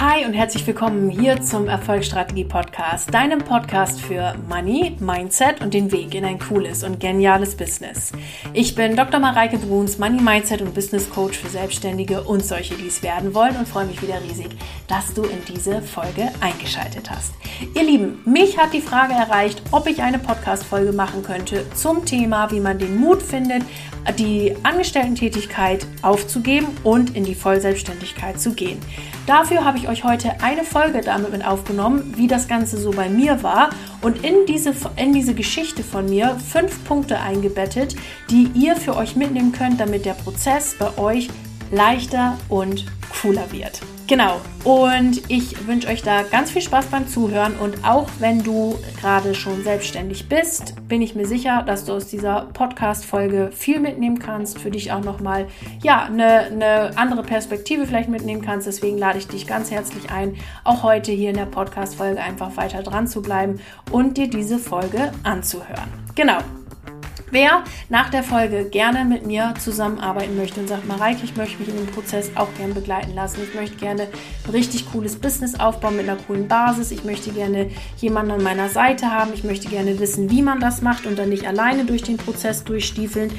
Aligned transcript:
Hi 0.00 0.24
und 0.24 0.32
herzlich 0.32 0.66
willkommen 0.66 1.10
hier 1.10 1.42
zum 1.42 1.68
Erfolgsstrategie 1.68 2.46
Podcast, 2.46 3.12
deinem 3.12 3.40
Podcast 3.40 4.00
für 4.00 4.34
Money, 4.48 4.96
Mindset 4.98 5.60
und 5.60 5.74
den 5.74 5.92
Weg 5.92 6.14
in 6.14 6.24
ein 6.24 6.38
cooles 6.38 6.84
und 6.84 7.00
geniales 7.00 7.54
Business. 7.54 8.10
Ich 8.54 8.74
bin 8.74 8.96
Dr. 8.96 9.20
Mareike 9.20 9.58
Bruns, 9.58 9.98
Money 9.98 10.22
Mindset 10.22 10.62
und 10.62 10.72
Business 10.74 11.10
Coach 11.10 11.36
für 11.36 11.50
Selbstständige 11.50 12.22
und 12.22 12.42
solche, 12.42 12.76
die 12.76 12.86
es 12.86 13.02
werden 13.02 13.34
wollen 13.34 13.54
und 13.56 13.68
freue 13.68 13.84
mich 13.84 14.00
wieder 14.00 14.22
riesig, 14.22 14.48
dass 14.88 15.12
du 15.12 15.22
in 15.24 15.44
diese 15.46 15.82
Folge 15.82 16.30
eingeschaltet 16.40 17.10
hast. 17.10 17.34
Ihr 17.74 17.82
Lieben, 17.82 18.22
mich 18.24 18.56
hat 18.56 18.72
die 18.72 18.80
Frage 18.80 19.12
erreicht, 19.12 19.62
ob 19.70 19.86
ich 19.86 20.00
eine 20.00 20.18
Podcast 20.18 20.64
Folge 20.64 20.92
machen 20.92 21.22
könnte 21.22 21.66
zum 21.74 22.06
Thema, 22.06 22.50
wie 22.50 22.60
man 22.60 22.78
den 22.78 22.96
Mut 22.96 23.20
findet, 23.20 23.64
die 24.18 24.56
Angestellten-Tätigkeit 24.62 25.86
aufzugeben 26.00 26.68
und 26.84 27.14
in 27.14 27.24
die 27.24 27.34
Vollselbstständigkeit 27.34 28.40
zu 28.40 28.54
gehen. 28.54 28.80
Dafür 29.30 29.64
habe 29.64 29.78
ich 29.78 29.86
euch 29.88 30.02
heute 30.02 30.42
eine 30.42 30.64
Folge 30.64 31.02
damit 31.02 31.30
mit 31.30 31.46
aufgenommen, 31.46 32.14
wie 32.16 32.26
das 32.26 32.48
Ganze 32.48 32.78
so 32.78 32.90
bei 32.90 33.08
mir 33.08 33.44
war 33.44 33.70
und 34.02 34.24
in 34.24 34.44
diese, 34.48 34.74
in 34.96 35.12
diese 35.12 35.34
Geschichte 35.34 35.84
von 35.84 36.06
mir 36.06 36.36
fünf 36.50 36.84
Punkte 36.84 37.20
eingebettet, 37.20 37.94
die 38.28 38.50
ihr 38.56 38.74
für 38.74 38.96
euch 38.96 39.14
mitnehmen 39.14 39.52
könnt, 39.52 39.78
damit 39.78 40.04
der 40.04 40.14
Prozess 40.14 40.74
bei 40.76 40.98
euch 40.98 41.28
leichter 41.70 42.38
und 42.48 42.86
cooler 43.22 43.52
wird. 43.52 43.80
Genau. 44.10 44.40
Und 44.64 45.30
ich 45.30 45.68
wünsche 45.68 45.86
euch 45.86 46.02
da 46.02 46.24
ganz 46.24 46.50
viel 46.50 46.62
Spaß 46.62 46.86
beim 46.86 47.06
Zuhören. 47.06 47.54
Und 47.54 47.84
auch 47.84 48.08
wenn 48.18 48.42
du 48.42 48.76
gerade 49.00 49.36
schon 49.36 49.62
selbstständig 49.62 50.28
bist, 50.28 50.74
bin 50.88 51.00
ich 51.00 51.14
mir 51.14 51.26
sicher, 51.26 51.62
dass 51.62 51.84
du 51.84 51.92
aus 51.92 52.08
dieser 52.08 52.48
Podcast-Folge 52.52 53.50
viel 53.52 53.78
mitnehmen 53.78 54.18
kannst. 54.18 54.58
Für 54.58 54.72
dich 54.72 54.90
auch 54.90 55.04
nochmal, 55.04 55.46
ja, 55.84 56.02
eine, 56.02 56.40
eine 56.40 56.90
andere 56.96 57.22
Perspektive 57.22 57.86
vielleicht 57.86 58.08
mitnehmen 58.08 58.42
kannst. 58.42 58.66
Deswegen 58.66 58.98
lade 58.98 59.18
ich 59.18 59.28
dich 59.28 59.46
ganz 59.46 59.70
herzlich 59.70 60.10
ein, 60.10 60.34
auch 60.64 60.82
heute 60.82 61.12
hier 61.12 61.30
in 61.30 61.36
der 61.36 61.46
Podcast-Folge 61.46 62.20
einfach 62.20 62.56
weiter 62.56 62.82
dran 62.82 63.06
zu 63.06 63.22
bleiben 63.22 63.60
und 63.92 64.16
dir 64.16 64.28
diese 64.28 64.58
Folge 64.58 65.12
anzuhören. 65.22 65.88
Genau. 66.16 66.38
Wer 67.32 67.62
nach 67.88 68.10
der 68.10 68.24
Folge 68.24 68.64
gerne 68.64 69.04
mit 69.04 69.24
mir 69.24 69.54
zusammenarbeiten 69.60 70.36
möchte 70.36 70.60
und 70.60 70.68
sagt, 70.68 70.86
Mareike, 70.88 71.20
ich 71.22 71.36
möchte 71.36 71.58
mich 71.58 71.68
in 71.68 71.76
dem 71.76 71.86
Prozess 71.86 72.32
auch 72.34 72.52
gerne 72.56 72.74
begleiten 72.74 73.14
lassen. 73.14 73.40
Ich 73.42 73.54
möchte 73.54 73.76
gerne 73.76 74.08
ein 74.44 74.50
richtig 74.50 74.90
cooles 74.90 75.16
Business 75.16 75.58
aufbauen 75.58 75.96
mit 75.96 76.08
einer 76.08 76.20
coolen 76.20 76.48
Basis. 76.48 76.90
Ich 76.90 77.04
möchte 77.04 77.30
gerne 77.30 77.70
jemanden 77.98 78.32
an 78.32 78.42
meiner 78.42 78.68
Seite 78.68 79.12
haben. 79.12 79.32
Ich 79.32 79.44
möchte 79.44 79.68
gerne 79.68 80.00
wissen, 80.00 80.30
wie 80.30 80.42
man 80.42 80.58
das 80.58 80.82
macht 80.82 81.06
und 81.06 81.18
dann 81.18 81.28
nicht 81.28 81.46
alleine 81.46 81.84
durch 81.84 82.02
den 82.02 82.16
Prozess 82.16 82.64
durchstiefeln 82.64 83.30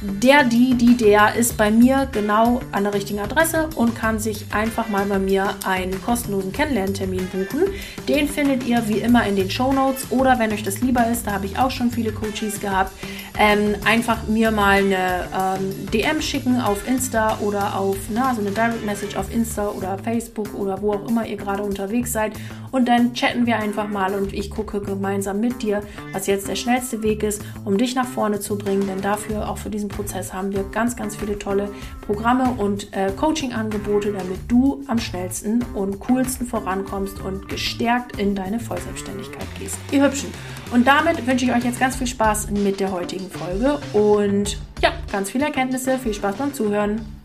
der, 0.00 0.44
die, 0.44 0.74
die, 0.74 0.96
der 0.96 1.34
ist 1.34 1.56
bei 1.56 1.70
mir 1.70 2.08
genau 2.12 2.60
an 2.72 2.84
der 2.84 2.94
richtigen 2.94 3.20
Adresse 3.20 3.68
und 3.76 3.94
kann 3.94 4.18
sich 4.18 4.46
einfach 4.52 4.88
mal 4.88 5.06
bei 5.06 5.18
mir 5.18 5.54
einen 5.66 6.02
kostenlosen 6.02 6.52
Kennenlerntermin 6.52 7.26
buchen. 7.28 7.62
Den 8.08 8.28
findet 8.28 8.66
ihr 8.66 8.88
wie 8.88 8.98
immer 8.98 9.26
in 9.26 9.36
den 9.36 9.50
Show 9.50 9.72
Notes 9.72 10.10
oder 10.10 10.38
wenn 10.38 10.52
euch 10.52 10.62
das 10.62 10.80
lieber 10.80 11.06
ist, 11.06 11.26
da 11.26 11.32
habe 11.32 11.46
ich 11.46 11.58
auch 11.58 11.70
schon 11.70 11.90
viele 11.90 12.12
Coaches 12.12 12.60
gehabt, 12.60 12.92
ähm, 13.38 13.74
einfach 13.84 14.26
mir 14.26 14.50
mal 14.50 14.78
eine 14.78 15.28
ähm, 15.34 15.90
DM 15.92 16.20
schicken 16.20 16.60
auf 16.60 16.86
Insta 16.88 17.38
oder 17.40 17.78
auf 17.78 17.96
na, 18.10 18.34
so 18.34 18.40
eine 18.40 18.50
Direct 18.50 18.84
Message 18.84 19.16
auf 19.16 19.32
Insta 19.32 19.68
oder 19.68 19.98
Facebook 19.98 20.54
oder 20.54 20.80
wo 20.80 20.94
auch 20.94 21.08
immer 21.08 21.26
ihr 21.26 21.36
gerade 21.36 21.62
unterwegs 21.62 22.12
seid 22.12 22.32
und 22.70 22.88
dann 22.88 23.14
chatten 23.14 23.46
wir 23.46 23.56
einfach 23.56 23.88
mal 23.88 24.14
und 24.14 24.32
ich 24.32 24.50
gucke 24.50 24.80
gemeinsam 24.80 25.40
mit 25.40 25.62
dir, 25.62 25.82
was 26.12 26.26
jetzt 26.26 26.48
der 26.48 26.56
schnellste 26.56 27.02
Weg 27.02 27.22
ist, 27.22 27.42
um 27.64 27.78
dich 27.78 27.94
nach 27.94 28.06
vorne 28.06 28.40
zu 28.40 28.58
bringen, 28.58 28.86
denn 28.86 29.00
dafür 29.00 29.48
auch 29.48 29.58
für 29.58 29.70
diesen 29.70 29.85
Prozess 29.88 30.32
haben 30.32 30.52
wir 30.52 30.64
ganz, 30.64 30.96
ganz 30.96 31.16
viele 31.16 31.38
tolle 31.38 31.70
Programme 32.02 32.50
und 32.58 32.92
äh, 32.92 33.10
Coaching-Angebote, 33.12 34.12
damit 34.12 34.38
du 34.48 34.82
am 34.86 34.98
schnellsten 34.98 35.64
und 35.74 36.00
coolsten 36.00 36.46
vorankommst 36.46 37.20
und 37.20 37.48
gestärkt 37.48 38.18
in 38.18 38.34
deine 38.34 38.60
Vollselbstständigkeit 38.60 39.46
gehst. 39.58 39.78
Ihr 39.90 40.04
Hübschen. 40.04 40.30
Und 40.72 40.86
damit 40.86 41.26
wünsche 41.26 41.44
ich 41.44 41.52
euch 41.52 41.64
jetzt 41.64 41.80
ganz 41.80 41.96
viel 41.96 42.06
Spaß 42.06 42.50
mit 42.50 42.80
der 42.80 42.90
heutigen 42.90 43.30
Folge 43.30 43.78
und 43.92 44.58
ja, 44.82 44.92
ganz 45.10 45.30
viele 45.30 45.46
Erkenntnisse. 45.46 45.98
Viel 45.98 46.14
Spaß 46.14 46.36
beim 46.36 46.52
Zuhören. 46.52 47.15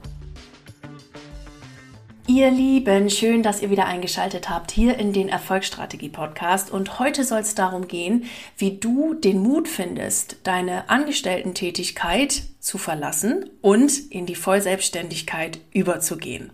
Ihr 2.34 2.50
Lieben, 2.50 3.10
schön, 3.10 3.44
dass 3.44 3.62
ihr 3.62 3.72
wieder 3.72 3.88
eingeschaltet 3.88 4.50
habt 4.50 4.72
hier 4.72 4.98
in 4.98 5.12
den 5.12 5.28
Erfolgsstrategie 5.28 6.08
Podcast. 6.08 6.72
Und 6.72 6.98
heute 6.98 7.26
soll 7.26 7.40
es 7.40 7.56
darum 7.56 7.90
gehen, 7.90 8.24
wie 8.58 8.78
du 8.78 9.16
den 9.16 9.40
Mut 9.40 9.68
findest, 9.68 10.38
deine 10.44 10.90
Angestellten-Tätigkeit 10.90 12.44
zu 12.62 12.78
verlassen 12.78 13.50
und 13.60 14.10
in 14.10 14.28
die 14.28 14.36
Vollselbstständigkeit 14.36 15.60
überzugehen. 15.74 16.52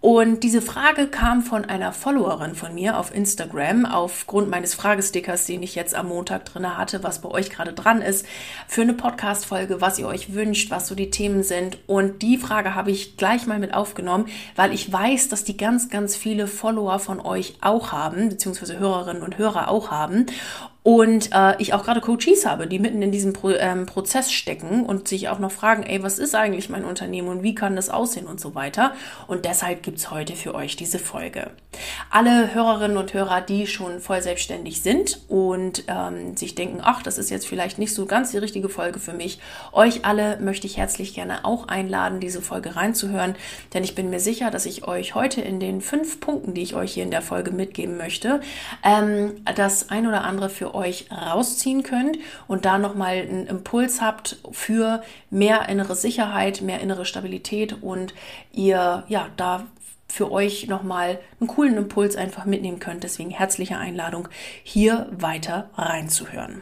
Und 0.00 0.40
diese 0.40 0.60
Frage 0.60 1.06
kam 1.06 1.42
von 1.42 1.64
einer 1.64 1.92
Followerin 1.92 2.56
von 2.56 2.74
mir 2.74 2.98
auf 2.98 3.14
Instagram 3.14 3.86
aufgrund 3.86 4.50
meines 4.50 4.74
Fragestickers, 4.74 5.46
den 5.46 5.62
ich 5.62 5.76
jetzt 5.76 5.94
am 5.94 6.08
Montag 6.08 6.44
drin 6.44 6.76
hatte, 6.76 7.04
was 7.04 7.20
bei 7.20 7.28
euch 7.28 7.50
gerade 7.50 7.72
dran 7.72 8.02
ist, 8.02 8.26
für 8.66 8.82
eine 8.82 8.94
Podcast-Folge, 8.94 9.80
was 9.80 10.00
ihr 10.00 10.08
euch 10.08 10.34
wünscht, 10.34 10.72
was 10.72 10.88
so 10.88 10.96
die 10.96 11.10
Themen 11.10 11.44
sind. 11.44 11.78
Und 11.86 12.22
die 12.22 12.36
Frage 12.36 12.74
habe 12.74 12.90
ich 12.90 13.16
gleich 13.16 13.46
mal 13.46 13.60
mit 13.60 13.74
aufgenommen, 13.74 14.26
weil 14.56 14.72
ich 14.72 14.92
weiß, 14.92 15.28
dass 15.28 15.44
die 15.44 15.56
ganz, 15.56 15.88
ganz 15.88 16.16
viele 16.16 16.48
Follower 16.48 16.98
von 16.98 17.20
euch 17.20 17.58
auch 17.60 17.92
haben, 17.92 18.28
beziehungsweise 18.30 18.80
Hörerinnen 18.80 19.22
und 19.22 19.38
Hörer 19.38 19.68
auch 19.68 19.92
haben. 19.92 20.26
Und 20.82 21.30
äh, 21.32 21.54
ich 21.60 21.74
auch 21.74 21.84
gerade 21.84 22.00
Coaches 22.00 22.44
habe, 22.44 22.66
die 22.66 22.80
mitten 22.80 23.02
in 23.02 23.12
diesem 23.12 23.32
Pro 23.32 23.50
ähm, 23.50 23.86
Prozess 23.86 24.32
stecken 24.32 24.84
und 24.84 25.06
sich 25.06 25.28
auch 25.28 25.38
noch 25.38 25.52
fragen, 25.52 25.84
ey, 25.84 26.02
was 26.02 26.18
ist 26.18 26.34
eigentlich 26.34 26.68
mein 26.70 26.84
Unternehmen 26.84 27.28
und 27.28 27.42
wie 27.44 27.54
kann 27.54 27.76
das 27.76 27.88
aussehen 27.88 28.26
und 28.26 28.40
so 28.40 28.56
weiter. 28.56 28.92
Und 29.28 29.44
deshalb 29.44 29.84
gibt's 29.84 30.10
heute 30.10 30.34
für 30.34 30.54
euch 30.54 30.74
diese 30.74 30.98
Folge. 30.98 31.50
Alle 32.10 32.52
Hörerinnen 32.52 32.96
und 32.96 33.14
Hörer, 33.14 33.40
die 33.40 33.66
schon 33.68 34.00
voll 34.00 34.22
selbstständig 34.22 34.82
sind 34.82 35.20
und 35.28 35.84
ähm, 35.86 36.36
sich 36.36 36.56
denken, 36.56 36.80
ach, 36.82 37.02
das 37.02 37.16
ist 37.16 37.30
jetzt 37.30 37.46
vielleicht 37.46 37.78
nicht 37.78 37.94
so 37.94 38.06
ganz 38.06 38.32
die 38.32 38.38
richtige 38.38 38.68
Folge 38.68 38.98
für 38.98 39.12
mich, 39.12 39.38
euch 39.72 40.04
alle 40.04 40.38
möchte 40.38 40.66
ich 40.66 40.76
herzlich 40.76 41.14
gerne 41.14 41.44
auch 41.44 41.68
einladen, 41.68 42.20
diese 42.20 42.42
Folge 42.42 42.74
reinzuhören, 42.74 43.36
denn 43.72 43.84
ich 43.84 43.94
bin 43.94 44.10
mir 44.10 44.20
sicher, 44.20 44.50
dass 44.50 44.66
ich 44.66 44.86
euch 44.86 45.14
heute 45.14 45.40
in 45.40 45.60
den 45.60 45.80
fünf 45.80 46.20
Punkten, 46.20 46.54
die 46.54 46.62
ich 46.62 46.74
euch 46.74 46.92
hier 46.92 47.04
in 47.04 47.10
der 47.10 47.22
Folge 47.22 47.52
mitgeben 47.52 47.96
möchte, 47.96 48.40
ähm, 48.82 49.42
das 49.54 49.88
ein 49.90 50.06
oder 50.06 50.24
andere 50.24 50.50
für 50.50 50.71
euch 50.74 51.06
rausziehen 51.10 51.82
könnt 51.82 52.18
und 52.48 52.64
da 52.64 52.78
nochmal 52.78 53.16
einen 53.16 53.46
Impuls 53.46 54.00
habt 54.00 54.38
für 54.52 55.02
mehr 55.30 55.68
innere 55.68 55.96
Sicherheit, 55.96 56.60
mehr 56.60 56.80
innere 56.80 57.04
Stabilität 57.04 57.82
und 57.82 58.14
ihr 58.52 59.04
ja 59.08 59.28
da 59.36 59.66
für 60.08 60.30
euch 60.30 60.66
nochmal 60.66 61.18
einen 61.40 61.48
coolen 61.48 61.76
Impuls 61.76 62.16
einfach 62.16 62.44
mitnehmen 62.44 62.80
könnt. 62.80 63.02
Deswegen 63.02 63.30
herzliche 63.30 63.78
Einladung, 63.78 64.28
hier 64.62 65.08
weiter 65.10 65.70
reinzuhören. 65.74 66.60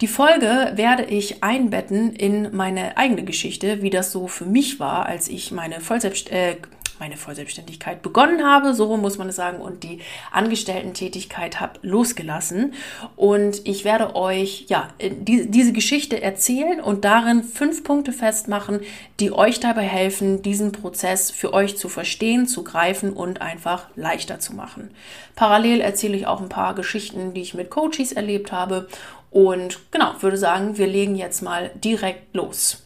Die 0.00 0.06
Folge 0.06 0.72
werde 0.74 1.04
ich 1.04 1.42
einbetten 1.42 2.14
in 2.14 2.54
meine 2.54 2.96
eigene 2.96 3.24
Geschichte, 3.24 3.82
wie 3.82 3.90
das 3.90 4.12
so 4.12 4.28
für 4.28 4.44
mich 4.44 4.80
war, 4.80 5.06
als 5.06 5.28
ich 5.28 5.52
meine 5.52 5.80
Vollselbst 5.80 6.30
äh, 6.30 6.56
meine 7.02 7.16
Vollselbstständigkeit 7.16 8.00
begonnen 8.00 8.44
habe, 8.44 8.74
so 8.74 8.96
muss 8.96 9.18
man 9.18 9.28
es 9.28 9.34
sagen, 9.34 9.60
und 9.60 9.82
die 9.82 9.98
Angestellten-Tätigkeit 10.30 11.58
habe 11.58 11.80
losgelassen. 11.82 12.74
Und 13.16 13.66
ich 13.66 13.84
werde 13.84 14.14
euch 14.14 14.66
ja 14.68 14.88
die, 15.00 15.50
diese 15.50 15.72
Geschichte 15.72 16.22
erzählen 16.22 16.80
und 16.80 17.04
darin 17.04 17.42
fünf 17.42 17.82
Punkte 17.82 18.12
festmachen, 18.12 18.82
die 19.18 19.32
euch 19.32 19.58
dabei 19.58 19.82
helfen, 19.82 20.42
diesen 20.42 20.70
Prozess 20.70 21.32
für 21.32 21.52
euch 21.52 21.76
zu 21.76 21.88
verstehen, 21.88 22.46
zu 22.46 22.62
greifen 22.62 23.12
und 23.12 23.42
einfach 23.42 23.88
leichter 23.96 24.38
zu 24.38 24.54
machen. 24.54 24.92
Parallel 25.34 25.80
erzähle 25.80 26.16
ich 26.16 26.28
auch 26.28 26.40
ein 26.40 26.48
paar 26.48 26.76
Geschichten, 26.76 27.34
die 27.34 27.42
ich 27.42 27.54
mit 27.54 27.68
Coaches 27.68 28.12
erlebt 28.12 28.52
habe. 28.52 28.86
Und 29.32 29.80
genau, 29.90 30.12
würde 30.20 30.36
sagen, 30.36 30.78
wir 30.78 30.86
legen 30.86 31.16
jetzt 31.16 31.42
mal 31.42 31.72
direkt 31.74 32.32
los. 32.36 32.84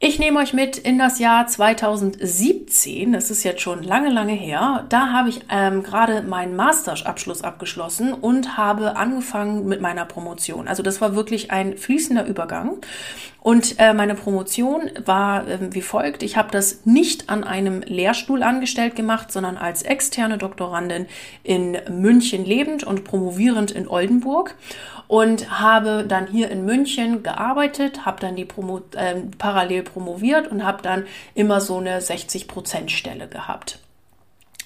Ich 0.00 0.20
nehme 0.20 0.38
euch 0.38 0.52
mit 0.52 0.78
in 0.78 0.96
das 0.96 1.18
Jahr 1.18 1.48
2017. 1.48 3.12
Das 3.12 3.32
ist 3.32 3.42
jetzt 3.42 3.62
schon 3.62 3.82
lange, 3.82 4.10
lange 4.10 4.32
her. 4.32 4.86
Da 4.90 5.12
habe 5.12 5.28
ich 5.28 5.40
ähm, 5.50 5.82
gerade 5.82 6.22
meinen 6.22 6.54
Masterabschluss 6.54 7.42
abgeschlossen 7.42 8.12
und 8.12 8.56
habe 8.56 8.94
angefangen 8.94 9.66
mit 9.66 9.80
meiner 9.80 10.04
Promotion. 10.04 10.68
Also 10.68 10.84
das 10.84 11.00
war 11.00 11.16
wirklich 11.16 11.50
ein 11.50 11.76
fließender 11.76 12.26
Übergang. 12.26 12.76
Und 13.48 13.76
äh, 13.78 13.94
meine 13.94 14.14
Promotion 14.14 14.90
war 15.06 15.48
äh, 15.48 15.72
wie 15.72 15.80
folgt. 15.80 16.22
Ich 16.22 16.36
habe 16.36 16.50
das 16.50 16.84
nicht 16.84 17.30
an 17.30 17.44
einem 17.44 17.80
Lehrstuhl 17.80 18.42
angestellt 18.42 18.94
gemacht, 18.94 19.32
sondern 19.32 19.56
als 19.56 19.80
externe 19.80 20.36
Doktorandin 20.36 21.06
in 21.44 21.78
München 21.88 22.44
lebend 22.44 22.84
und 22.84 23.04
promovierend 23.04 23.70
in 23.70 23.88
Oldenburg 23.88 24.54
und 25.06 25.60
habe 25.60 26.04
dann 26.06 26.26
hier 26.26 26.50
in 26.50 26.66
München 26.66 27.22
gearbeitet, 27.22 28.04
habe 28.04 28.20
dann 28.20 28.36
die 28.36 28.44
Promo 28.44 28.82
äh, 28.94 29.14
parallel 29.38 29.82
promoviert 29.82 30.48
und 30.48 30.62
habe 30.62 30.82
dann 30.82 31.06
immer 31.34 31.62
so 31.62 31.78
eine 31.78 32.02
60 32.02 32.48
Prozent 32.48 32.90
Stelle 32.90 33.28
gehabt. 33.28 33.78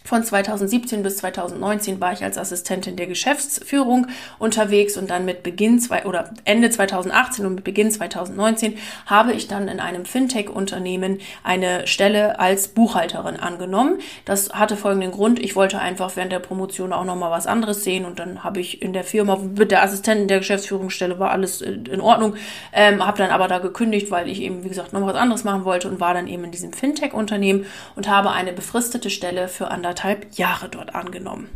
Von 0.05 0.25
2017 0.25 1.03
bis 1.03 1.19
2019 1.19 2.01
war 2.01 2.13
ich 2.13 2.25
als 2.25 2.39
Assistentin 2.39 2.97
der 2.97 3.07
Geschäftsführung 3.07 4.09
unterwegs 4.39 4.97
und 4.97 5.11
dann 5.11 5.25
mit 5.25 5.43
Beginn 5.43 5.79
zwei, 5.79 6.05
oder 6.05 6.31
Ende 6.45 6.71
2018 6.71 7.47
und 7.47 7.55
mit 7.57 7.65
Beginn 7.65 7.91
2019 7.91 8.77
habe 9.07 9.33
ich 9.33 9.49
dann 9.49 9.69
in 9.69 9.81
einem 9.81 10.05
Fintech-Unternehmen 10.05 11.19
eine 11.45 11.87
Stelle 11.87 12.41
als 12.41 12.69
Buchhalterin 12.69 13.37
angenommen. 13.37 13.99
Das 14.25 14.53
hatte 14.53 14.77
folgenden 14.77 15.13
Grund. 15.13 15.39
Ich 15.39 15.55
wollte 15.55 15.79
einfach 15.79 16.17
während 16.17 16.33
der 16.33 16.41
Promotion 16.41 16.93
auch 16.93 17.05
nochmal 17.05 17.31
was 17.31 17.47
anderes 17.47 17.85
sehen 17.85 18.05
und 18.05 18.19
dann 18.19 18.43
habe 18.43 18.61
ich 18.61 18.83
in 18.83 18.93
der 18.93 19.05
Firma 19.05 19.37
mit 19.37 19.71
der 19.71 19.83
Assistentin 19.83 20.29
der 20.29 20.39
Geschäftsführungsstelle 20.39 21.19
war 21.19 21.31
alles 21.31 21.61
in 21.61 22.01
Ordnung, 22.01 22.35
ähm, 22.73 23.05
habe 23.07 23.19
dann 23.19 23.31
aber 23.31 23.49
da 23.49 23.59
gekündigt, 23.59 24.11
weil 24.11 24.29
ich 24.29 24.41
eben, 24.41 24.65
wie 24.65 24.69
gesagt, 24.69 24.93
noch 24.93 25.07
was 25.07 25.15
anderes 25.15 25.45
machen 25.45 25.65
wollte 25.65 25.89
und 25.89 26.01
war 26.01 26.15
dann 26.15 26.27
eben 26.27 26.45
in 26.45 26.51
diesem 26.51 26.73
Fintech-Unternehmen 26.73 27.67
und 27.95 28.09
habe 28.09 28.33
eine 28.33 28.53
befristete 28.53 29.11
Stelle 29.11 29.49
für 29.49 29.71
andere 29.71 29.92
anderthalb 29.93 30.35
Jahre 30.39 30.69
dort 30.69 30.95
angenommen. 30.95 31.49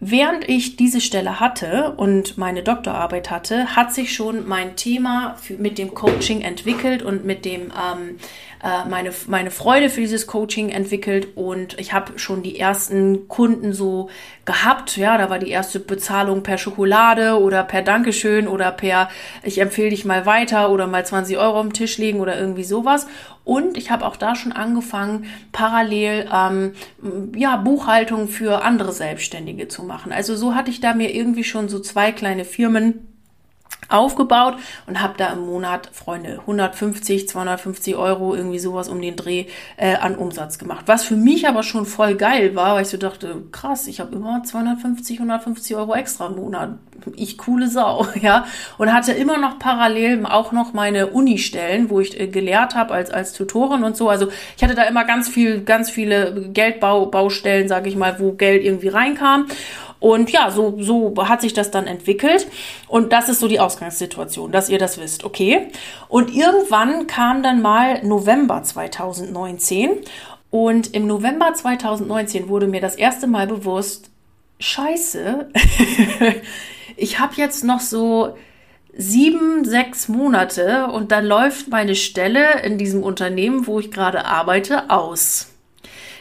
Während 0.00 0.48
ich 0.48 0.76
diese 0.76 1.00
Stelle 1.00 1.40
hatte 1.40 1.94
und 1.96 2.38
meine 2.38 2.62
Doktorarbeit 2.62 3.30
hatte, 3.32 3.74
hat 3.74 3.92
sich 3.92 4.14
schon 4.14 4.46
mein 4.46 4.76
Thema 4.76 5.34
für, 5.42 5.54
mit 5.54 5.76
dem 5.76 5.92
Coaching 5.92 6.40
entwickelt 6.40 7.02
und 7.02 7.24
mit 7.24 7.44
dem 7.44 7.62
ähm, 7.62 8.18
äh, 8.62 8.88
meine, 8.88 9.10
meine 9.26 9.50
Freude 9.50 9.90
für 9.90 10.00
dieses 10.00 10.28
Coaching 10.28 10.68
entwickelt 10.68 11.36
und 11.36 11.78
ich 11.80 11.92
habe 11.92 12.16
schon 12.16 12.44
die 12.44 12.60
ersten 12.60 13.26
Kunden 13.26 13.72
so 13.72 14.08
gehabt. 14.44 14.96
Ja, 14.96 15.18
da 15.18 15.30
war 15.30 15.40
die 15.40 15.50
erste 15.50 15.80
Bezahlung 15.80 16.44
per 16.44 16.58
Schokolade 16.58 17.40
oder 17.40 17.64
per 17.64 17.82
Dankeschön 17.82 18.46
oder 18.46 18.70
per 18.70 19.08
ich 19.42 19.60
empfehle 19.60 19.90
dich 19.90 20.04
mal 20.04 20.26
weiter 20.26 20.70
oder 20.70 20.86
mal 20.86 21.04
20 21.04 21.38
Euro 21.38 21.58
am 21.58 21.72
Tisch 21.72 21.98
legen 21.98 22.20
oder 22.20 22.38
irgendwie 22.38 22.64
sowas. 22.64 23.08
Und 23.48 23.78
ich 23.78 23.90
habe 23.90 24.04
auch 24.04 24.16
da 24.16 24.34
schon 24.34 24.52
angefangen, 24.52 25.24
parallel 25.52 26.28
ähm, 26.30 26.74
ja, 27.34 27.56
Buchhaltung 27.56 28.28
für 28.28 28.62
andere 28.62 28.92
Selbstständige 28.92 29.68
zu 29.68 29.84
machen. 29.84 30.12
Also 30.12 30.36
so 30.36 30.54
hatte 30.54 30.70
ich 30.70 30.82
da 30.82 30.92
mir 30.92 31.14
irgendwie 31.14 31.44
schon 31.44 31.70
so 31.70 31.78
zwei 31.78 32.12
kleine 32.12 32.44
Firmen 32.44 33.08
aufgebaut 33.88 34.56
und 34.86 35.00
habe 35.00 35.14
da 35.16 35.32
im 35.32 35.46
Monat, 35.46 35.88
Freunde, 35.92 36.40
150, 36.40 37.28
250 37.28 37.96
Euro, 37.96 38.34
irgendwie 38.34 38.58
sowas 38.58 38.88
um 38.88 39.00
den 39.00 39.16
Dreh 39.16 39.46
äh, 39.76 39.96
an 39.96 40.16
Umsatz 40.16 40.58
gemacht. 40.58 40.84
Was 40.86 41.04
für 41.04 41.16
mich 41.16 41.48
aber 41.48 41.62
schon 41.62 41.86
voll 41.86 42.14
geil 42.14 42.54
war, 42.54 42.74
weil 42.74 42.82
ich 42.82 42.88
so 42.88 42.98
dachte, 42.98 43.42
krass, 43.52 43.86
ich 43.86 44.00
habe 44.00 44.14
immer 44.14 44.42
250, 44.42 45.18
150 45.18 45.76
Euro 45.76 45.94
extra 45.94 46.26
im 46.26 46.36
Monat. 46.36 46.70
Ich 47.16 47.38
coole 47.38 47.68
Sau, 47.68 48.06
ja. 48.20 48.44
Und 48.76 48.92
hatte 48.92 49.12
immer 49.12 49.38
noch 49.38 49.58
parallel 49.58 50.26
auch 50.26 50.52
noch 50.52 50.72
meine 50.72 51.08
Uni-Stellen, 51.08 51.90
wo 51.90 52.00
ich 52.00 52.18
äh, 52.18 52.26
gelehrt 52.26 52.74
habe 52.74 52.92
als, 52.92 53.10
als 53.10 53.32
Tutorin 53.32 53.84
und 53.84 53.96
so. 53.96 54.08
Also 54.08 54.28
ich 54.56 54.62
hatte 54.62 54.74
da 54.74 54.82
immer 54.82 55.04
ganz 55.04 55.28
viel, 55.28 55.62
ganz 55.62 55.90
viele 55.90 56.50
Geldbaustellen, 56.52 57.68
sage 57.68 57.88
ich 57.88 57.96
mal, 57.96 58.18
wo 58.18 58.32
Geld 58.32 58.64
irgendwie 58.64 58.88
reinkam. 58.88 59.46
Und 60.00 60.30
ja, 60.30 60.50
so, 60.50 60.76
so 60.80 61.14
hat 61.28 61.40
sich 61.40 61.52
das 61.52 61.70
dann 61.70 61.86
entwickelt. 61.86 62.46
Und 62.86 63.12
das 63.12 63.28
ist 63.28 63.40
so 63.40 63.48
die 63.48 63.60
Ausgangssituation, 63.60 64.52
dass 64.52 64.68
ihr 64.68 64.78
das 64.78 64.98
wisst, 64.98 65.24
okay? 65.24 65.68
Und 66.08 66.34
irgendwann 66.34 67.06
kam 67.06 67.42
dann 67.42 67.60
mal 67.60 68.04
November 68.04 68.62
2019. 68.62 69.90
Und 70.50 70.94
im 70.94 71.06
November 71.06 71.52
2019 71.52 72.48
wurde 72.48 72.66
mir 72.66 72.80
das 72.80 72.94
erste 72.94 73.26
Mal 73.26 73.46
bewusst, 73.46 74.10
scheiße, 74.60 75.50
ich 76.96 77.18
habe 77.18 77.34
jetzt 77.36 77.64
noch 77.64 77.80
so 77.80 78.36
sieben, 78.96 79.64
sechs 79.64 80.08
Monate 80.08 80.88
und 80.88 81.12
dann 81.12 81.24
läuft 81.24 81.68
meine 81.68 81.94
Stelle 81.94 82.62
in 82.62 82.78
diesem 82.78 83.02
Unternehmen, 83.02 83.66
wo 83.66 83.78
ich 83.78 83.90
gerade 83.90 84.24
arbeite, 84.24 84.90
aus. 84.90 85.48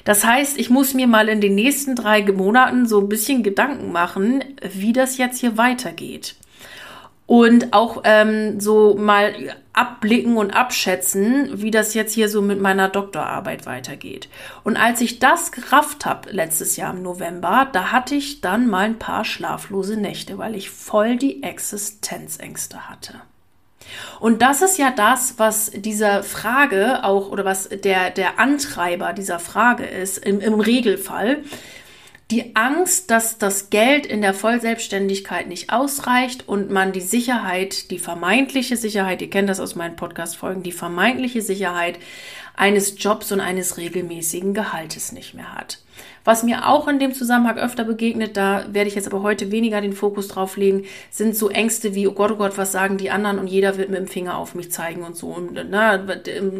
Das 0.07 0.23
heißt, 0.23 0.57
ich 0.57 0.69
muss 0.69 0.93
mir 0.93 1.05
mal 1.05 1.27
in 1.27 1.41
den 1.41 1.53
nächsten 1.53 1.93
drei 1.93 2.23
Monaten 2.31 2.85
so 2.85 3.01
ein 3.01 3.09
bisschen 3.09 3.43
Gedanken 3.43 3.91
machen, 3.91 4.41
wie 4.61 4.93
das 4.93 5.17
jetzt 5.17 5.37
hier 5.37 5.57
weitergeht. 5.57 6.37
Und 7.25 7.73
auch 7.73 8.03
ähm, 8.05 8.61
so 8.61 8.95
mal 8.95 9.35
abblicken 9.73 10.37
und 10.37 10.51
abschätzen, 10.51 11.61
wie 11.61 11.71
das 11.71 11.93
jetzt 11.93 12.13
hier 12.13 12.29
so 12.29 12.41
mit 12.41 12.61
meiner 12.61 12.87
Doktorarbeit 12.87 13.65
weitergeht. 13.65 14.29
Und 14.63 14.77
als 14.77 15.01
ich 15.01 15.19
das 15.19 15.51
gerafft 15.51 16.05
habe 16.05 16.31
letztes 16.31 16.77
Jahr 16.77 16.93
im 16.93 17.01
November, 17.01 17.67
da 17.73 17.91
hatte 17.91 18.15
ich 18.15 18.39
dann 18.39 18.69
mal 18.69 18.85
ein 18.85 18.99
paar 18.99 19.25
schlaflose 19.25 19.97
Nächte, 19.97 20.37
weil 20.37 20.55
ich 20.55 20.69
voll 20.69 21.17
die 21.17 21.43
Existenzängste 21.43 22.89
hatte. 22.89 23.15
Und 24.19 24.41
das 24.41 24.61
ist 24.61 24.77
ja 24.77 24.91
das, 24.91 25.35
was 25.37 25.71
dieser 25.71 26.23
Frage 26.23 27.03
auch 27.03 27.29
oder 27.29 27.45
was 27.45 27.69
der, 27.69 28.09
der 28.11 28.39
Antreiber 28.39 29.13
dieser 29.13 29.39
Frage 29.39 29.85
ist, 29.85 30.17
im, 30.17 30.39
im 30.39 30.59
Regelfall. 30.59 31.43
Die 32.29 32.57
Angst, 32.57 33.09
dass 33.09 33.37
das 33.37 33.69
Geld 33.69 34.05
in 34.05 34.21
der 34.21 34.33
Vollselbstständigkeit 34.33 35.47
nicht 35.47 35.71
ausreicht 35.71 36.47
und 36.49 36.69
man 36.69 36.91
die 36.91 36.99
Sicherheit, 36.99 37.89
die 37.89 37.99
vermeintliche 37.99 38.75
Sicherheit, 38.75 39.21
ihr 39.21 39.29
kennt 39.29 39.47
das 39.47 39.61
aus 39.61 39.75
meinen 39.75 39.95
Podcast-Folgen, 39.95 40.61
die 40.61 40.73
vermeintliche 40.73 41.41
Sicherheit 41.41 41.99
eines 42.57 43.01
Jobs 43.01 43.31
und 43.31 43.39
eines 43.39 43.77
regelmäßigen 43.77 44.53
Gehaltes 44.53 45.13
nicht 45.13 45.35
mehr 45.35 45.55
hat. 45.55 45.79
Was 46.27 46.43
mir 46.43 46.67
auch 46.67 46.89
in 46.89 46.99
dem 46.99 47.13
Zusammenhang 47.13 47.57
öfter 47.57 47.85
begegnet, 47.85 48.35
da 48.35 48.65
werde 48.73 48.89
ich 48.89 48.95
jetzt 48.95 49.07
aber 49.07 49.23
heute 49.23 49.49
weniger 49.49 49.79
den 49.79 49.93
Fokus 49.93 50.27
drauf 50.27 50.57
legen, 50.57 50.83
sind 51.09 51.37
so 51.37 51.47
Ängste 51.47 51.95
wie, 51.95 52.05
oh 52.05 52.11
Gott, 52.11 52.33
oh 52.33 52.35
Gott, 52.35 52.57
was 52.57 52.73
sagen 52.73 52.97
die 52.97 53.11
anderen 53.11 53.39
und 53.39 53.47
jeder 53.47 53.77
wird 53.77 53.89
mit 53.89 53.97
dem 53.97 54.07
Finger 54.07 54.37
auf 54.37 54.53
mich 54.53 54.69
zeigen 54.69 55.03
und 55.03 55.15
so. 55.15 55.27
Und 55.27 55.57
na, 55.69 56.05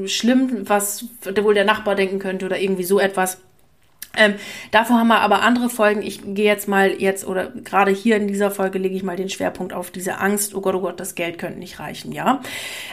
schlimm, 0.05 0.69
was 0.69 1.07
wohl 1.43 1.53
der 1.53 1.65
Nachbar 1.65 1.95
denken 1.95 2.17
könnte 2.17 2.45
oder 2.45 2.57
irgendwie 2.57 2.85
so 2.85 2.97
etwas. 2.97 3.39
Ähm, 4.17 4.35
davor 4.71 4.97
haben 4.97 5.07
wir 5.07 5.21
aber 5.21 5.41
andere 5.41 5.69
Folgen. 5.69 6.01
Ich 6.01 6.21
gehe 6.23 6.45
jetzt 6.45 6.67
mal 6.67 6.91
jetzt 7.01 7.25
oder 7.25 7.47
gerade 7.47 7.91
hier 7.91 8.17
in 8.17 8.27
dieser 8.27 8.51
Folge 8.51 8.79
lege 8.79 8.95
ich 8.95 9.03
mal 9.03 9.15
den 9.15 9.29
Schwerpunkt 9.29 9.73
auf 9.73 9.91
diese 9.91 10.19
Angst. 10.19 10.55
Oh 10.55 10.61
Gott, 10.61 10.75
oh 10.75 10.81
Gott, 10.81 10.99
das 10.99 11.15
Geld 11.15 11.37
könnte 11.37 11.59
nicht 11.59 11.79
reichen, 11.79 12.11
ja. 12.11 12.41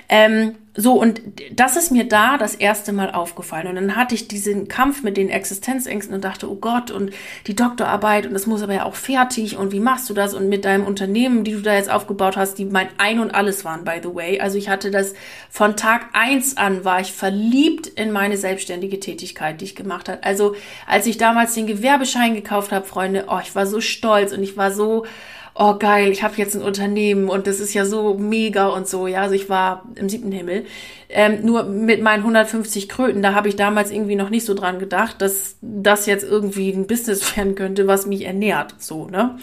Ähm, 0.09 0.57
so, 0.77 1.01
und 1.01 1.23
das 1.53 1.77
ist 1.77 1.93
mir 1.93 2.09
da 2.09 2.37
das 2.37 2.57
erste 2.57 2.93
Mal 2.93 3.13
aufgefallen. 3.13 3.69
Und 3.69 3.77
dann 3.77 3.95
hatte 3.95 4.17
ich 4.17 4.27
diesen 4.27 4.67
Kampf 4.67 5.05
mit 5.05 5.17
den 5.17 5.29
Existenzängsten 5.29 6.17
und 6.17 6.25
dachte, 6.25 6.51
oh 6.51 6.57
Gott, 6.57 6.91
und 6.91 7.13
die 7.47 7.55
Doktorarbeit, 7.55 8.27
und 8.27 8.35
das 8.35 8.49
muss 8.49 8.61
aber 8.61 8.75
ja 8.75 8.85
auch 8.85 8.97
fertig, 8.97 9.57
und 9.57 9.71
wie 9.71 9.79
machst 9.79 10.11
du 10.11 10.15
das? 10.15 10.35
Und 10.35 10.49
mit 10.49 10.65
deinem 10.65 10.85
Unternehmen, 10.85 11.45
die 11.45 11.53
du 11.53 11.61
da 11.61 11.75
jetzt 11.75 11.91
aufgebaut 11.91 12.37
hast, 12.37 12.59
die 12.59 12.65
mein 12.65 12.89
Ein 12.99 13.21
und 13.21 13.33
Alles 13.33 13.65
waren, 13.65 13.85
by 13.85 14.01
the 14.03 14.13
way. 14.13 14.41
Also 14.41 14.59
ich 14.59 14.69
hatte 14.69 14.91
das 14.91 15.15
von 15.49 15.77
Tag 15.77 16.07
eins 16.13 16.57
an, 16.57 16.85
war 16.85 17.01
ich 17.01 17.13
verliebt 17.13 17.87
in 17.87 18.11
meine 18.11 18.37
selbstständige 18.37 18.99
Tätigkeit, 18.99 19.61
die 19.61 19.67
ich 19.67 19.77
gemacht 19.77 20.09
habe. 20.09 20.25
Also 20.25 20.57
als 20.89 21.07
ich 21.07 21.14
damals 21.17 21.55
den 21.55 21.67
Gewerbeschein 21.67 22.35
gekauft 22.35 22.73
habe, 22.73 22.87
Freunde, 22.87 23.27
oh, 23.29 23.39
ich 23.43 23.55
war 23.55 23.67
so 23.67 23.81
stolz 23.81 24.33
und 24.33 24.43
ich 24.43 24.57
war 24.57 24.71
so, 24.73 25.07
oh 25.55 25.77
geil, 25.79 26.11
ich 26.11 26.23
habe 26.23 26.35
jetzt 26.37 26.57
ein 26.57 26.63
Unternehmen 26.63 27.29
und 27.29 27.47
das 27.47 27.61
ist 27.61 27.75
ja 27.75 27.85
so 27.85 28.15
mega 28.15 28.69
und 28.69 28.89
so. 28.89 29.07
Ja, 29.07 29.23
also 29.23 29.35
ich 29.35 29.49
war 29.49 29.85
im 29.95 30.09
siebten 30.09 30.33
Himmel. 30.33 30.67
Ähm, 31.09 31.45
nur 31.45 31.65
mit 31.65 32.03
meinen 32.03 32.21
150 32.21 32.89
Kröten, 32.89 33.23
da 33.23 33.35
habe 33.35 33.49
ich 33.49 33.55
damals 33.55 33.93
irgendwie 33.93 34.17
noch 34.17 34.31
nicht 34.31 34.45
so 34.45 34.55
dran 34.55 34.81
gedacht, 34.81 35.23
dass 35.23 35.57
das 35.61 36.07
jetzt 36.07 36.25
irgendwie 36.25 36.71
ein 36.71 36.87
Business 36.87 37.37
werden 37.37 37.55
könnte, 37.55 37.87
was 37.87 38.07
mich 38.07 38.25
ernährt. 38.25 38.75
So, 38.79 39.07
ne? 39.07 39.39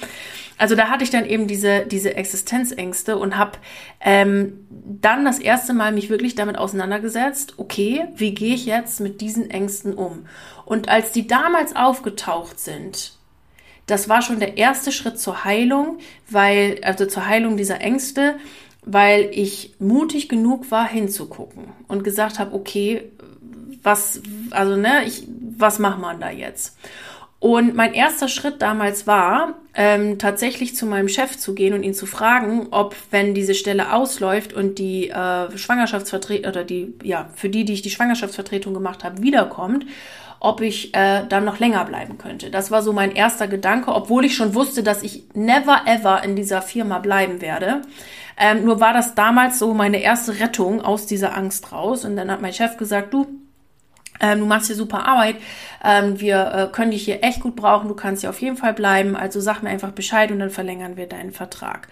Also 0.58 0.76
da 0.76 0.90
hatte 0.90 1.04
ich 1.04 1.10
dann 1.10 1.26
eben 1.26 1.48
diese, 1.48 1.88
diese 1.88 2.16
Existenzängste 2.16 3.18
und 3.18 3.36
habe 3.36 3.54
ähm, 4.00 4.68
dann 4.70 5.26
das 5.26 5.40
erste 5.40 5.74
Mal 5.74 5.92
mich 5.92 6.10
wirklich 6.10 6.36
damit 6.36 6.56
auseinandergesetzt, 6.58 7.56
okay, 7.58 8.06
wie 8.16 8.36
gehe 8.36 8.54
ich 8.54 8.68
jetzt 8.68 9.00
mit 9.00 9.22
diesen 9.22 9.50
Ängsten 9.50 9.96
um? 9.96 10.28
Und 10.66 10.88
als 10.88 11.14
die 11.14 11.26
damals 11.26 11.76
aufgetaucht 11.76 12.60
sind, 12.60 13.14
das 13.92 14.08
war 14.08 14.22
schon 14.22 14.40
der 14.40 14.58
erste 14.58 14.92
Schritt 14.92 15.20
zur 15.20 15.44
Heilung, 15.44 15.98
weil, 16.30 16.80
also 16.82 17.06
zur 17.06 17.28
Heilung 17.28 17.58
dieser 17.58 17.82
Ängste, 17.82 18.36
weil 18.84 19.30
ich 19.34 19.76
mutig 19.80 20.30
genug 20.30 20.72
war, 20.72 20.88
hinzugucken 20.88 21.66
und 21.90 22.04
gesagt 22.04 22.40
habe, 22.40 22.56
okay, 22.56 23.12
was, 23.84 24.22
also, 24.52 24.78
ne, 24.78 25.04
ich, 25.06 25.28
was 25.58 25.78
macht 25.80 26.00
man 26.00 26.22
da 26.22 26.32
jetzt? 26.32 26.78
Und 27.40 27.76
mein 27.76 27.94
erster 27.94 28.28
Schritt 28.28 28.62
damals 28.62 29.08
war, 29.08 29.56
ähm, 29.74 30.20
tatsächlich 30.20 30.76
zu 30.76 30.86
meinem 30.86 31.10
Chef 31.10 31.38
zu 31.38 31.56
gehen 31.56 31.74
und 31.74 31.84
ihn 31.84 31.96
zu 31.96 32.06
fragen, 32.06 32.68
ob, 32.72 32.96
wenn 33.10 33.34
diese 33.34 33.56
Stelle 33.56 33.94
ausläuft 33.94 34.54
und 34.54 34.78
die 34.78 35.10
äh, 35.10 35.58
Schwangerschaftsvertretung 35.58 36.50
oder 36.50 36.64
die, 36.64 36.94
ja, 37.04 37.30
für 37.36 37.50
die, 37.50 37.66
die 37.66 37.74
ich 37.74 37.82
die 37.82 37.90
Schwangerschaftsvertretung 37.90 38.74
gemacht 38.74 39.04
habe, 39.04 39.24
wiederkommt, 39.24 39.86
ob 40.42 40.60
ich 40.62 40.94
äh, 40.96 41.24
dann 41.30 41.46
noch 41.46 41.60
länger 41.60 41.86
bleiben 41.86 42.18
könnte. 42.18 42.50
Das 42.50 42.72
war 42.72 42.82
so 42.82 42.94
mein 42.94 43.12
erster 43.12 43.48
Gedanke, 43.48 43.94
obwohl 43.94 44.26
ich 44.26 44.36
schon 44.36 44.56
wusste, 44.56 44.82
dass 44.82 45.04
ich 45.04 45.24
never 45.36 45.82
ever 45.86 46.24
in 46.24 46.36
dieser 46.36 46.64
Firma 46.64 46.98
bleiben 46.98 47.42
werde. 47.42 47.84
Ähm, 48.38 48.66
nur 48.66 48.80
war 48.80 48.92
das 48.92 49.14
damals 49.14 49.60
so 49.60 49.76
meine 49.76 50.02
erste 50.02 50.40
Rettung 50.40 50.82
aus 50.82 51.06
dieser 51.06 51.38
Angst 51.38 51.72
raus. 51.72 52.06
Und 52.06 52.16
dann 52.16 52.32
hat 52.32 52.42
mein 52.42 52.54
Chef 52.54 52.76
gesagt, 52.78 53.14
du, 53.14 53.28
ähm, 54.20 54.40
du 54.40 54.46
machst 54.48 54.66
hier 54.66 54.76
super 54.76 55.06
Arbeit, 55.06 55.36
ähm, 55.84 56.20
wir 56.20 56.52
äh, 56.54 56.68
können 56.72 56.90
dich 56.90 57.06
hier 57.06 57.24
echt 57.24 57.42
gut 57.42 57.56
brauchen, 57.56 57.88
du 57.88 57.94
kannst 57.94 58.22
hier 58.22 58.32
auf 58.32 58.42
jeden 58.42 58.58
Fall 58.58 58.74
bleiben, 58.74 59.16
also 59.16 59.40
sag 59.40 59.62
mir 59.62 59.70
einfach 59.70 59.92
Bescheid 59.92 60.32
und 60.32 60.40
dann 60.40 60.50
verlängern 60.50 60.98
wir 60.98 61.06
deinen 61.06 61.34
Vertrag. 61.34 61.88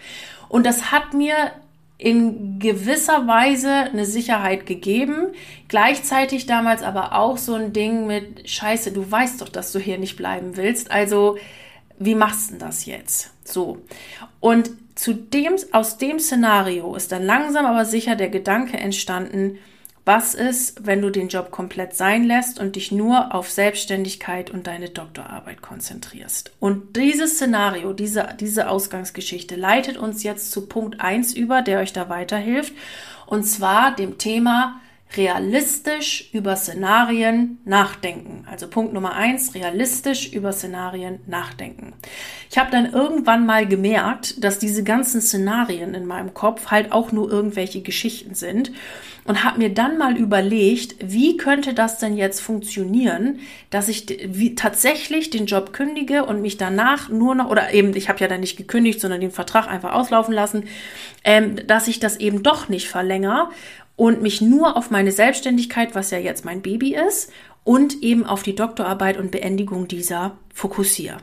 Und 0.47 0.65
das 0.65 0.91
hat 0.91 1.13
mir 1.13 1.51
in 1.99 2.59
gewisser 2.59 3.27
Weise 3.27 3.69
eine 3.69 4.05
Sicherheit 4.05 4.65
gegeben. 4.65 5.33
Gleichzeitig 5.67 6.45
damals 6.45 6.81
aber 6.81 7.13
auch 7.13 7.37
so 7.37 7.53
ein 7.53 7.73
Ding 7.73 8.07
mit 8.07 8.49
Scheiße, 8.49 8.93
du 8.93 9.11
weißt 9.11 9.41
doch, 9.41 9.49
dass 9.49 9.73
du 9.73 9.79
hier 9.79 9.97
nicht 9.97 10.15
bleiben 10.15 10.55
willst. 10.55 10.91
Also, 10.91 11.37
wie 11.99 12.15
machst 12.15 12.51
du 12.51 12.55
das 12.55 12.85
jetzt? 12.85 13.31
So. 13.43 13.79
Und 14.39 14.71
zu 14.95 15.13
dem, 15.13 15.55
aus 15.73 15.97
dem 15.97 16.19
Szenario 16.19 16.95
ist 16.95 17.11
dann 17.11 17.23
langsam 17.23 17.65
aber 17.65 17.83
sicher 17.83 18.15
der 18.15 18.29
Gedanke 18.29 18.77
entstanden, 18.77 19.57
was 20.09 20.33
ist, 20.33 20.87
wenn 20.87 21.03
du 21.03 21.11
den 21.11 21.27
Job 21.27 21.51
komplett 21.51 21.93
sein 21.93 22.23
lässt 22.23 22.59
und 22.59 22.75
dich 22.75 22.91
nur 22.91 23.35
auf 23.35 23.51
Selbstständigkeit 23.51 24.49
und 24.49 24.65
deine 24.65 24.89
Doktorarbeit 24.89 25.61
konzentrierst? 25.61 26.51
Und 26.59 26.95
dieses 26.95 27.35
Szenario, 27.35 27.93
diese, 27.93 28.27
diese 28.39 28.69
Ausgangsgeschichte 28.71 29.55
leitet 29.55 29.97
uns 29.97 30.23
jetzt 30.23 30.51
zu 30.51 30.65
Punkt 30.65 30.99
1 30.99 31.35
über, 31.35 31.61
der 31.61 31.77
euch 31.77 31.93
da 31.93 32.09
weiterhilft, 32.09 32.73
und 33.27 33.43
zwar 33.43 33.95
dem 33.95 34.17
Thema 34.17 34.81
realistisch 35.15 36.31
über 36.33 36.55
Szenarien 36.55 37.59
nachdenken. 37.63 38.47
Also 38.49 38.67
Punkt 38.67 38.93
Nummer 38.93 39.13
eins, 39.13 39.53
realistisch 39.53 40.33
über 40.33 40.53
Szenarien 40.53 41.19
nachdenken. 41.27 41.93
Ich 42.49 42.57
habe 42.57 42.71
dann 42.71 42.91
irgendwann 42.91 43.45
mal 43.45 43.67
gemerkt, 43.67 44.43
dass 44.43 44.57
diese 44.57 44.83
ganzen 44.83 45.21
Szenarien 45.21 45.93
in 45.93 46.07
meinem 46.07 46.33
Kopf 46.33 46.71
halt 46.71 46.91
auch 46.91 47.11
nur 47.11 47.31
irgendwelche 47.31 47.81
Geschichten 47.81 48.33
sind 48.33 48.71
und 49.25 49.43
habe 49.43 49.59
mir 49.59 49.69
dann 49.69 49.97
mal 49.97 50.17
überlegt, 50.17 50.95
wie 50.99 51.37
könnte 51.37 51.73
das 51.73 51.99
denn 51.99 52.17
jetzt 52.17 52.39
funktionieren, 52.39 53.39
dass 53.69 53.87
ich 53.87 54.05
wie, 54.25 54.55
tatsächlich 54.55 55.29
den 55.29 55.45
Job 55.45 55.73
kündige 55.73 56.25
und 56.25 56.41
mich 56.41 56.57
danach 56.57 57.09
nur 57.09 57.35
noch, 57.35 57.49
oder 57.49 57.73
eben, 57.73 57.95
ich 57.95 58.09
habe 58.09 58.19
ja 58.19 58.27
dann 58.27 58.39
nicht 58.39 58.57
gekündigt, 58.57 58.99
sondern 58.99 59.21
den 59.21 59.31
Vertrag 59.31 59.67
einfach 59.67 59.93
auslaufen 59.93 60.33
lassen, 60.33 60.65
ähm, 61.23 61.55
dass 61.67 61.87
ich 61.87 61.99
das 61.99 62.17
eben 62.17 62.43
doch 62.43 62.69
nicht 62.69 62.87
verlängere 62.87 63.49
und 63.95 64.21
mich 64.21 64.41
nur 64.41 64.77
auf 64.77 64.91
meine 64.91 65.11
Selbstständigkeit, 65.11 65.93
was 65.93 66.11
ja 66.11 66.17
jetzt 66.17 66.45
mein 66.45 66.61
Baby 66.61 66.95
ist, 66.95 67.31
und 67.63 68.01
eben 68.01 68.25
auf 68.25 68.41
die 68.41 68.55
Doktorarbeit 68.55 69.17
und 69.17 69.31
Beendigung 69.31 69.87
dieser 69.87 70.37
fokussiere. 70.53 71.17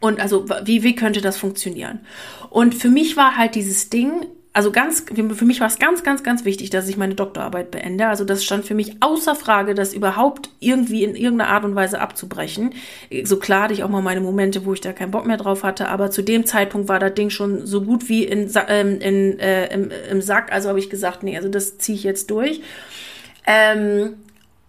Und 0.00 0.20
also, 0.20 0.48
wie, 0.64 0.84
wie 0.84 0.94
könnte 0.94 1.20
das 1.20 1.36
funktionieren? 1.36 2.00
Und 2.50 2.74
für 2.74 2.88
mich 2.88 3.16
war 3.16 3.36
halt 3.36 3.56
dieses 3.56 3.90
Ding, 3.90 4.26
also 4.58 4.72
ganz, 4.72 5.04
für 5.36 5.44
mich 5.44 5.60
war 5.60 5.68
es 5.68 5.78
ganz, 5.78 6.02
ganz, 6.02 6.24
ganz 6.24 6.44
wichtig, 6.44 6.70
dass 6.70 6.88
ich 6.88 6.96
meine 6.96 7.14
Doktorarbeit 7.14 7.70
beende. 7.70 8.08
Also 8.08 8.24
das 8.24 8.44
stand 8.44 8.64
für 8.64 8.74
mich 8.74 8.96
außer 8.98 9.36
Frage, 9.36 9.72
das 9.76 9.94
überhaupt 9.94 10.50
irgendwie 10.58 11.04
in 11.04 11.14
irgendeiner 11.14 11.50
Art 11.50 11.64
und 11.64 11.76
Weise 11.76 12.00
abzubrechen. 12.00 12.74
So 13.22 13.38
klar 13.38 13.62
hatte 13.62 13.74
ich 13.74 13.84
auch 13.84 13.88
mal 13.88 14.02
meine 14.02 14.20
Momente, 14.20 14.66
wo 14.66 14.72
ich 14.72 14.80
da 14.80 14.92
keinen 14.92 15.12
Bock 15.12 15.26
mehr 15.26 15.36
drauf 15.36 15.62
hatte, 15.62 15.86
aber 15.86 16.10
zu 16.10 16.22
dem 16.22 16.44
Zeitpunkt 16.44 16.88
war 16.88 16.98
das 16.98 17.14
Ding 17.14 17.30
schon 17.30 17.68
so 17.68 17.82
gut 17.82 18.08
wie 18.08 18.24
in, 18.24 18.50
ähm, 18.66 19.00
in, 19.00 19.38
äh, 19.38 19.72
im, 19.72 19.92
im 20.10 20.20
Sack. 20.20 20.50
Also 20.50 20.70
habe 20.70 20.80
ich 20.80 20.90
gesagt, 20.90 21.22
nee, 21.22 21.36
also 21.36 21.48
das 21.48 21.78
ziehe 21.78 21.96
ich 21.96 22.02
jetzt 22.02 22.28
durch. 22.28 22.60
Ähm, 23.46 24.14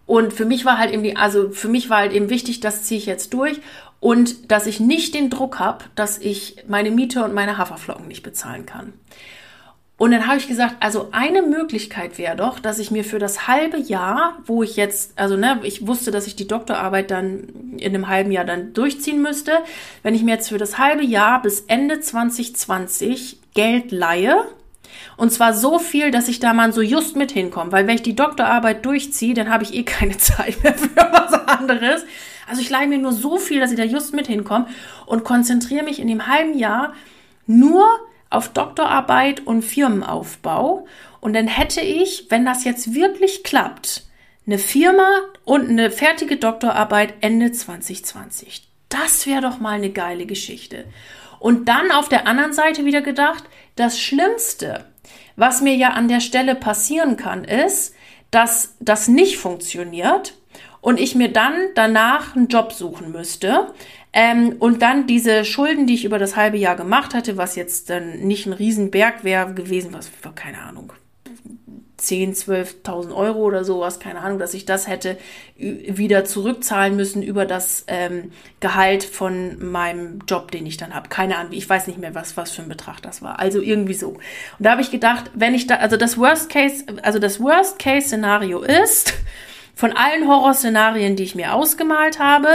und 0.05 0.34
für 0.34 0.46
mich 0.46 0.65
war 0.65 0.77
halt 0.77 0.91
irgendwie, 0.91 1.15
also 1.15 1.50
für 1.50 1.67
mich 1.67 1.89
war 1.89 1.98
halt 1.98 2.13
eben 2.13 2.29
wichtig, 2.29 2.60
das 2.60 2.84
ziehe 2.84 3.00
ich 3.00 3.08
jetzt 3.08 3.34
durch 3.34 3.60
und 4.00 4.51
dass 4.51 4.67
ich 4.67 4.79
nicht 4.79 5.15
den 5.15 5.31
Druck 5.31 5.58
habe, 5.58 5.86
dass 5.96 6.19
ich 6.19 6.58
meine 6.67 6.91
Miete 6.91 7.24
und 7.24 7.34
meine 7.34 7.58
Haferflocken 7.58 8.08
nicht 8.08 8.22
bezahlen 8.22 8.67
kann. 8.67 8.93
Und 9.99 10.11
dann 10.11 10.27
habe 10.27 10.37
ich 10.37 10.47
gesagt, 10.47 10.77
also 10.79 11.09
eine 11.11 11.41
Möglichkeit 11.41 12.17
wäre 12.17 12.37
doch, 12.37 12.59
dass 12.59 12.79
ich 12.79 12.89
mir 12.89 13.03
für 13.03 13.19
das 13.19 13.49
halbe 13.49 13.77
Jahr, 13.77 14.37
wo 14.45 14.63
ich 14.63 14.77
jetzt, 14.77 15.11
also 15.19 15.35
ne, 15.35 15.59
ich 15.63 15.85
wusste, 15.85 16.09
dass 16.09 16.25
ich 16.25 16.37
die 16.37 16.47
Doktorarbeit 16.47 17.11
dann 17.11 17.75
in 17.77 17.93
einem 17.93 18.07
halben 18.07 18.31
Jahr 18.31 18.45
dann 18.45 18.73
durchziehen 18.73 19.21
müsste, 19.21 19.51
wenn 20.01 20.15
ich 20.15 20.23
mir 20.23 20.35
jetzt 20.35 20.47
für 20.47 20.57
das 20.57 20.77
halbe 20.77 21.03
Jahr 21.03 21.41
bis 21.41 21.65
Ende 21.67 21.99
2020 21.99 23.39
Geld 23.53 23.91
leihe, 23.91 24.45
und 25.17 25.31
zwar 25.31 25.53
so 25.53 25.79
viel, 25.79 26.11
dass 26.11 26.29
ich 26.29 26.39
da 26.39 26.53
mal 26.53 26.71
so 26.71 26.81
just 26.81 27.17
mit 27.17 27.31
hinkomme, 27.33 27.73
weil 27.73 27.85
wenn 27.85 27.95
ich 27.95 28.01
die 28.01 28.15
Doktorarbeit 28.15 28.85
durchziehe, 28.85 29.33
dann 29.33 29.49
habe 29.49 29.63
ich 29.63 29.73
eh 29.73 29.83
keine 29.83 30.17
Zeit 30.17 30.63
mehr 30.63 30.75
für 30.75 30.95
was 30.95 31.33
anderes. 31.47 32.05
Also 32.47 32.61
ich 32.61 32.69
leihe 32.69 32.87
mir 32.87 32.97
nur 32.99 33.11
so 33.11 33.37
viel, 33.37 33.59
dass 33.59 33.71
ich 33.71 33.77
da 33.77 33.83
just 33.83 34.13
mit 34.13 34.27
hinkomme 34.27 34.67
und 35.05 35.25
konzentriere 35.25 35.83
mich 35.83 35.99
in 35.99 36.07
dem 36.07 36.27
halben 36.27 36.57
Jahr 36.57 36.93
nur 37.45 37.85
auf 38.29 38.50
Doktorarbeit 38.50 39.45
und 39.45 39.63
Firmenaufbau. 39.63 40.86
Und 41.21 41.33
dann 41.33 41.48
hätte 41.48 41.81
ich, 41.81 42.27
wenn 42.29 42.45
das 42.45 42.63
jetzt 42.63 42.93
wirklich 42.93 43.43
klappt, 43.43 44.05
eine 44.45 44.57
Firma 44.57 45.07
und 45.45 45.69
eine 45.69 45.91
fertige 45.91 46.38
Doktorarbeit 46.38 47.13
Ende 47.21 47.51
2020. 47.51 48.67
Das 48.89 49.27
wäre 49.27 49.41
doch 49.41 49.59
mal 49.59 49.75
eine 49.75 49.91
geile 49.91 50.25
Geschichte. 50.25 50.86
Und 51.39 51.69
dann 51.69 51.91
auf 51.91 52.09
der 52.09 52.27
anderen 52.27 52.53
Seite 52.53 52.86
wieder 52.86 53.01
gedacht, 53.01 53.43
das 53.75 54.00
Schlimmste, 54.00 54.86
was 55.36 55.62
mir 55.62 55.75
ja 55.75 55.89
an 55.89 56.07
der 56.07 56.19
Stelle 56.19 56.55
passieren 56.55 57.15
kann, 57.15 57.43
ist, 57.43 57.95
dass 58.31 58.75
das 58.79 59.07
nicht 59.07 59.38
funktioniert 59.38 60.33
und 60.81 61.00
ich 61.00 61.15
mir 61.15 61.31
dann 61.31 61.53
danach 61.75 62.36
einen 62.36 62.48
Job 62.48 62.74
suchen 62.74 63.12
müsste, 63.12 63.74
ähm, 64.11 64.55
und 64.59 64.81
dann 64.81 65.07
diese 65.07 65.45
Schulden, 65.45 65.85
die 65.85 65.93
ich 65.93 66.05
über 66.05 66.19
das 66.19 66.35
halbe 66.35 66.57
Jahr 66.57 66.75
gemacht 66.75 67.13
hatte, 67.13 67.37
was 67.37 67.55
jetzt 67.55 67.89
dann 67.89 68.19
nicht 68.19 68.47
ein 68.47 68.53
Riesenberg 68.53 69.23
wäre 69.23 69.53
gewesen, 69.53 69.93
was, 69.93 70.09
keine 70.35 70.59
Ahnung, 70.59 70.93
10, 71.99 72.33
12.000 72.33 73.13
Euro 73.13 73.39
oder 73.39 73.63
sowas, 73.63 73.99
keine 73.99 74.21
Ahnung, 74.21 74.39
dass 74.39 74.53
ich 74.53 74.65
das 74.65 74.87
hätte 74.87 75.17
wieder 75.57 76.25
zurückzahlen 76.25 76.95
müssen 76.95 77.21
über 77.21 77.45
das 77.45 77.83
ähm, 77.87 78.31
Gehalt 78.61 79.03
von 79.03 79.63
meinem 79.63 80.19
Job, 80.27 80.51
den 80.51 80.65
ich 80.65 80.77
dann 80.77 80.95
habe. 80.95 81.09
Keine 81.09 81.37
Ahnung, 81.37 81.51
ich 81.51 81.69
weiß 81.69 81.87
nicht 81.87 81.99
mehr, 81.99 82.15
was, 82.15 82.37
was 82.37 82.51
für 82.51 82.61
ein 82.61 82.69
Betrag 82.69 83.01
das 83.01 83.21
war. 83.21 83.39
Also 83.39 83.61
irgendwie 83.61 83.93
so. 83.93 84.09
Und 84.09 84.21
da 84.59 84.71
habe 84.71 84.81
ich 84.81 84.91
gedacht, 84.91 85.29
wenn 85.33 85.53
ich 85.53 85.67
da, 85.67 85.75
also 85.75 85.97
das 85.97 86.17
Worst 86.17 86.49
Case, 86.49 86.85
also 87.03 87.19
das 87.19 87.39
Worst 87.41 87.79
Case 87.79 88.07
Szenario 88.07 88.61
ist, 88.61 89.13
von 89.79 89.93
allen 89.93 90.27
Horrorszenarien, 90.27 91.15
die 91.15 91.24
ich 91.24 91.36
mir 91.36 91.53
ausgemalt 91.53 92.19
habe, 92.19 92.50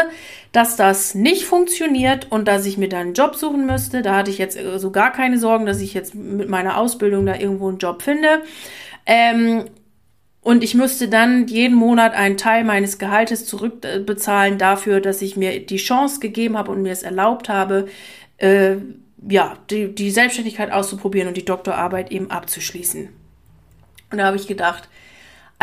dass 0.53 0.77
das 0.77 1.15
nicht 1.15 1.47
funktioniert 1.47 2.31
und 2.31 2.47
dass 2.47 2.67
ich 2.67 2.77
mir 2.77 2.91
dann 2.91 3.01
einen 3.01 3.15
Job 3.15 3.37
suchen 3.37 3.65
müsste. 3.65 4.03
Da 4.03 4.15
hatte 4.15 4.31
ich 4.31 4.37
jetzt 4.37 4.59
äh, 4.59 4.79
so 4.79 4.91
gar 4.91 5.11
keine 5.11 5.39
Sorgen, 5.39 5.65
dass 5.65 5.81
ich 5.81 5.95
jetzt 5.95 6.15
mit 6.15 6.51
meiner 6.51 6.77
Ausbildung 6.77 7.25
da 7.25 7.35
irgendwo 7.35 7.69
einen 7.69 7.79
Job 7.79 8.03
finde. 8.03 8.43
Ähm, 9.07 9.65
und 10.43 10.63
ich 10.63 10.75
müsste 10.75 11.09
dann 11.09 11.47
jeden 11.47 11.75
Monat 11.75 12.13
einen 12.13 12.37
Teil 12.37 12.63
meines 12.63 12.99
Gehaltes 12.99 13.47
zurückbezahlen 13.47 14.59
dafür, 14.59 15.01
dass 15.01 15.23
ich 15.23 15.35
mir 15.35 15.65
die 15.65 15.79
Chance 15.79 16.21
gegeben 16.21 16.59
habe 16.59 16.73
und 16.73 16.83
mir 16.83 16.93
es 16.93 17.03
erlaubt 17.03 17.49
habe, 17.49 17.89
äh, 18.37 18.77
ja, 19.27 19.57
die, 19.71 19.95
die 19.95 20.11
Selbstständigkeit 20.11 20.71
auszuprobieren 20.71 21.29
und 21.29 21.39
die 21.39 21.47
Doktorarbeit 21.47 22.13
eben 22.13 22.31
abzuschließen. 22.31 23.09
Und 24.11 24.19
da 24.19 24.27
habe 24.27 24.37
ich 24.37 24.47
gedacht, 24.47 24.91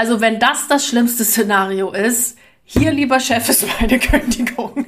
also 0.01 0.19
wenn 0.19 0.39
das 0.39 0.67
das 0.67 0.87
schlimmste 0.87 1.23
Szenario 1.23 1.91
ist, 1.91 2.35
hier 2.63 2.91
lieber 2.91 3.19
Chef 3.19 3.47
ist 3.49 3.67
meine 3.79 3.99
Kündigung. 3.99 4.87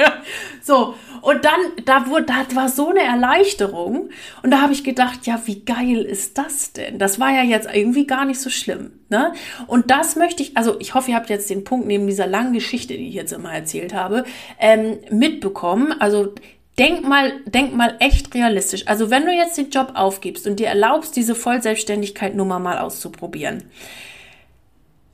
so, 0.62 0.94
und 1.22 1.44
dann, 1.44 1.84
da 1.84 2.06
wurde, 2.06 2.26
da 2.26 2.54
war 2.54 2.68
so 2.68 2.90
eine 2.90 3.02
Erleichterung. 3.02 4.10
Und 4.44 4.50
da 4.52 4.60
habe 4.60 4.72
ich 4.72 4.84
gedacht, 4.84 5.26
ja, 5.26 5.42
wie 5.46 5.64
geil 5.64 6.02
ist 6.02 6.38
das 6.38 6.72
denn? 6.72 7.00
Das 7.00 7.18
war 7.18 7.32
ja 7.32 7.42
jetzt 7.42 7.66
irgendwie 7.74 8.06
gar 8.06 8.24
nicht 8.26 8.40
so 8.40 8.48
schlimm. 8.48 8.92
Ne? 9.08 9.32
Und 9.66 9.90
das 9.90 10.14
möchte 10.14 10.44
ich, 10.44 10.56
also 10.56 10.78
ich 10.78 10.94
hoffe, 10.94 11.10
ihr 11.10 11.16
habt 11.16 11.30
jetzt 11.30 11.50
den 11.50 11.64
Punkt 11.64 11.88
neben 11.88 12.06
dieser 12.06 12.28
langen 12.28 12.52
Geschichte, 12.52 12.96
die 12.96 13.08
ich 13.08 13.14
jetzt 13.14 13.32
immer 13.32 13.52
erzählt 13.52 13.92
habe, 13.92 14.24
ähm, 14.60 14.98
mitbekommen. 15.10 15.92
Also 15.98 16.32
Denk 16.78 17.06
mal, 17.06 17.34
denk 17.46 17.72
mal 17.72 17.94
echt 18.00 18.34
realistisch. 18.34 18.88
Also 18.88 19.08
wenn 19.08 19.24
du 19.24 19.32
jetzt 19.32 19.56
den 19.56 19.70
Job 19.70 19.92
aufgibst 19.94 20.44
und 20.48 20.58
dir 20.58 20.66
erlaubst, 20.66 21.14
diese 21.14 21.36
Vollselbstständigkeit 21.36 22.34
Nummer 22.34 22.58
mal 22.58 22.78
auszuprobieren, 22.78 23.62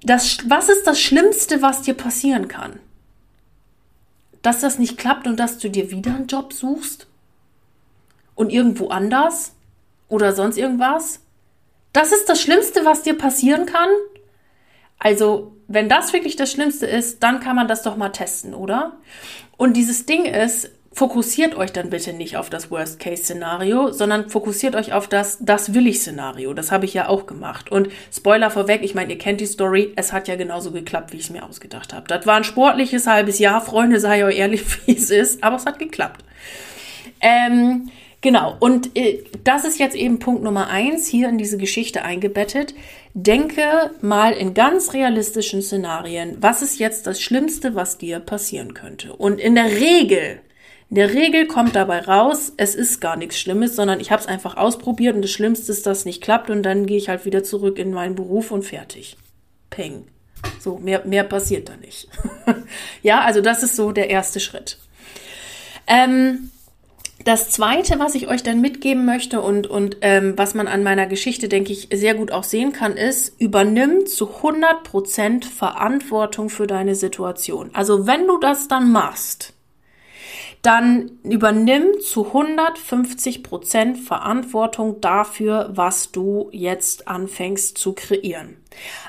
das, 0.02 0.38
was 0.48 0.68
ist 0.68 0.86
das 0.86 1.00
Schlimmste, 1.00 1.62
was 1.62 1.82
dir 1.82 1.94
passieren 1.94 2.48
kann? 2.48 2.80
Dass 4.42 4.60
das 4.60 4.78
nicht 4.78 4.96
klappt 4.96 5.26
und 5.26 5.38
dass 5.38 5.58
du 5.58 5.68
dir 5.68 5.90
wieder 5.90 6.14
einen 6.14 6.26
Job 6.26 6.52
suchst? 6.52 7.06
Und 8.34 8.50
irgendwo 8.50 8.88
anders? 8.88 9.52
Oder 10.08 10.34
sonst 10.34 10.56
irgendwas? 10.56 11.20
Das 11.92 12.12
ist 12.12 12.28
das 12.28 12.40
Schlimmste, 12.40 12.84
was 12.84 13.02
dir 13.02 13.16
passieren 13.16 13.66
kann? 13.66 13.88
Also, 14.98 15.52
wenn 15.66 15.88
das 15.88 16.12
wirklich 16.12 16.36
das 16.36 16.50
Schlimmste 16.52 16.86
ist, 16.86 17.22
dann 17.22 17.40
kann 17.40 17.56
man 17.56 17.68
das 17.68 17.82
doch 17.82 17.96
mal 17.96 18.10
testen, 18.10 18.54
oder? 18.54 18.98
Und 19.56 19.74
dieses 19.74 20.06
Ding 20.06 20.24
ist, 20.24 20.70
fokussiert 20.92 21.54
euch 21.56 21.72
dann 21.72 21.90
bitte 21.90 22.12
nicht 22.12 22.36
auf 22.36 22.50
das 22.50 22.70
Worst-Case-Szenario, 22.70 23.92
sondern 23.92 24.28
fokussiert 24.28 24.74
euch 24.74 24.92
auf 24.92 25.06
das 25.06 25.38
Das 25.40 25.72
will 25.72 25.86
ich 25.86 26.00
Szenario. 26.00 26.52
Das 26.52 26.72
habe 26.72 26.84
ich 26.84 26.94
ja 26.94 27.08
auch 27.08 27.26
gemacht. 27.26 27.70
Und 27.70 27.88
Spoiler 28.12 28.50
vorweg, 28.50 28.82
ich 28.82 28.94
meine, 28.94 29.12
ihr 29.12 29.18
kennt 29.18 29.40
die 29.40 29.46
Story, 29.46 29.92
es 29.96 30.12
hat 30.12 30.26
ja 30.26 30.34
genauso 30.34 30.72
geklappt, 30.72 31.12
wie 31.12 31.18
ich 31.18 31.24
es 31.24 31.30
mir 31.30 31.44
ausgedacht 31.44 31.92
habe. 31.92 32.08
Das 32.08 32.26
war 32.26 32.36
ein 32.36 32.44
sportliches 32.44 33.06
halbes 33.06 33.38
Jahr, 33.38 33.60
Freunde, 33.60 34.00
sei 34.00 34.24
euch 34.24 34.38
ehrlich, 34.38 34.62
wie 34.86 34.96
es 34.96 35.10
ist, 35.10 35.44
aber 35.44 35.56
es 35.56 35.66
hat 35.66 35.78
geklappt. 35.78 36.24
Ähm, 37.20 37.90
genau, 38.20 38.56
und 38.58 38.96
äh, 38.96 39.22
das 39.44 39.64
ist 39.64 39.78
jetzt 39.78 39.94
eben 39.94 40.18
Punkt 40.18 40.42
Nummer 40.42 40.68
eins 40.68 41.06
hier 41.06 41.28
in 41.28 41.38
diese 41.38 41.56
Geschichte 41.56 42.02
eingebettet. 42.02 42.74
Denke 43.14 43.62
mal 44.00 44.32
in 44.32 44.54
ganz 44.54 44.92
realistischen 44.92 45.62
Szenarien, 45.62 46.36
was 46.40 46.62
ist 46.62 46.80
jetzt 46.80 47.06
das 47.06 47.20
Schlimmste, 47.20 47.74
was 47.74 47.98
dir 47.98 48.18
passieren 48.18 48.74
könnte? 48.74 49.12
Und 49.12 49.40
in 49.40 49.54
der 49.54 49.66
Regel 49.66 50.40
In 50.90 50.96
der 50.96 51.14
Regel 51.14 51.46
kommt 51.46 51.76
dabei 51.76 52.00
raus, 52.00 52.52
es 52.56 52.74
ist 52.74 53.00
gar 53.00 53.14
nichts 53.14 53.38
Schlimmes, 53.38 53.76
sondern 53.76 54.00
ich 54.00 54.10
habe 54.10 54.20
es 54.20 54.26
einfach 54.26 54.56
ausprobiert 54.56 55.14
und 55.14 55.22
das 55.22 55.30
Schlimmste 55.30 55.70
ist, 55.70 55.86
dass 55.86 55.98
es 55.98 56.04
nicht 56.04 56.20
klappt 56.20 56.50
und 56.50 56.64
dann 56.64 56.86
gehe 56.86 56.96
ich 56.96 57.08
halt 57.08 57.24
wieder 57.24 57.44
zurück 57.44 57.78
in 57.78 57.92
meinen 57.92 58.16
Beruf 58.16 58.50
und 58.50 58.64
fertig. 58.64 59.16
Peng. 59.70 60.08
So, 60.58 60.78
mehr, 60.78 61.04
mehr 61.06 61.22
passiert 61.22 61.68
da 61.68 61.76
nicht. 61.76 62.08
ja, 63.02 63.20
also 63.20 63.40
das 63.40 63.62
ist 63.62 63.76
so 63.76 63.92
der 63.92 64.10
erste 64.10 64.40
Schritt. 64.40 64.78
Ähm, 65.86 66.50
das 67.24 67.50
zweite, 67.50 68.00
was 68.00 68.16
ich 68.16 68.26
euch 68.26 68.42
dann 68.42 68.60
mitgeben 68.60 69.04
möchte 69.04 69.42
und, 69.42 69.68
und 69.68 69.98
ähm, 70.00 70.32
was 70.36 70.54
man 70.54 70.66
an 70.66 70.82
meiner 70.82 71.06
Geschichte, 71.06 71.48
denke 71.48 71.72
ich, 71.72 71.88
sehr 71.92 72.14
gut 72.14 72.32
auch 72.32 72.44
sehen 72.44 72.72
kann, 72.72 72.96
ist, 72.96 73.40
übernimm 73.40 74.06
zu 74.06 74.28
100% 74.28 75.44
Verantwortung 75.44 76.48
für 76.48 76.66
deine 76.66 76.96
Situation. 76.96 77.70
Also 77.74 78.08
wenn 78.08 78.26
du 78.26 78.38
das 78.38 78.66
dann 78.66 78.90
machst, 78.90 79.54
dann 80.62 81.12
übernimm 81.22 82.00
zu 82.00 82.26
150 82.26 83.42
Prozent 83.42 83.98
Verantwortung 83.98 85.00
dafür, 85.00 85.70
was 85.72 86.12
du 86.12 86.50
jetzt 86.52 87.08
anfängst 87.08 87.78
zu 87.78 87.94
kreieren. 87.94 88.56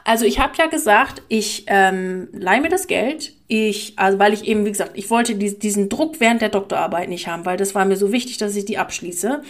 Also 0.05 0.25
ich 0.25 0.39
habe 0.39 0.53
ja 0.57 0.67
gesagt, 0.67 1.23
ich 1.27 1.65
ähm, 1.67 2.29
leih 2.31 2.61
mir 2.61 2.69
das 2.69 2.87
Geld. 2.87 3.33
Ich, 3.47 3.93
also 3.97 4.17
weil 4.17 4.33
ich 4.33 4.45
eben, 4.45 4.65
wie 4.65 4.71
gesagt, 4.71 4.91
ich 4.95 5.09
wollte 5.09 5.35
die, 5.35 5.59
diesen 5.59 5.89
Druck 5.89 6.19
während 6.19 6.41
der 6.41 6.49
Doktorarbeit 6.49 7.09
nicht 7.09 7.27
haben, 7.27 7.45
weil 7.45 7.57
das 7.57 7.75
war 7.75 7.83
mir 7.83 7.97
so 7.97 8.13
wichtig, 8.13 8.37
dass 8.37 8.55
ich 8.55 8.63
die 8.63 8.77
abschließe. 8.77 9.41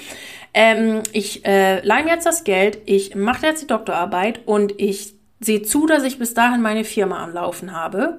Ähm, 0.55 1.03
ich 1.13 1.45
äh, 1.45 1.85
leih 1.85 2.03
mir 2.03 2.13
jetzt 2.13 2.25
das 2.25 2.43
Geld, 2.43 2.79
ich 2.85 3.13
mache 3.13 3.45
jetzt 3.45 3.61
die 3.61 3.67
Doktorarbeit 3.67 4.41
und 4.47 4.73
ich 4.81 5.13
sehe 5.39 5.61
zu, 5.61 5.85
dass 5.85 6.03
ich 6.03 6.17
bis 6.17 6.33
dahin 6.33 6.61
meine 6.61 6.83
Firma 6.83 7.23
am 7.23 7.33
Laufen 7.33 7.73
habe 7.73 8.17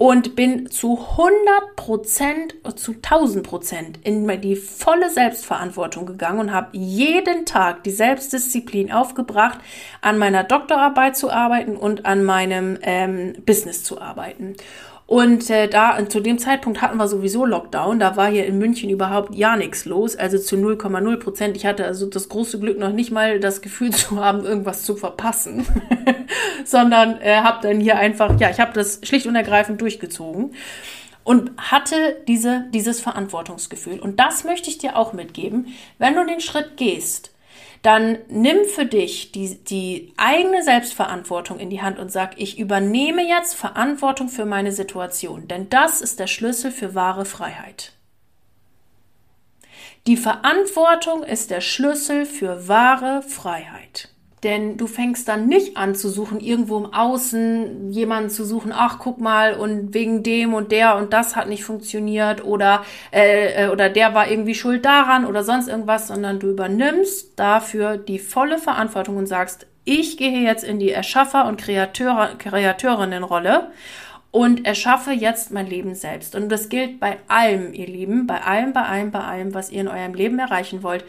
und 0.00 0.34
bin 0.34 0.70
zu 0.70 0.98
100 0.98 1.76
Prozent, 1.76 2.54
zu 2.76 2.92
1000 2.92 3.46
Prozent 3.46 3.98
in 4.02 4.26
die 4.40 4.56
volle 4.56 5.10
Selbstverantwortung 5.10 6.06
gegangen 6.06 6.38
und 6.40 6.52
habe 6.54 6.68
jeden 6.72 7.44
Tag 7.44 7.84
die 7.84 7.90
Selbstdisziplin 7.90 8.92
aufgebracht, 8.92 9.58
an 10.00 10.16
meiner 10.16 10.42
Doktorarbeit 10.42 11.18
zu 11.18 11.30
arbeiten 11.30 11.76
und 11.76 12.06
an 12.06 12.24
meinem 12.24 12.78
ähm, 12.80 13.34
Business 13.44 13.84
zu 13.84 14.00
arbeiten. 14.00 14.56
Und 15.10 15.50
äh, 15.50 15.66
da 15.66 15.98
zu 16.08 16.20
dem 16.20 16.38
Zeitpunkt 16.38 16.80
hatten 16.80 16.96
wir 16.96 17.08
sowieso 17.08 17.44
Lockdown. 17.44 17.98
Da 17.98 18.16
war 18.16 18.30
hier 18.30 18.46
in 18.46 18.58
München 18.58 18.88
überhaupt 18.90 19.34
ja 19.34 19.56
nichts 19.56 19.84
los, 19.84 20.14
also 20.14 20.38
zu 20.38 20.54
0,0 20.54 21.16
Prozent. 21.16 21.56
Ich 21.56 21.66
hatte 21.66 21.84
also 21.84 22.06
das 22.06 22.28
große 22.28 22.60
Glück, 22.60 22.78
noch 22.78 22.92
nicht 22.92 23.10
mal 23.10 23.40
das 23.40 23.60
Gefühl 23.60 23.90
zu 23.92 24.24
haben, 24.24 24.44
irgendwas 24.44 24.84
zu 24.84 24.94
verpassen, 24.94 25.66
sondern 26.64 27.20
äh, 27.22 27.38
habe 27.38 27.58
dann 27.60 27.80
hier 27.80 27.96
einfach, 27.96 28.38
ja, 28.38 28.50
ich 28.50 28.60
habe 28.60 28.72
das 28.72 29.00
schlicht 29.02 29.26
und 29.26 29.34
ergreifend 29.34 29.80
durchgezogen 29.80 30.54
und 31.24 31.50
hatte 31.58 32.18
diese, 32.28 32.66
dieses 32.72 33.00
Verantwortungsgefühl. 33.00 33.98
Und 33.98 34.20
das 34.20 34.44
möchte 34.44 34.70
ich 34.70 34.78
dir 34.78 34.96
auch 34.96 35.12
mitgeben. 35.12 35.74
Wenn 35.98 36.14
du 36.14 36.24
den 36.24 36.40
Schritt 36.40 36.76
gehst, 36.76 37.32
dann 37.82 38.18
nimm 38.28 38.64
für 38.66 38.84
dich 38.84 39.32
die, 39.32 39.56
die 39.64 40.12
eigene 40.18 40.62
Selbstverantwortung 40.62 41.58
in 41.58 41.70
die 41.70 41.80
Hand 41.80 41.98
und 41.98 42.12
sag, 42.12 42.38
ich 42.38 42.58
übernehme 42.58 43.26
jetzt 43.26 43.54
Verantwortung 43.54 44.28
für 44.28 44.44
meine 44.44 44.72
Situation, 44.72 45.48
denn 45.48 45.70
das 45.70 46.02
ist 46.02 46.20
der 46.20 46.26
Schlüssel 46.26 46.70
für 46.70 46.94
wahre 46.94 47.24
Freiheit. 47.24 47.92
Die 50.06 50.18
Verantwortung 50.18 51.22
ist 51.22 51.50
der 51.50 51.60
Schlüssel 51.60 52.26
für 52.26 52.68
wahre 52.68 53.22
Freiheit. 53.22 54.09
Denn 54.42 54.78
du 54.78 54.86
fängst 54.86 55.28
dann 55.28 55.48
nicht 55.48 55.76
an 55.76 55.94
zu 55.94 56.08
suchen, 56.08 56.40
irgendwo 56.40 56.78
im 56.78 56.94
Außen 56.94 57.92
jemanden 57.92 58.30
zu 58.30 58.46
suchen, 58.46 58.72
ach 58.74 58.98
guck 58.98 59.20
mal, 59.20 59.54
und 59.54 59.92
wegen 59.92 60.22
dem 60.22 60.54
und 60.54 60.72
der 60.72 60.96
und 60.96 61.12
das 61.12 61.36
hat 61.36 61.48
nicht 61.48 61.64
funktioniert 61.64 62.42
oder, 62.44 62.82
äh, 63.12 63.66
äh, 63.66 63.68
oder 63.68 63.90
der 63.90 64.14
war 64.14 64.30
irgendwie 64.30 64.54
schuld 64.54 64.86
daran 64.86 65.26
oder 65.26 65.44
sonst 65.44 65.68
irgendwas, 65.68 66.08
sondern 66.08 66.38
du 66.38 66.48
übernimmst 66.48 67.38
dafür 67.38 67.98
die 67.98 68.18
volle 68.18 68.56
Verantwortung 68.56 69.18
und 69.18 69.26
sagst, 69.26 69.66
ich 69.84 70.16
gehe 70.16 70.40
jetzt 70.40 70.64
in 70.64 70.78
die 70.78 70.90
Erschaffer- 70.90 71.46
und 71.46 71.60
Kreateur 71.60 72.30
Kreateurinnenrolle 72.38 73.70
und 74.30 74.64
erschaffe 74.64 75.10
jetzt 75.10 75.50
mein 75.50 75.66
Leben 75.66 75.94
selbst. 75.94 76.34
Und 76.34 76.48
das 76.50 76.68
gilt 76.68 77.00
bei 77.00 77.18
allem, 77.28 77.74
ihr 77.74 77.86
Lieben, 77.86 78.26
bei 78.26 78.42
allem, 78.42 78.72
bei 78.72 78.82
allem, 78.82 79.10
bei 79.10 79.20
allem, 79.20 79.54
was 79.54 79.70
ihr 79.70 79.80
in 79.80 79.88
eurem 79.88 80.14
Leben 80.14 80.38
erreichen 80.38 80.82
wollt. 80.82 81.04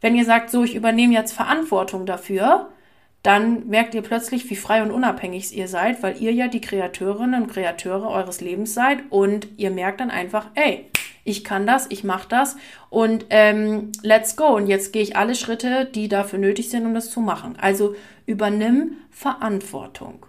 Wenn 0.00 0.14
ihr 0.14 0.24
sagt, 0.24 0.50
so, 0.50 0.62
ich 0.62 0.74
übernehme 0.74 1.14
jetzt 1.14 1.32
Verantwortung 1.32 2.04
dafür, 2.04 2.68
dann 3.26 3.66
merkt 3.66 3.94
ihr 3.96 4.02
plötzlich, 4.02 4.48
wie 4.50 4.56
frei 4.56 4.82
und 4.82 4.92
unabhängig 4.92 5.56
ihr 5.56 5.66
seid, 5.66 6.00
weil 6.02 6.22
ihr 6.22 6.32
ja 6.32 6.46
die 6.46 6.60
Kreateurinnen 6.60 7.42
und 7.42 7.52
Kreateure 7.52 8.08
eures 8.08 8.40
Lebens 8.40 8.72
seid 8.72 9.00
und 9.10 9.48
ihr 9.56 9.72
merkt 9.72 10.00
dann 10.00 10.12
einfach, 10.12 10.46
ey, 10.54 10.86
ich 11.24 11.42
kann 11.42 11.66
das, 11.66 11.86
ich 11.90 12.04
mache 12.04 12.28
das 12.28 12.56
und 12.88 13.26
ähm, 13.30 13.90
let's 14.02 14.36
go. 14.36 14.46
Und 14.46 14.68
jetzt 14.68 14.92
gehe 14.92 15.02
ich 15.02 15.16
alle 15.16 15.34
Schritte, 15.34 15.86
die 15.86 16.06
dafür 16.06 16.38
nötig 16.38 16.70
sind, 16.70 16.86
um 16.86 16.94
das 16.94 17.10
zu 17.10 17.20
machen. 17.20 17.56
Also 17.60 17.96
übernimm 18.26 18.92
Verantwortung. 19.10 20.24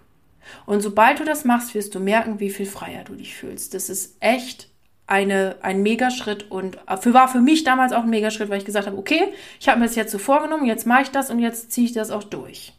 Und 0.66 0.80
sobald 0.80 1.20
du 1.20 1.24
das 1.24 1.44
machst, 1.44 1.76
wirst 1.76 1.94
du 1.94 2.00
merken, 2.00 2.40
wie 2.40 2.50
viel 2.50 2.66
freier 2.66 3.04
du 3.04 3.14
dich 3.14 3.36
fühlst. 3.36 3.74
Das 3.74 3.90
ist 3.90 4.16
echt 4.18 4.70
eine, 5.06 5.54
ein 5.62 5.82
Megaschritt 5.82 6.50
und 6.50 6.78
für, 7.00 7.14
war 7.14 7.28
für 7.28 7.40
mich 7.40 7.62
damals 7.62 7.92
auch 7.92 8.02
ein 8.02 8.10
Megaschritt, 8.10 8.50
weil 8.50 8.58
ich 8.58 8.64
gesagt 8.64 8.88
habe, 8.88 8.98
okay, 8.98 9.32
ich 9.60 9.68
habe 9.68 9.78
mir 9.78 9.86
das 9.86 9.94
jetzt 9.94 10.10
so 10.10 10.18
vorgenommen, 10.18 10.66
jetzt 10.66 10.84
mache 10.84 11.02
ich 11.02 11.10
das 11.10 11.30
und 11.30 11.38
jetzt 11.38 11.70
ziehe 11.70 11.86
ich 11.86 11.92
das 11.92 12.10
auch 12.10 12.24
durch. 12.24 12.72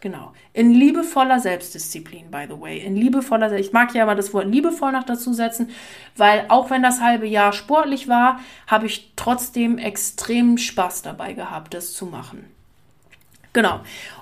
Genau. 0.00 0.32
In 0.52 0.72
liebevoller 0.72 1.40
Selbstdisziplin, 1.40 2.30
by 2.30 2.46
the 2.48 2.60
way. 2.60 2.78
In 2.78 2.94
liebevoller, 2.94 3.52
ich 3.58 3.72
mag 3.72 3.94
ja 3.94 4.04
aber 4.04 4.14
das 4.14 4.32
Wort 4.32 4.46
liebevoll 4.46 4.92
noch 4.92 5.04
dazu 5.04 5.32
setzen, 5.32 5.70
weil 6.16 6.46
auch 6.48 6.70
wenn 6.70 6.82
das 6.82 7.00
halbe 7.00 7.26
Jahr 7.26 7.52
sportlich 7.52 8.06
war, 8.06 8.38
habe 8.68 8.86
ich 8.86 9.12
trotzdem 9.16 9.76
extrem 9.78 10.56
Spaß 10.56 11.02
dabei 11.02 11.32
gehabt, 11.32 11.74
das 11.74 11.94
zu 11.94 12.06
machen. 12.06 12.57
Genau. 13.52 13.80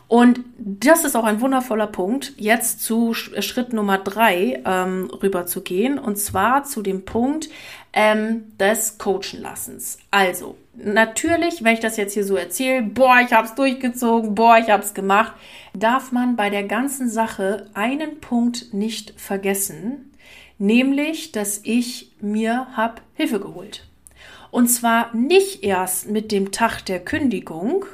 Und 0.08 0.40
das 0.58 1.04
ist 1.04 1.16
auch 1.16 1.24
ein 1.24 1.40
wundervoller 1.40 1.88
Punkt, 1.88 2.34
jetzt 2.36 2.80
zu 2.80 3.12
Schritt 3.12 3.72
Nummer 3.72 3.98
drei 3.98 4.62
ähm, 4.64 5.10
rüber 5.10 5.46
zu 5.46 5.62
gehen, 5.62 5.98
und 5.98 6.16
zwar 6.16 6.62
zu 6.62 6.80
dem 6.80 7.04
Punkt 7.04 7.48
ähm, 7.92 8.56
des 8.58 8.98
Coachenlassens. 8.98 9.98
Also, 10.12 10.56
natürlich, 10.76 11.64
wenn 11.64 11.74
ich 11.74 11.80
das 11.80 11.96
jetzt 11.96 12.14
hier 12.14 12.24
so 12.24 12.36
erzähle, 12.36 12.82
boah, 12.82 13.18
ich 13.24 13.32
habe 13.32 13.48
es 13.48 13.56
durchgezogen, 13.56 14.36
boah, 14.36 14.58
ich 14.58 14.70
habe 14.70 14.84
es 14.84 14.94
gemacht, 14.94 15.32
darf 15.74 16.12
man 16.12 16.36
bei 16.36 16.50
der 16.50 16.64
ganzen 16.64 17.10
Sache 17.10 17.66
einen 17.74 18.20
Punkt 18.20 18.72
nicht 18.72 19.18
vergessen, 19.18 20.12
nämlich, 20.58 21.32
dass 21.32 21.60
ich 21.64 22.12
mir 22.20 22.68
habe 22.76 23.02
Hilfe 23.14 23.40
geholt. 23.40 23.88
Und 24.52 24.68
zwar 24.68 25.14
nicht 25.14 25.64
erst 25.64 26.08
mit 26.08 26.30
dem 26.30 26.52
Tag 26.52 26.82
der 26.82 27.00
Kündigung, 27.00 27.86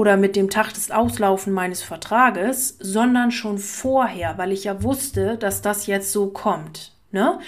oder 0.00 0.16
mit 0.16 0.34
dem 0.34 0.48
Tag 0.48 0.72
des 0.72 0.90
Auslaufen 0.90 1.52
meines 1.52 1.82
Vertrages, 1.82 2.78
sondern 2.80 3.30
schon 3.30 3.58
vorher, 3.58 4.38
weil 4.38 4.50
ich 4.50 4.64
ja 4.64 4.82
wusste, 4.82 5.36
dass 5.36 5.60
das 5.60 5.86
jetzt 5.86 6.10
so 6.10 6.28
kommt. 6.28 6.92
Ne? 7.10 7.38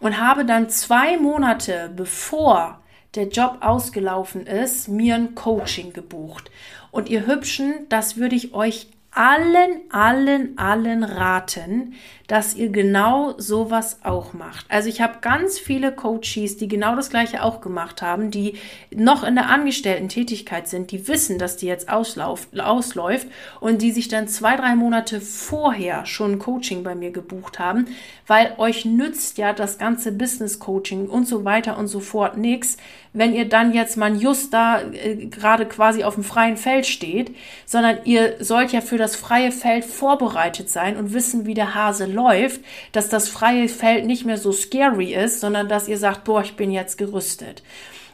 Und 0.00 0.20
habe 0.20 0.44
dann 0.44 0.68
zwei 0.68 1.18
Monate 1.18 1.88
bevor 1.94 2.80
der 3.14 3.28
Job 3.28 3.58
ausgelaufen 3.60 4.48
ist, 4.48 4.88
mir 4.88 5.14
ein 5.14 5.36
Coaching 5.36 5.92
gebucht. 5.92 6.50
Und 6.90 7.08
ihr 7.08 7.28
Hübschen, 7.28 7.86
das 7.90 8.16
würde 8.16 8.34
ich 8.34 8.54
euch 8.54 8.88
allen, 9.12 9.82
allen, 9.90 10.58
allen 10.58 11.04
raten, 11.04 11.94
dass 12.30 12.54
ihr 12.54 12.68
genau 12.68 13.34
sowas 13.38 13.98
auch 14.04 14.34
macht. 14.34 14.64
Also 14.68 14.88
ich 14.88 15.00
habe 15.00 15.14
ganz 15.20 15.58
viele 15.58 15.90
Coaches, 15.90 16.56
die 16.58 16.68
genau 16.68 16.94
das 16.94 17.10
gleiche 17.10 17.42
auch 17.42 17.60
gemacht 17.60 18.02
haben, 18.02 18.30
die 18.30 18.54
noch 18.94 19.24
in 19.24 19.34
der 19.34 19.48
Angestellten-Tätigkeit 19.48 20.68
sind, 20.68 20.92
die 20.92 21.08
wissen, 21.08 21.40
dass 21.40 21.56
die 21.56 21.66
jetzt 21.66 21.88
auslauf, 21.88 22.46
ausläuft 22.56 23.26
und 23.58 23.82
die 23.82 23.90
sich 23.90 24.06
dann 24.06 24.28
zwei, 24.28 24.54
drei 24.54 24.76
Monate 24.76 25.20
vorher 25.20 26.06
schon 26.06 26.38
Coaching 26.38 26.84
bei 26.84 26.94
mir 26.94 27.10
gebucht 27.10 27.58
haben, 27.58 27.86
weil 28.28 28.54
euch 28.58 28.84
nützt 28.84 29.36
ja 29.36 29.52
das 29.52 29.78
ganze 29.78 30.12
Business-Coaching 30.12 31.08
und 31.08 31.26
so 31.26 31.44
weiter 31.44 31.76
und 31.78 31.88
so 31.88 31.98
fort 31.98 32.36
nichts, 32.36 32.76
wenn 33.12 33.34
ihr 33.34 33.48
dann 33.48 33.74
jetzt 33.74 33.96
mal 33.96 34.14
just 34.14 34.54
da 34.54 34.82
äh, 34.82 35.26
gerade 35.26 35.66
quasi 35.66 36.04
auf 36.04 36.14
dem 36.14 36.22
freien 36.22 36.56
Feld 36.56 36.86
steht, 36.86 37.34
sondern 37.66 37.98
ihr 38.04 38.36
sollt 38.38 38.70
ja 38.70 38.80
für 38.80 38.98
das 38.98 39.16
freie 39.16 39.50
Feld 39.50 39.84
vorbereitet 39.84 40.70
sein 40.70 40.96
und 40.96 41.12
wissen, 41.12 41.44
wie 41.44 41.54
der 41.54 41.74
Hase 41.74 42.06
läuft 42.06 42.19
läuft, 42.22 42.60
dass 42.92 43.08
das 43.08 43.28
freie 43.28 43.68
Feld 43.68 44.06
nicht 44.06 44.24
mehr 44.26 44.38
so 44.38 44.52
scary 44.52 45.14
ist, 45.14 45.40
sondern 45.40 45.68
dass 45.68 45.88
ihr 45.88 45.98
sagt, 45.98 46.24
boah, 46.24 46.42
ich 46.42 46.56
bin 46.56 46.70
jetzt 46.70 46.98
gerüstet. 46.98 47.62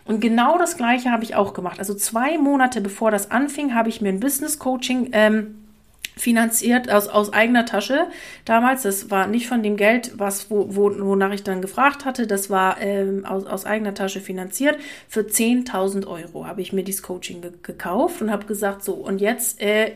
Und 0.04 0.20
genau 0.20 0.56
das 0.56 0.76
Gleiche 0.76 1.10
habe 1.10 1.24
ich 1.24 1.34
auch 1.34 1.52
gemacht. 1.52 1.78
Also 1.80 1.94
zwei 1.94 2.38
Monate 2.38 2.80
bevor 2.80 3.10
das 3.10 3.30
anfing, 3.30 3.74
habe 3.74 3.88
ich 3.88 4.00
mir 4.00 4.10
ein 4.10 4.20
Business 4.20 4.58
Coaching 4.58 5.08
ähm, 5.12 5.65
finanziert 6.18 6.90
aus, 6.90 7.08
aus 7.08 7.32
eigener 7.32 7.66
Tasche. 7.66 8.06
Damals, 8.46 8.82
das 8.82 9.10
war 9.10 9.26
nicht 9.26 9.46
von 9.46 9.62
dem 9.62 9.76
Geld, 9.76 10.12
was, 10.16 10.50
wo, 10.50 10.74
wo, 10.74 10.90
wonach 10.98 11.32
ich 11.32 11.42
dann 11.42 11.60
gefragt 11.60 12.06
hatte, 12.06 12.26
das 12.26 12.48
war 12.48 12.80
ähm, 12.80 13.26
aus, 13.26 13.44
aus 13.44 13.66
eigener 13.66 13.92
Tasche 13.92 14.20
finanziert. 14.20 14.78
Für 15.08 15.20
10.000 15.20 16.06
Euro 16.06 16.46
habe 16.46 16.62
ich 16.62 16.72
mir 16.72 16.84
dieses 16.84 17.02
Coaching 17.02 17.42
ge 17.42 17.52
gekauft 17.62 18.22
und 18.22 18.30
habe 18.30 18.46
gesagt, 18.46 18.82
so, 18.82 18.94
und 18.94 19.20
jetzt 19.20 19.60
äh, 19.60 19.92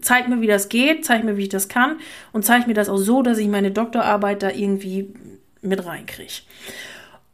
zeig 0.00 0.28
mir, 0.28 0.40
wie 0.40 0.48
das 0.48 0.68
geht, 0.68 1.04
zeig 1.04 1.22
mir, 1.22 1.36
wie 1.36 1.42
ich 1.42 1.48
das 1.48 1.68
kann 1.68 1.98
und 2.32 2.44
zeig 2.44 2.66
mir 2.66 2.74
das 2.74 2.88
auch 2.88 2.96
so, 2.96 3.22
dass 3.22 3.38
ich 3.38 3.48
meine 3.48 3.70
Doktorarbeit 3.70 4.42
da 4.42 4.50
irgendwie 4.50 5.14
mit 5.60 5.86
reinkriege. 5.86 6.42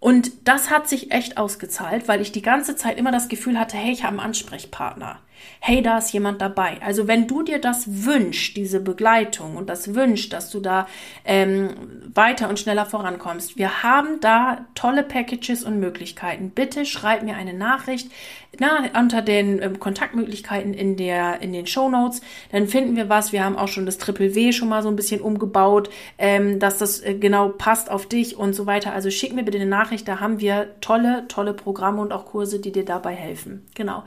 Und 0.01 0.47
das 0.47 0.71
hat 0.71 0.88
sich 0.88 1.12
echt 1.12 1.38
ausgezahlt, 1.38 2.09
weil 2.09 2.21
ich 2.21 2.31
die 2.31 2.43
ganze 2.43 2.77
Zeit 2.77 2.99
immer 2.99 3.11
das 3.11 3.29
Gefühl 3.29 3.59
hatte, 3.59 3.77
hey, 3.77 3.91
ich 3.91 4.05
habe 4.05 4.19
einen 4.19 4.27
Ansprechpartner 4.27 5.19
hey, 5.61 5.83
da 5.83 5.98
ist 5.98 6.12
jemand 6.12 6.40
dabei. 6.40 6.79
Also 6.81 7.09
wenn 7.09 7.27
du 7.27 7.42
dir 7.42 7.61
das 7.61 8.05
wünschst, 8.05 8.57
diese 8.57 8.81
Begleitung 8.81 9.57
und 9.57 9.68
das 9.68 9.94
wünschst, 9.94 10.33
dass 10.33 10.51
du 10.51 10.61
da 10.61 10.87
ähm, 11.24 11.70
weiter 12.14 12.48
und 12.48 12.59
schneller 12.59 12.87
vorankommst, 12.87 13.57
wir 13.57 13.83
haben 13.83 14.20
da 14.20 14.66
tolle 14.74 15.03
Packages 15.03 15.64
und 15.64 15.81
Möglichkeiten. 15.81 16.51
Bitte 16.51 16.87
schreib 16.87 17.22
mir 17.22 17.37
eine 17.37 17.55
Nachricht 17.55 18.11
na, 18.59 18.85
unter 18.99 19.23
den 19.23 19.62
ähm, 19.62 19.79
Kontaktmöglichkeiten 19.79 20.75
in, 20.75 20.97
der, 20.97 21.40
in 21.40 21.53
den 21.53 21.66
Show 21.66 21.88
Notes. 21.88 22.21
Dann 22.53 22.66
finden 22.66 22.97
wir 22.97 23.09
was. 23.09 23.33
Wir 23.33 23.44
haben 23.44 23.57
auch 23.57 23.68
schon 23.68 23.87
das 23.87 23.99
Triple 23.99 24.35
W 24.35 24.53
schon 24.53 24.68
mal 24.68 24.83
so 24.83 24.88
ein 24.88 24.97
bisschen 24.97 25.21
umgebaut, 25.21 25.90
ähm, 26.18 26.59
dass 26.59 26.79
das 26.79 27.01
äh, 27.01 27.14
genau 27.14 27.51
passt 27.51 27.90
auf 27.90 28.07
dich 28.07 28.37
und 28.37 28.55
so 28.55 28.66
weiter. 28.66 28.92
Also 28.92 29.11
schick 29.11 29.33
mir 29.35 29.44
bitte 29.44 29.59
eine 29.59 29.66
Nachricht. 29.66 30.09
Da 30.09 30.21
haben 30.21 30.40
wir 30.40 30.75
tolle, 30.81 31.27
tolle 31.29 31.55
Programme 31.55 32.01
und 32.01 32.12
auch 32.12 32.27
Kurse, 32.27 32.59
die 32.59 32.73
dir 32.73 32.85
dabei 32.85 33.14
helfen. 33.14 33.66
Genau. 33.75 34.03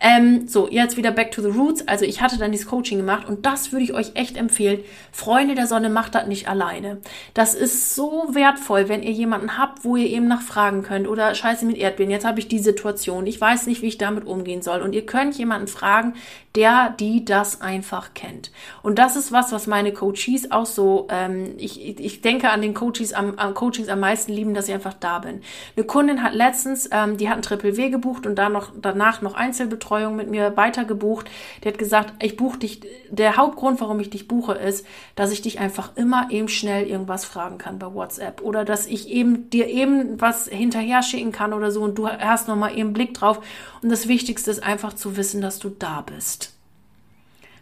Ähm, 0.00 0.46
so, 0.46 0.68
jetzt 0.68 0.96
wieder 0.96 1.10
back 1.10 1.30
to 1.30 1.42
the 1.42 1.48
roots. 1.48 1.86
Also 1.88 2.04
ich 2.04 2.20
hatte 2.20 2.38
dann 2.38 2.52
dieses 2.52 2.66
Coaching 2.66 2.98
gemacht 2.98 3.28
und 3.28 3.46
das 3.46 3.72
würde 3.72 3.84
ich 3.84 3.94
euch 3.94 4.12
echt 4.14 4.36
empfehlen. 4.36 4.80
Freunde 5.12 5.54
der 5.54 5.66
Sonne 5.66 5.88
macht 5.88 6.14
das 6.14 6.26
nicht 6.26 6.48
alleine. 6.48 6.98
Das 7.34 7.54
ist 7.54 7.94
so 7.94 8.28
wertvoll, 8.32 8.88
wenn 8.88 9.02
ihr 9.02 9.12
jemanden 9.12 9.58
habt, 9.58 9.84
wo 9.84 9.96
ihr 9.96 10.08
eben 10.08 10.28
nachfragen 10.28 10.82
könnt 10.82 11.08
oder 11.08 11.34
Scheiße 11.34 11.64
mit 11.64 11.78
Erdbeeren. 11.78 12.10
Jetzt 12.10 12.26
habe 12.26 12.40
ich 12.40 12.48
die 12.48 12.58
Situation. 12.58 13.26
Ich 13.26 13.40
weiß 13.40 13.66
nicht, 13.66 13.82
wie 13.82 13.85
ich 13.88 13.98
damit 13.98 14.26
umgehen 14.26 14.62
soll. 14.62 14.82
Und 14.82 14.94
ihr 14.94 15.06
könnt 15.06 15.36
jemanden 15.36 15.68
fragen, 15.68 16.14
der, 16.56 16.94
die 16.98 17.24
das 17.24 17.60
einfach 17.60 18.14
kennt. 18.14 18.50
Und 18.82 18.98
das 18.98 19.14
ist 19.14 19.30
was, 19.30 19.52
was 19.52 19.66
meine 19.66 19.92
Coaches 19.92 20.50
auch 20.50 20.64
so, 20.64 21.06
ähm, 21.10 21.54
ich, 21.58 21.84
ich 21.84 22.22
denke 22.22 22.50
an 22.50 22.62
den 22.62 22.72
Coaches 22.72 23.12
am, 23.12 23.34
am 23.38 23.52
Coachings 23.52 23.88
am 23.88 24.00
meisten 24.00 24.32
lieben, 24.32 24.54
dass 24.54 24.68
ich 24.68 24.74
einfach 24.74 24.94
da 24.94 25.18
bin. 25.18 25.42
Eine 25.76 25.86
Kundin 25.86 26.22
hat 26.22 26.34
letztens, 26.34 26.88
ähm, 26.92 27.18
die 27.18 27.28
hat 27.28 27.36
ein 27.36 27.42
Triple 27.42 27.76
W 27.76 27.90
gebucht 27.90 28.26
und 28.26 28.36
dann 28.36 28.52
noch, 28.52 28.72
danach 28.80 29.20
noch 29.20 29.34
Einzelbetreuung 29.34 30.16
mit 30.16 30.30
mir 30.30 30.56
weiter 30.56 30.86
gebucht. 30.86 31.28
Die 31.62 31.68
hat 31.68 31.76
gesagt, 31.76 32.14
ich 32.22 32.36
buche 32.36 32.58
dich, 32.58 32.80
der 33.10 33.36
Hauptgrund, 33.36 33.80
warum 33.82 34.00
ich 34.00 34.08
dich 34.08 34.26
buche, 34.26 34.54
ist, 34.54 34.86
dass 35.14 35.32
ich 35.32 35.42
dich 35.42 35.60
einfach 35.60 35.94
immer 35.96 36.28
eben 36.30 36.48
schnell 36.48 36.86
irgendwas 36.86 37.26
fragen 37.26 37.58
kann 37.58 37.78
bei 37.78 37.92
WhatsApp 37.92 38.40
oder 38.40 38.64
dass 38.64 38.86
ich 38.86 39.10
eben 39.10 39.50
dir 39.50 39.68
eben 39.68 40.20
was 40.20 40.48
hinterher 40.48 41.02
schicken 41.02 41.32
kann 41.32 41.52
oder 41.52 41.70
so 41.70 41.82
und 41.82 41.98
du 41.98 42.08
hast 42.08 42.48
nochmal 42.48 42.76
eben 42.76 42.94
Blick 42.94 43.12
drauf. 43.12 43.40
Und 43.86 43.90
das 43.90 44.08
Wichtigste 44.08 44.50
ist 44.50 44.64
einfach 44.64 44.94
zu 44.94 45.16
wissen, 45.16 45.40
dass 45.40 45.60
du 45.60 45.68
da 45.68 46.00
bist. 46.00 46.52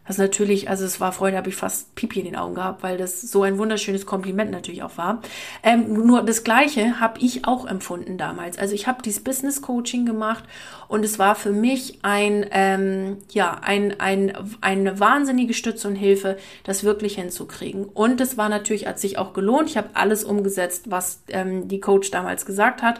Was 0.07 0.17
natürlich, 0.17 0.71
also 0.71 0.87
es 0.87 0.99
war 0.99 1.13
Freude, 1.13 1.37
habe 1.37 1.51
ich 1.51 1.57
fast 1.57 1.95
Pipi 1.97 2.21
in 2.21 2.25
den 2.25 2.37
Augen 2.37 2.55
gehabt, 2.55 2.83
weil 2.83 2.97
das 2.97 3.21
so 3.21 3.43
ein 3.43 3.59
wunderschönes 3.59 4.07
Kompliment 4.07 4.51
natürlich 4.51 4.83
auch 4.83 4.97
war. 4.97 5.21
Ähm, 5.63 5.93
nur 6.07 6.23
das 6.23 6.43
Gleiche 6.43 6.99
habe 6.99 7.21
ich 7.21 7.47
auch 7.47 7.67
empfunden 7.67 8.17
damals. 8.17 8.57
Also 8.57 8.75
ich 8.75 8.87
habe 8.87 9.03
dieses 9.03 9.23
Business 9.23 9.61
Coaching 9.61 10.07
gemacht 10.07 10.45
und 10.89 11.05
es 11.05 11.19
war 11.19 11.35
für 11.35 11.53
mich 11.53 11.99
ein, 12.01 12.47
ähm, 12.53 13.19
ja, 13.31 13.61
ein, 13.63 14.01
ein, 14.01 14.33
eine 14.63 14.99
wahnsinnige 14.99 15.53
Stütze 15.53 15.89
und 15.89 15.97
Hilfe, 15.97 16.39
das 16.63 16.85
wirklich 16.85 17.17
hinzukriegen. 17.17 17.85
Und 17.85 18.19
es 18.23 18.39
war 18.39 18.49
natürlich, 18.49 18.87
hat 18.87 18.99
sich 18.99 19.19
auch 19.19 19.35
gelohnt. 19.35 19.69
Ich 19.69 19.77
habe 19.77 19.91
alles 19.93 20.25
umgesetzt, 20.25 20.91
was 20.91 21.23
ähm, 21.29 21.69
die 21.69 21.81
Coach 21.81 22.11
damals 22.11 22.47
gesagt 22.47 22.81
hat 22.81 22.99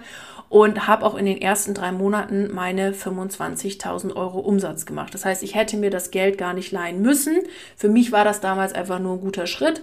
und 0.55 0.87
habe 0.87 1.05
auch 1.05 1.17
in 1.17 1.27
den 1.27 1.43
ersten 1.43 1.75
drei 1.75 1.91
Monaten 1.91 2.55
meine 2.55 2.93
25.000 2.93 4.15
Euro 4.15 4.39
Umsatz 4.39 4.87
gemacht. 4.87 5.13
Das 5.13 5.25
heißt, 5.25 5.43
ich 5.43 5.57
hätte 5.57 5.77
mir 5.77 5.91
das 5.91 6.13
Geld 6.13 6.39
gar 6.39 6.55
nicht 6.55 6.71
leihen 6.71 7.03
müssen. 7.03 7.41
Für 7.75 7.89
mich 7.89 8.13
war 8.13 8.23
das 8.23 8.41
damals 8.41 8.73
einfach 8.73 9.01
nur 9.01 9.15
ein 9.15 9.21
guter 9.21 9.49
Schritt. 9.49 9.83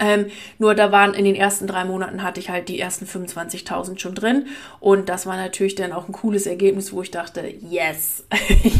Ähm, 0.00 0.26
nur 0.58 0.74
da 0.74 0.90
waren 0.90 1.14
in 1.14 1.24
den 1.24 1.36
ersten 1.36 1.68
drei 1.68 1.84
Monaten 1.84 2.24
hatte 2.24 2.40
ich 2.40 2.50
halt 2.50 2.68
die 2.68 2.80
ersten 2.80 3.04
25.000 3.04 4.00
schon 4.00 4.16
drin 4.16 4.46
und 4.80 5.08
das 5.08 5.26
war 5.26 5.36
natürlich 5.36 5.76
dann 5.76 5.92
auch 5.92 6.08
ein 6.08 6.12
cooles 6.12 6.46
Ergebnis, 6.46 6.92
wo 6.92 7.02
ich 7.02 7.12
dachte, 7.12 7.42
yes, 7.68 8.24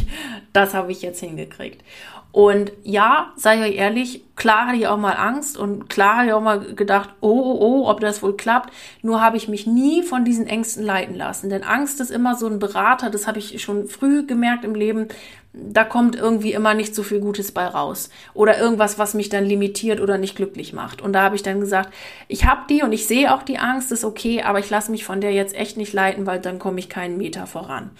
das 0.52 0.74
habe 0.74 0.90
ich 0.90 1.02
jetzt 1.02 1.20
hingekriegt. 1.20 1.82
Und 2.30 2.72
ja, 2.84 3.32
sei 3.36 3.66
euch 3.66 3.76
ehrlich, 3.76 4.22
klar 4.36 4.66
hatte 4.66 4.76
ich 4.76 4.86
auch 4.86 4.98
mal 4.98 5.14
Angst 5.14 5.56
und 5.56 5.88
klar 5.88 6.18
habe 6.18 6.26
ich 6.26 6.32
auch 6.34 6.42
mal 6.42 6.60
gedacht, 6.60 7.10
oh, 7.20 7.28
oh, 7.28 7.58
oh, 7.60 7.88
ob 7.88 8.00
das 8.00 8.22
wohl 8.22 8.36
klappt. 8.36 8.72
Nur 9.02 9.22
habe 9.22 9.38
ich 9.38 9.48
mich 9.48 9.66
nie 9.66 10.02
von 10.02 10.24
diesen 10.24 10.46
Ängsten 10.46 10.84
leiten 10.84 11.14
lassen. 11.14 11.48
Denn 11.48 11.64
Angst 11.64 12.00
ist 12.00 12.10
immer 12.10 12.36
so 12.36 12.46
ein 12.46 12.58
Berater, 12.58 13.08
das 13.08 13.26
habe 13.26 13.38
ich 13.38 13.62
schon 13.62 13.88
früh 13.88 14.26
gemerkt 14.26 14.64
im 14.64 14.74
Leben. 14.74 15.08
Da 15.54 15.84
kommt 15.84 16.16
irgendwie 16.16 16.52
immer 16.52 16.74
nicht 16.74 16.94
so 16.94 17.02
viel 17.02 17.20
Gutes 17.20 17.50
bei 17.50 17.66
raus. 17.66 18.10
Oder 18.34 18.58
irgendwas, 18.58 18.98
was 18.98 19.14
mich 19.14 19.30
dann 19.30 19.46
limitiert 19.46 19.98
oder 19.98 20.18
nicht 20.18 20.36
glücklich 20.36 20.74
macht. 20.74 21.00
Und 21.00 21.14
da 21.14 21.22
habe 21.22 21.34
ich 21.34 21.42
dann 21.42 21.60
gesagt, 21.60 21.92
ich 22.28 22.44
habe 22.44 22.60
die 22.68 22.82
und 22.82 22.92
ich 22.92 23.06
sehe 23.06 23.34
auch 23.34 23.42
die 23.42 23.58
Angst, 23.58 23.90
ist 23.90 24.04
okay, 24.04 24.42
aber 24.42 24.58
ich 24.58 24.68
lasse 24.68 24.90
mich 24.90 25.04
von 25.04 25.22
der 25.22 25.32
jetzt 25.32 25.56
echt 25.56 25.78
nicht 25.78 25.94
leiten, 25.94 26.26
weil 26.26 26.40
dann 26.40 26.58
komme 26.58 26.78
ich 26.78 26.90
keinen 26.90 27.16
Meter 27.16 27.46
voran. 27.46 27.90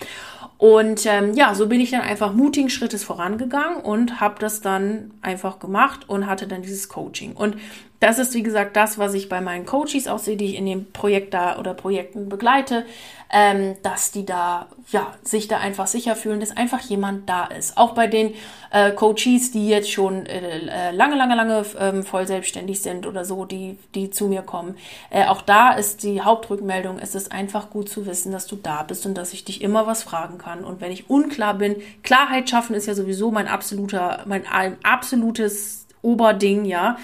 Und 0.59 1.07
ähm, 1.07 1.35
ja, 1.35 1.55
so 1.55 1.68
bin 1.68 1.81
ich 1.81 1.92
dann 1.92 2.01
einfach 2.01 2.33
mutigen 2.33 2.68
Schrittes 2.68 3.05
vorangegangen 3.05 3.81
und 3.81 4.21
habe 4.21 4.40
das 4.40 4.61
dann 4.61 5.12
einfach 5.23 5.61
gemacht 5.61 6.09
und 6.09 6.27
hatte 6.27 6.49
dann 6.49 6.62
dieses 6.62 6.88
Coaching. 6.88 7.35
Und 7.35 7.57
das 8.01 8.19
ist, 8.19 8.35
wie 8.35 8.45
gesagt, 8.45 8.77
das, 8.77 8.99
was 8.99 9.15
ich 9.15 9.29
bei 9.29 9.41
meinen 9.41 9.67
Coaches 9.67 10.07
auch 10.07 10.21
sehe, 10.21 10.37
die 10.37 10.47
ich 10.47 10.57
in 10.57 10.67
dem 10.67 10.93
Projekt 10.93 11.35
da 11.35 11.59
oder 11.59 11.75
Projekten 11.75 12.29
begleite, 12.29 12.87
ähm, 13.31 13.77
dass 13.83 14.13
die 14.13 14.25
da, 14.25 14.69
ja, 14.91 15.15
sich 15.23 15.49
da 15.49 15.59
einfach 15.59 15.89
sicher 15.89 16.15
fühlen, 16.15 16.39
dass 16.41 16.57
einfach 16.57 16.81
jemand 16.81 17.29
da 17.29 17.47
ist. 17.47 17.77
Auch 17.77 17.95
bei 17.95 18.07
den 18.07 18.35
äh, 18.71 18.93
Coaches, 18.93 19.51
die 19.51 19.69
jetzt 19.69 19.91
schon 19.91 20.27
äh, 20.27 20.61
äh 20.69 20.91
lange, 20.93 21.17
lange, 21.17 21.35
lange 21.35 21.65
ähm, 21.79 22.05
voll 22.05 22.27
selbstständig 22.27 22.81
sind 22.81 23.07
oder 23.07 23.25
so, 23.25 23.45
die, 23.45 23.79
die 23.95 24.11
zu 24.11 24.29
mir 24.29 24.43
kommen. 24.43 24.77
Äh, 25.11 25.27
auch 25.27 25.43
da 25.43 25.73
ist 25.73 26.05
die 26.05 26.23
Hauptrückmeldung, 26.23 26.99
es 27.01 27.15
ist 27.15 27.33
einfach 27.33 27.69
gut 27.69 27.89
zu 27.89 28.07
wissen, 28.07 28.31
dass 28.31 28.47
du 28.47 28.57
da 28.57 28.85
bist 28.85 29.05
und 29.07 29.15
dass 29.15 29.33
ich 29.33 29.45
dich 29.45 29.61
immer 29.61 29.87
was 29.87 30.05
fragen 30.05 30.39
kann. 30.39 30.65
Und 30.65 30.81
wenn 30.81 30.93
ich 30.93 31.11
unklar 31.11 31.55
bin, 31.55 31.77
Klarheit 32.05 32.49
schaffen 32.49 32.75
ist 32.75 32.87
ja 32.87 32.95
sowieso 32.95 33.33
mein 33.33 33.49
absoluter, 33.49 34.23
mein 34.27 34.45
absolutes 34.85 35.87
Oberding, 36.03 36.65
ja. 36.65 36.97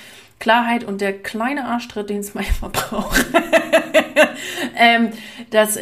Klarheit 0.45 0.85
und 0.85 1.01
der 1.01 1.15
kleine 1.23 1.65
Arschtritt, 1.65 2.11
den 2.11 2.19
es 2.19 2.35
manchmal 2.35 2.71
braucht, 2.73 3.25
ähm, 4.77 5.09
dass, 5.49 5.79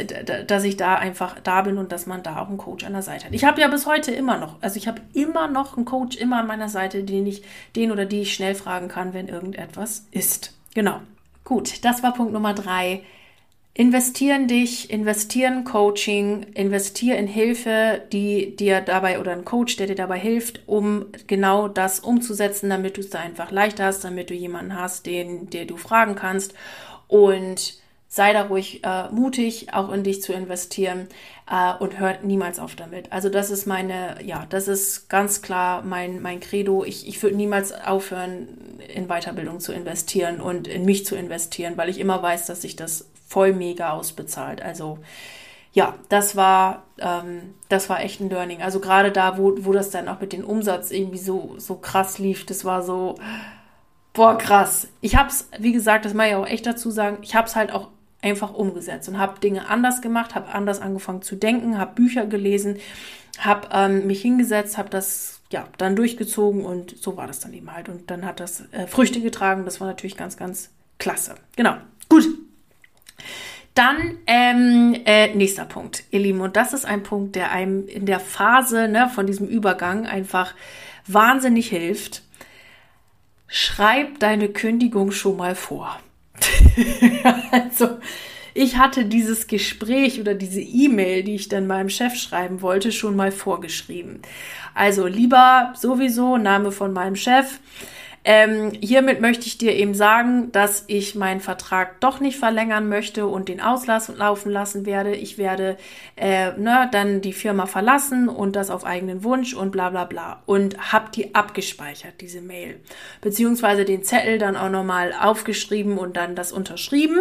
dass 0.46 0.62
ich 0.62 0.76
da 0.76 0.94
einfach 0.94 1.40
da 1.40 1.62
bin 1.62 1.78
und 1.78 1.90
dass 1.90 2.06
man 2.06 2.22
da 2.22 2.40
auch 2.40 2.46
einen 2.46 2.58
Coach 2.58 2.84
an 2.84 2.92
der 2.92 3.02
Seite 3.02 3.24
hat. 3.26 3.32
Ich 3.32 3.44
habe 3.44 3.60
ja 3.60 3.66
bis 3.66 3.86
heute 3.86 4.12
immer 4.12 4.38
noch, 4.38 4.62
also 4.62 4.76
ich 4.76 4.86
habe 4.86 5.00
immer 5.14 5.48
noch 5.48 5.76
einen 5.76 5.84
Coach 5.84 6.16
immer 6.16 6.38
an 6.38 6.46
meiner 6.46 6.68
Seite, 6.68 7.02
den 7.02 7.26
ich, 7.26 7.42
den 7.74 7.90
oder 7.90 8.04
die 8.04 8.20
ich 8.20 8.34
schnell 8.34 8.54
fragen 8.54 8.86
kann, 8.86 9.14
wenn 9.14 9.26
irgendetwas 9.26 10.06
ist. 10.12 10.56
Genau. 10.74 11.00
Gut, 11.42 11.84
das 11.84 12.04
war 12.04 12.14
Punkt 12.14 12.32
Nummer 12.32 12.54
drei. 12.54 13.02
Investieren 13.74 14.48
dich, 14.48 14.90
investieren 14.90 15.64
Coaching, 15.64 16.42
investier 16.52 17.16
in 17.16 17.26
Hilfe, 17.26 18.02
die 18.12 18.54
dir 18.54 18.82
dabei 18.82 19.18
oder 19.18 19.32
ein 19.32 19.46
Coach, 19.46 19.76
der 19.76 19.86
dir 19.86 19.94
dabei 19.94 20.18
hilft, 20.18 20.60
um 20.66 21.06
genau 21.26 21.68
das 21.68 22.00
umzusetzen, 22.00 22.68
damit 22.68 22.98
du 22.98 23.00
es 23.00 23.08
da 23.08 23.20
einfach 23.20 23.50
leichter 23.50 23.86
hast, 23.86 24.04
damit 24.04 24.28
du 24.28 24.34
jemanden 24.34 24.78
hast, 24.78 25.06
den, 25.06 25.48
der 25.48 25.64
du 25.64 25.78
fragen 25.78 26.16
kannst 26.16 26.52
und 27.08 27.80
sei 28.08 28.34
da 28.34 28.42
ruhig 28.42 28.84
äh, 28.84 29.08
mutig, 29.10 29.72
auch 29.72 29.90
in 29.90 30.04
dich 30.04 30.20
zu 30.20 30.34
investieren 30.34 31.08
äh, 31.50 31.72
und 31.82 31.98
hört 31.98 32.24
niemals 32.24 32.58
auf 32.58 32.76
damit. 32.76 33.10
Also 33.10 33.30
das 33.30 33.50
ist 33.50 33.64
meine, 33.64 34.18
ja, 34.22 34.44
das 34.50 34.68
ist 34.68 35.08
ganz 35.08 35.40
klar 35.40 35.80
mein, 35.80 36.20
mein 36.20 36.40
Credo. 36.40 36.84
Ich, 36.84 37.08
ich 37.08 37.22
würde 37.22 37.36
niemals 37.36 37.72
aufhören, 37.72 38.48
in 38.94 39.06
Weiterbildung 39.06 39.60
zu 39.60 39.72
investieren 39.72 40.42
und 40.42 40.68
in 40.68 40.84
mich 40.84 41.06
zu 41.06 41.16
investieren, 41.16 41.78
weil 41.78 41.88
ich 41.88 41.98
immer 41.98 42.22
weiß, 42.22 42.44
dass 42.44 42.64
ich 42.64 42.76
das 42.76 43.06
voll 43.32 43.54
mega 43.54 43.92
ausbezahlt. 43.92 44.60
Also 44.60 44.98
ja, 45.72 45.94
das 46.10 46.36
war, 46.36 46.82
ähm, 46.98 47.54
das 47.70 47.88
war 47.88 48.02
echt 48.02 48.20
ein 48.20 48.28
Learning. 48.28 48.60
Also 48.60 48.78
gerade 48.78 49.10
da, 49.10 49.38
wo, 49.38 49.54
wo 49.60 49.72
das 49.72 49.90
dann 49.90 50.06
auch 50.08 50.20
mit 50.20 50.34
dem 50.34 50.44
Umsatz 50.44 50.90
irgendwie 50.90 51.18
so, 51.18 51.54
so 51.56 51.76
krass 51.76 52.18
lief, 52.18 52.44
das 52.44 52.66
war 52.66 52.82
so, 52.82 53.14
boah, 54.12 54.36
krass. 54.36 54.88
Ich 55.00 55.16
hab's, 55.16 55.48
wie 55.58 55.72
gesagt, 55.72 56.04
das 56.04 56.12
muss 56.12 56.26
ich 56.26 56.34
auch 56.34 56.46
echt 56.46 56.66
dazu 56.66 56.90
sagen, 56.90 57.18
ich 57.22 57.34
hab's 57.34 57.56
halt 57.56 57.72
auch 57.72 57.88
einfach 58.20 58.52
umgesetzt 58.52 59.08
und 59.08 59.18
habe 59.18 59.40
Dinge 59.40 59.66
anders 59.66 60.02
gemacht, 60.02 60.34
habe 60.34 60.48
anders 60.52 60.82
angefangen 60.82 61.22
zu 61.22 61.34
denken, 61.34 61.78
habe 61.78 61.94
Bücher 61.94 62.26
gelesen, 62.26 62.76
habe 63.38 63.68
ähm, 63.72 64.06
mich 64.06 64.20
hingesetzt, 64.20 64.76
habe 64.76 64.90
das 64.90 65.40
ja 65.50 65.64
dann 65.78 65.96
durchgezogen 65.96 66.66
und 66.66 67.02
so 67.02 67.16
war 67.16 67.26
das 67.26 67.40
dann 67.40 67.54
eben 67.54 67.72
halt. 67.72 67.88
Und 67.88 68.10
dann 68.10 68.26
hat 68.26 68.40
das 68.40 68.64
äh, 68.72 68.86
Früchte 68.86 69.22
getragen. 69.22 69.64
Das 69.64 69.80
war 69.80 69.86
natürlich 69.86 70.18
ganz, 70.18 70.36
ganz 70.36 70.68
klasse. 70.98 71.34
Genau. 71.56 71.76
Gut. 72.10 72.26
Dann 73.74 74.18
ähm, 74.26 75.00
äh, 75.06 75.34
nächster 75.34 75.64
Punkt, 75.64 76.04
ihr 76.10 76.20
Lieben, 76.20 76.40
und 76.40 76.56
das 76.56 76.74
ist 76.74 76.84
ein 76.84 77.02
Punkt, 77.02 77.36
der 77.36 77.52
einem 77.52 77.88
in 77.88 78.04
der 78.04 78.20
Phase 78.20 78.88
ne, 78.88 79.10
von 79.14 79.26
diesem 79.26 79.48
Übergang 79.48 80.06
einfach 80.06 80.54
wahnsinnig 81.06 81.68
hilft. 81.68 82.22
Schreib 83.46 84.18
deine 84.18 84.48
Kündigung 84.48 85.10
schon 85.10 85.38
mal 85.38 85.54
vor. 85.54 85.98
also, 87.50 87.98
ich 88.54 88.76
hatte 88.76 89.06
dieses 89.06 89.46
Gespräch 89.46 90.20
oder 90.20 90.34
diese 90.34 90.60
E-Mail, 90.60 91.22
die 91.22 91.34
ich 91.34 91.48
dann 91.48 91.66
meinem 91.66 91.88
Chef 91.88 92.14
schreiben 92.16 92.60
wollte, 92.60 92.92
schon 92.92 93.16
mal 93.16 93.32
vorgeschrieben. 93.32 94.20
Also 94.74 95.06
lieber 95.06 95.72
sowieso 95.76 96.36
Name 96.36 96.72
von 96.72 96.92
meinem 96.92 97.16
Chef 97.16 97.60
Ähm, 98.24 98.70
hiermit 98.80 99.20
möchte 99.20 99.46
ich 99.46 99.58
dir 99.58 99.74
eben 99.74 99.94
sagen, 99.94 100.52
dass 100.52 100.84
ich 100.86 101.16
meinen 101.16 101.40
Vertrag 101.40 102.00
doch 102.00 102.20
nicht 102.20 102.38
verlängern 102.38 102.88
möchte 102.88 103.26
und 103.26 103.48
den 103.48 103.60
auslassen 103.60 104.16
laufen 104.16 104.52
lassen 104.52 104.86
werde. 104.86 105.14
Ich 105.16 105.38
werde 105.38 105.76
äh, 106.14 106.52
ne, 106.52 106.88
dann 106.92 107.20
die 107.20 107.32
Firma 107.32 107.66
verlassen 107.66 108.28
und 108.28 108.54
das 108.54 108.70
auf 108.70 108.84
eigenen 108.84 109.24
Wunsch 109.24 109.54
und 109.54 109.72
bla 109.72 109.90
bla 109.90 110.04
bla. 110.04 110.42
Und 110.46 110.92
habe 110.92 111.10
die 111.12 111.34
abgespeichert, 111.34 112.20
diese 112.20 112.40
Mail. 112.40 112.80
Beziehungsweise 113.20 113.84
den 113.84 114.04
Zettel 114.04 114.38
dann 114.38 114.56
auch 114.56 114.70
nochmal 114.70 115.12
aufgeschrieben 115.20 115.98
und 115.98 116.16
dann 116.16 116.36
das 116.36 116.52
unterschrieben 116.52 117.18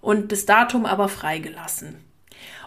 und 0.00 0.32
das 0.32 0.46
Datum 0.46 0.84
aber 0.84 1.08
freigelassen. 1.08 2.04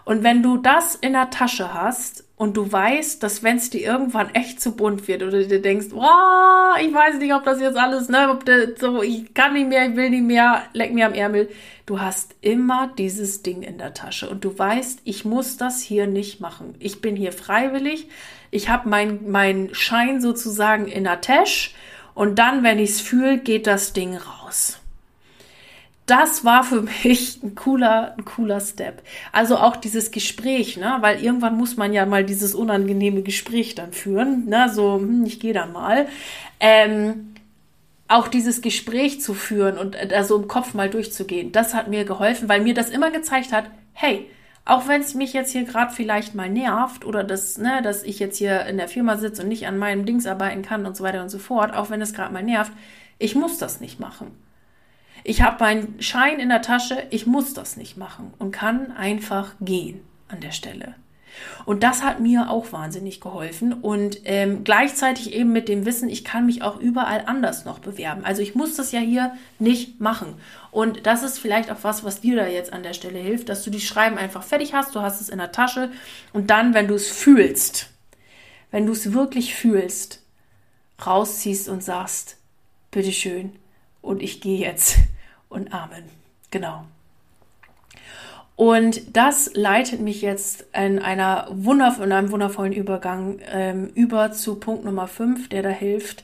Und 0.06 0.24
wenn 0.24 0.42
du 0.42 0.58
das 0.58 0.96
in 0.96 1.14
der 1.14 1.30
Tasche 1.30 1.74
hast 1.74 2.26
und 2.44 2.58
du 2.58 2.70
weißt, 2.70 3.24
dass 3.24 3.42
wenn 3.42 3.56
es 3.56 3.70
dir 3.70 3.80
irgendwann 3.80 4.36
echt 4.36 4.60
zu 4.60 4.74
bunt 4.74 5.08
wird 5.08 5.24
oder 5.24 5.40
du 5.40 5.48
dir 5.48 5.62
denkst, 5.62 5.88
wow, 5.92 6.76
ich 6.78 6.94
weiß 6.94 7.16
nicht, 7.20 7.34
ob 7.34 7.46
das 7.46 7.62
jetzt 7.62 7.78
alles, 7.78 8.10
ne, 8.10 8.30
ob 8.30 8.44
das, 8.44 8.82
so, 8.82 9.02
ich 9.02 9.34
kann 9.34 9.54
nicht 9.54 9.70
mehr, 9.70 9.88
ich 9.88 9.96
will 9.96 10.10
nicht 10.10 10.26
mehr, 10.26 10.62
leck 10.74 10.94
mir 10.94 11.06
am 11.06 11.14
Ärmel. 11.14 11.48
Du 11.86 12.02
hast 12.02 12.36
immer 12.42 12.92
dieses 12.98 13.44
Ding 13.44 13.62
in 13.62 13.78
der 13.78 13.94
Tasche 13.94 14.30
und 14.30 14.44
du 14.44 14.60
weißt, 14.60 15.00
ich 15.06 15.24
muss 15.24 15.56
das 15.56 15.82
hier 15.82 16.06
nicht 16.06 16.42
machen. 16.42 16.76
Ich 16.80 17.00
bin 17.00 17.16
hier 17.16 17.32
freiwillig. 17.32 18.10
Ich 18.52 18.68
habe 18.68 18.90
mein, 18.90 19.32
mein 19.32 19.70
Schein 19.72 20.20
sozusagen 20.20 20.90
in 20.90 21.06
der 21.06 21.22
Tasche 21.22 21.72
und 22.14 22.40
dann, 22.40 22.62
wenn 22.62 22.78
ich 22.78 22.90
es 22.90 23.00
fühle, 23.00 23.38
geht 23.38 23.68
das 23.68 23.94
Ding 23.94 24.18
raus 24.18 24.83
das 26.06 26.44
war 26.44 26.64
für 26.64 26.82
mich 27.04 27.42
ein 27.44 27.56
cooler, 27.56 28.16
ein 28.18 28.26
cooler 28.26 28.60
Step. 28.60 29.02
Also 29.32 29.58
auch 29.58 29.76
dieses 29.76 30.12
Gespräch, 30.12 30.78
ne, 30.78 30.98
weil 31.02 31.24
irgendwann 31.24 31.58
muss 31.58 31.78
man 31.78 31.94
ja 31.94 32.06
mal 32.06 32.24
dieses 32.26 32.56
unangenehme 32.56 33.22
Gespräch 33.22 33.76
dann 33.76 33.94
führen, 33.94 34.46
ne, 34.46 34.70
so, 34.74 34.96
hm, 34.96 35.26
ich 35.26 35.40
gehe 35.40 35.54
da 35.54 35.66
mal. 35.66 36.08
Ähm, 36.60 37.36
auch 38.10 38.28
dieses 38.28 38.62
Gespräch 38.62 39.22
zu 39.22 39.34
führen 39.34 39.78
und 39.78 39.96
also 39.96 40.36
im 40.36 40.48
Kopf 40.48 40.74
mal 40.74 40.90
durchzugehen, 40.90 41.52
das 41.52 41.74
hat 41.74 41.88
mir 41.88 42.04
geholfen, 42.06 42.50
weil 42.50 42.62
mir 42.62 42.74
das 42.74 42.90
immer 42.90 43.10
gezeigt 43.12 43.52
hat, 43.54 43.66
hey, 43.94 44.28
auch 44.66 44.88
wenn 44.88 45.02
es 45.02 45.14
mich 45.14 45.34
jetzt 45.34 45.52
hier 45.52 45.64
gerade 45.64 45.94
vielleicht 45.94 46.36
mal 46.36 46.50
nervt 46.50 47.06
oder 47.06 47.24
das, 47.24 47.58
ne, 47.58 47.82
dass 47.82 48.04
ich 48.04 48.20
jetzt 48.20 48.38
hier 48.38 48.66
in 48.66 48.78
der 48.78 48.88
Firma 48.88 49.18
sitze 49.18 49.42
und 49.42 49.48
nicht 49.48 49.68
an 49.68 49.78
meinem 49.78 50.06
Dings 50.06 50.26
arbeiten 50.26 50.62
kann 50.64 50.86
und 50.86 50.96
so 50.96 51.04
weiter 51.04 51.22
und 51.22 51.30
so 51.30 51.40
fort, 51.40 51.74
auch 51.74 51.90
wenn 51.90 52.02
es 52.02 52.14
gerade 52.14 52.34
mal 52.34 52.44
nervt, 52.44 52.72
ich 53.20 53.36
muss 53.36 53.58
das 53.58 53.82
nicht 53.82 54.00
machen. 54.00 54.32
Ich 55.24 55.42
habe 55.42 55.64
meinen 55.64 56.02
Schein 56.02 56.40
in 56.40 56.50
der 56.50 56.62
Tasche, 56.62 57.04
ich 57.10 57.26
muss 57.26 57.54
das 57.54 57.78
nicht 57.78 57.98
machen 57.98 58.34
und 58.40 58.52
kann 58.52 58.92
einfach 58.92 59.54
gehen 59.62 60.02
an 60.28 60.42
der 60.42 60.52
Stelle. 60.52 60.96
Und 61.66 61.84
das 61.84 62.04
hat 62.04 62.20
mir 62.20 62.50
auch 62.50 62.72
wahnsinnig 62.72 63.22
geholfen 63.22 63.74
und 63.74 64.20
ähm, 64.26 64.64
gleichzeitig 64.64 65.34
eben 65.34 65.52
mit 65.52 65.68
dem 65.68 65.86
Wissen, 65.86 66.10
ich 66.10 66.24
kann 66.24 66.46
mich 66.46 66.62
auch 66.62 66.80
überall 66.80 67.24
anders 67.26 67.66
noch 67.66 67.80
bewerben. 67.80 68.24
Also 68.26 68.42
ich 68.42 68.56
muss 68.56 68.76
das 68.76 68.92
ja 68.92 69.00
hier 69.00 69.36
nicht 69.60 70.00
machen. 70.00 70.36
Und 70.72 71.06
das 71.06 71.24
ist 71.24 71.40
vielleicht 71.40 71.72
auch 71.72 71.80
was, 71.82 72.04
was 72.04 72.22
dir 72.22 72.36
da 72.36 72.48
jetzt 72.48 72.74
an 72.74 72.84
der 72.84 72.94
Stelle 72.94 73.20
hilft, 73.20 73.50
dass 73.50 73.64
du 73.64 73.70
die 73.70 73.82
Schreiben 73.82 74.18
einfach 74.18 74.44
fertig 74.44 74.74
hast, 74.74 74.96
du 74.96 75.02
hast 75.02 75.22
es 75.22 75.30
in 75.30 75.40
der 75.40 75.52
Tasche 75.52 75.92
und 76.34 76.50
dann, 76.50 76.74
wenn 76.74 76.88
du 76.88 76.96
es 76.96 77.10
fühlst, 77.10 77.90
wenn 78.72 78.86
du 78.86 78.92
es 78.92 79.14
wirklich 79.14 79.56
fühlst, 79.56 80.22
rausziehst 81.06 81.70
und 81.70 81.84
sagst, 81.84 82.38
bitteschön, 82.92 83.54
und 84.04 84.22
ich 84.22 84.40
gehe 84.42 84.60
jetzt 84.60 84.98
und 85.50 85.74
Amen. 85.74 86.04
Genau. 86.52 86.84
Und 88.56 89.18
das 89.18 89.52
leitet 89.56 90.00
mich 90.00 90.22
jetzt 90.22 90.68
in, 90.74 91.00
einer 91.00 91.48
wunderv 91.50 92.00
in 92.00 92.12
einem 92.12 92.30
wundervollen 92.30 92.74
Übergang 92.74 93.40
ähm, 93.48 93.88
über 93.96 94.32
zu 94.32 94.60
Punkt 94.60 94.86
Nummer 94.86 95.08
5, 95.08 95.50
der 95.50 95.64
da 95.64 95.70
hilft. 95.70 96.24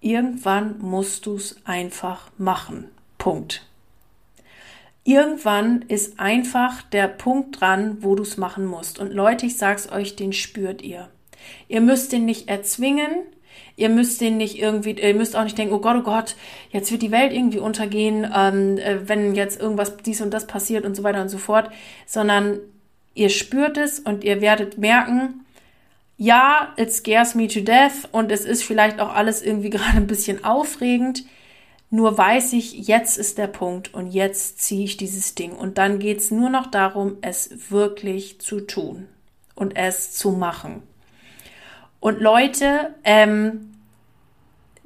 Irgendwann 0.00 0.78
musst 0.78 1.26
du 1.26 1.34
es 1.34 1.56
einfach 1.64 2.30
machen. 2.38 2.84
Punkt. 3.18 3.66
Irgendwann 5.02 5.82
ist 5.82 6.20
einfach 6.20 6.82
der 6.82 7.08
Punkt 7.08 7.60
dran, 7.60 7.98
wo 8.00 8.14
du 8.14 8.22
es 8.22 8.36
machen 8.36 8.64
musst. 8.64 8.98
Und 8.98 9.12
Leute, 9.12 9.46
ich 9.46 9.56
sag's 9.56 9.90
euch, 9.90 10.14
den 10.14 10.32
spürt 10.32 10.82
ihr. 10.82 11.08
Ihr 11.68 11.80
müsst 11.80 12.12
den 12.12 12.26
nicht 12.26 12.48
erzwingen, 12.48 13.10
Ihr 13.76 13.88
müsst 13.88 14.20
den 14.20 14.36
nicht 14.36 14.58
irgendwie, 14.58 14.92
ihr 14.92 15.14
müsst 15.14 15.36
auch 15.36 15.44
nicht 15.44 15.56
denken, 15.56 15.74
oh 15.74 15.78
Gott, 15.80 15.96
oh 15.98 16.02
Gott, 16.02 16.36
jetzt 16.70 16.90
wird 16.92 17.02
die 17.02 17.10
Welt 17.10 17.32
irgendwie 17.32 17.60
untergehen, 17.60 18.30
ähm, 18.36 18.78
äh, 18.78 19.08
wenn 19.08 19.34
jetzt 19.34 19.60
irgendwas 19.60 19.96
dies 19.98 20.20
und 20.20 20.32
das 20.32 20.46
passiert 20.46 20.84
und 20.84 20.94
so 20.94 21.02
weiter 21.02 21.22
und 21.22 21.28
so 21.28 21.38
fort, 21.38 21.70
sondern 22.06 22.60
ihr 23.14 23.30
spürt 23.30 23.76
es 23.76 23.98
und 24.00 24.24
ihr 24.24 24.40
werdet 24.40 24.78
merken, 24.78 25.44
ja, 26.16 26.74
it 26.76 26.92
scares 26.92 27.34
me 27.34 27.48
to 27.48 27.60
death 27.60 28.06
und 28.12 28.30
es 28.30 28.44
ist 28.44 28.62
vielleicht 28.62 29.00
auch 29.00 29.14
alles 29.14 29.40
irgendwie 29.40 29.70
gerade 29.70 29.96
ein 29.96 30.06
bisschen 30.06 30.44
aufregend. 30.44 31.24
Nur 31.92 32.16
weiß 32.16 32.52
ich, 32.52 32.86
jetzt 32.86 33.18
ist 33.18 33.38
der 33.38 33.48
Punkt 33.48 33.94
und 33.94 34.12
jetzt 34.12 34.60
ziehe 34.60 34.84
ich 34.84 34.96
dieses 34.96 35.34
Ding. 35.34 35.52
Und 35.52 35.76
dann 35.76 35.98
geht 35.98 36.18
es 36.18 36.30
nur 36.30 36.48
noch 36.48 36.68
darum, 36.68 37.16
es 37.20 37.70
wirklich 37.70 38.40
zu 38.40 38.60
tun 38.60 39.08
und 39.56 39.76
es 39.76 40.12
zu 40.12 40.30
machen. 40.30 40.82
Und 42.00 42.20
Leute, 42.20 42.94
ähm, 43.04 43.70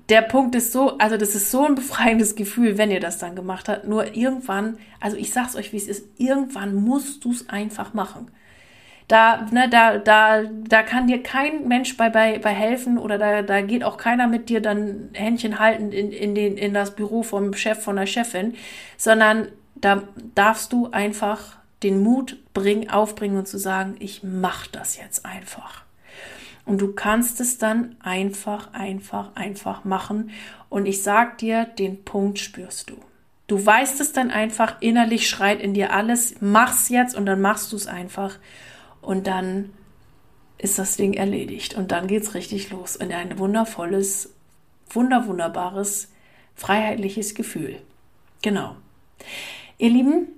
der 0.08 0.22
Punkt 0.22 0.54
ist 0.54 0.72
so, 0.72 0.98
also 0.98 1.16
das 1.16 1.34
ist 1.34 1.50
so 1.50 1.64
ein 1.64 1.76
befreiendes 1.76 2.34
Gefühl, 2.34 2.76
wenn 2.76 2.90
ihr 2.90 3.00
das 3.00 3.18
dann 3.18 3.36
gemacht 3.36 3.68
habt. 3.68 3.86
Nur 3.86 4.14
irgendwann, 4.14 4.76
also 5.00 5.16
ich 5.16 5.32
sag's 5.32 5.56
euch, 5.56 5.72
wie 5.72 5.78
es 5.78 5.88
ist, 5.88 6.06
irgendwann 6.18 6.74
musst 6.74 7.24
du 7.24 7.30
es 7.30 7.48
einfach 7.48 7.94
machen. 7.94 8.30
Da, 9.08 9.46
ne, 9.50 9.68
da, 9.68 9.98
da, 9.98 10.44
da 10.44 10.82
kann 10.82 11.06
dir 11.06 11.22
kein 11.22 11.68
Mensch 11.68 11.96
bei, 11.96 12.08
bei, 12.08 12.38
bei 12.38 12.50
helfen 12.50 12.98
oder 12.98 13.18
da, 13.18 13.42
da 13.42 13.60
geht 13.60 13.84
auch 13.84 13.98
keiner 13.98 14.26
mit 14.26 14.48
dir 14.48 14.60
dann 14.60 15.10
Händchen 15.12 15.58
halten 15.58 15.92
in, 15.92 16.10
in, 16.10 16.34
den, 16.34 16.56
in 16.56 16.72
das 16.72 16.94
Büro 16.96 17.22
vom 17.22 17.52
Chef, 17.52 17.82
von 17.82 17.96
der 17.96 18.06
Chefin, 18.06 18.54
sondern 18.96 19.48
da 19.74 20.02
darfst 20.34 20.72
du 20.72 20.90
einfach 20.90 21.58
den 21.82 22.02
Mut 22.02 22.38
bringen, 22.54 22.88
aufbringen 22.88 23.36
und 23.36 23.46
zu 23.46 23.58
sagen, 23.58 23.96
ich 23.98 24.22
mach 24.22 24.66
das 24.66 24.96
jetzt 24.96 25.26
einfach. 25.26 25.84
Und 26.66 26.80
du 26.80 26.92
kannst 26.92 27.40
es 27.40 27.58
dann 27.58 27.96
einfach, 28.00 28.72
einfach, 28.72 29.34
einfach 29.34 29.84
machen. 29.84 30.30
Und 30.68 30.86
ich 30.86 31.02
sag 31.02 31.38
dir, 31.38 31.64
den 31.64 32.04
Punkt 32.04 32.38
spürst 32.38 32.90
du. 32.90 32.96
Du 33.46 33.64
weißt 33.64 34.00
es 34.00 34.12
dann 34.12 34.30
einfach, 34.30 34.80
innerlich 34.80 35.28
schreit 35.28 35.60
in 35.60 35.74
dir 35.74 35.92
alles, 35.92 36.36
mach's 36.40 36.88
jetzt 36.88 37.14
und 37.14 37.26
dann 37.26 37.42
machst 37.42 37.72
du 37.72 37.76
es 37.76 37.86
einfach. 37.86 38.38
Und 39.02 39.26
dann 39.26 39.70
ist 40.56 40.78
das 40.78 40.96
Ding 40.96 41.12
erledigt. 41.12 41.74
Und 41.74 41.92
dann 41.92 42.06
geht's 42.06 42.32
richtig 42.32 42.70
los 42.70 42.96
in 42.96 43.12
ein 43.12 43.38
wundervolles, 43.38 44.32
wunder, 44.88 45.26
wunderbares, 45.26 46.10
freiheitliches 46.54 47.34
Gefühl. 47.34 47.82
Genau. 48.40 48.76
Ihr 49.76 49.90
Lieben, 49.90 50.28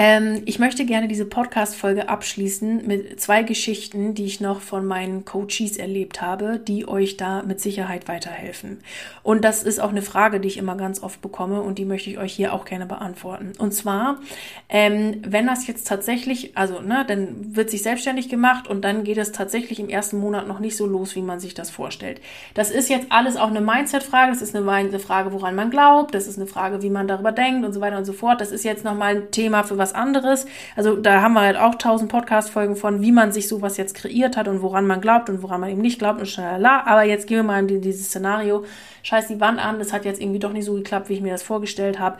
ähm, 0.00 0.42
ich 0.46 0.60
möchte 0.60 0.86
gerne 0.86 1.08
diese 1.08 1.24
Podcast-Folge 1.24 2.08
abschließen 2.08 2.86
mit 2.86 3.20
zwei 3.20 3.42
Geschichten, 3.42 4.14
die 4.14 4.26
ich 4.26 4.40
noch 4.40 4.60
von 4.60 4.86
meinen 4.86 5.24
Coaches 5.24 5.76
erlebt 5.76 6.22
habe, 6.22 6.60
die 6.60 6.86
euch 6.86 7.16
da 7.16 7.42
mit 7.42 7.60
Sicherheit 7.60 8.06
weiterhelfen. 8.06 8.78
Und 9.24 9.44
das 9.44 9.64
ist 9.64 9.80
auch 9.80 9.90
eine 9.90 10.02
Frage, 10.02 10.38
die 10.38 10.46
ich 10.46 10.56
immer 10.56 10.76
ganz 10.76 11.02
oft 11.02 11.20
bekomme 11.20 11.62
und 11.62 11.78
die 11.78 11.84
möchte 11.84 12.10
ich 12.10 12.18
euch 12.18 12.32
hier 12.32 12.52
auch 12.52 12.64
gerne 12.64 12.86
beantworten. 12.86 13.54
Und 13.58 13.74
zwar, 13.74 14.20
ähm, 14.68 15.20
wenn 15.26 15.48
das 15.48 15.66
jetzt 15.66 15.88
tatsächlich, 15.88 16.56
also, 16.56 16.80
ne, 16.80 17.04
dann 17.08 17.56
wird 17.56 17.68
sich 17.68 17.82
selbstständig 17.82 18.28
gemacht 18.28 18.68
und 18.68 18.82
dann 18.82 19.02
geht 19.02 19.18
es 19.18 19.32
tatsächlich 19.32 19.80
im 19.80 19.88
ersten 19.88 20.18
Monat 20.18 20.46
noch 20.46 20.60
nicht 20.60 20.76
so 20.76 20.86
los, 20.86 21.16
wie 21.16 21.22
man 21.22 21.40
sich 21.40 21.54
das 21.54 21.70
vorstellt. 21.70 22.20
Das 22.54 22.70
ist 22.70 22.88
jetzt 22.88 23.08
alles 23.10 23.36
auch 23.36 23.48
eine 23.48 23.60
Mindset-Frage, 23.60 24.30
das 24.30 24.42
ist 24.42 24.54
eine 24.54 24.98
Frage, 25.00 25.32
woran 25.32 25.56
man 25.56 25.70
glaubt, 25.70 26.14
das 26.14 26.28
ist 26.28 26.38
eine 26.38 26.46
Frage, 26.46 26.82
wie 26.82 26.90
man 26.90 27.08
darüber 27.08 27.32
denkt 27.32 27.66
und 27.66 27.72
so 27.72 27.80
weiter 27.80 27.98
und 27.98 28.04
so 28.04 28.12
fort. 28.12 28.40
Das 28.40 28.52
ist 28.52 28.64
jetzt 28.64 28.84
nochmal 28.84 29.16
ein 29.16 29.30
Thema 29.32 29.64
für 29.64 29.76
was 29.76 29.87
was 29.88 29.94
anderes. 29.94 30.46
Also 30.76 30.96
da 30.96 31.22
haben 31.22 31.34
wir 31.34 31.40
halt 31.40 31.56
auch 31.56 31.74
tausend 31.76 32.10
Podcast-Folgen 32.10 32.76
von, 32.76 33.00
wie 33.00 33.12
man 33.12 33.32
sich 33.32 33.48
sowas 33.48 33.76
jetzt 33.76 33.94
kreiert 33.94 34.36
hat 34.36 34.48
und 34.48 34.62
woran 34.62 34.86
man 34.86 35.00
glaubt 35.00 35.30
und 35.30 35.42
woran 35.42 35.60
man 35.60 35.70
eben 35.70 35.80
nicht 35.80 35.98
glaubt 35.98 36.20
und 36.20 36.26
schnell. 36.26 36.64
Aber 36.64 37.02
jetzt 37.04 37.26
gehen 37.26 37.38
wir 37.38 37.44
mal 37.44 37.60
in 37.60 37.80
dieses 37.80 38.06
Szenario. 38.06 38.64
Scheiß 39.02 39.28
die 39.28 39.40
Wand 39.40 39.64
an, 39.64 39.78
das 39.78 39.92
hat 39.92 40.04
jetzt 40.04 40.20
irgendwie 40.20 40.38
doch 40.38 40.52
nicht 40.52 40.64
so 40.66 40.74
geklappt, 40.74 41.08
wie 41.08 41.14
ich 41.14 41.20
mir 41.22 41.32
das 41.32 41.42
vorgestellt 41.42 41.98
habe. 41.98 42.18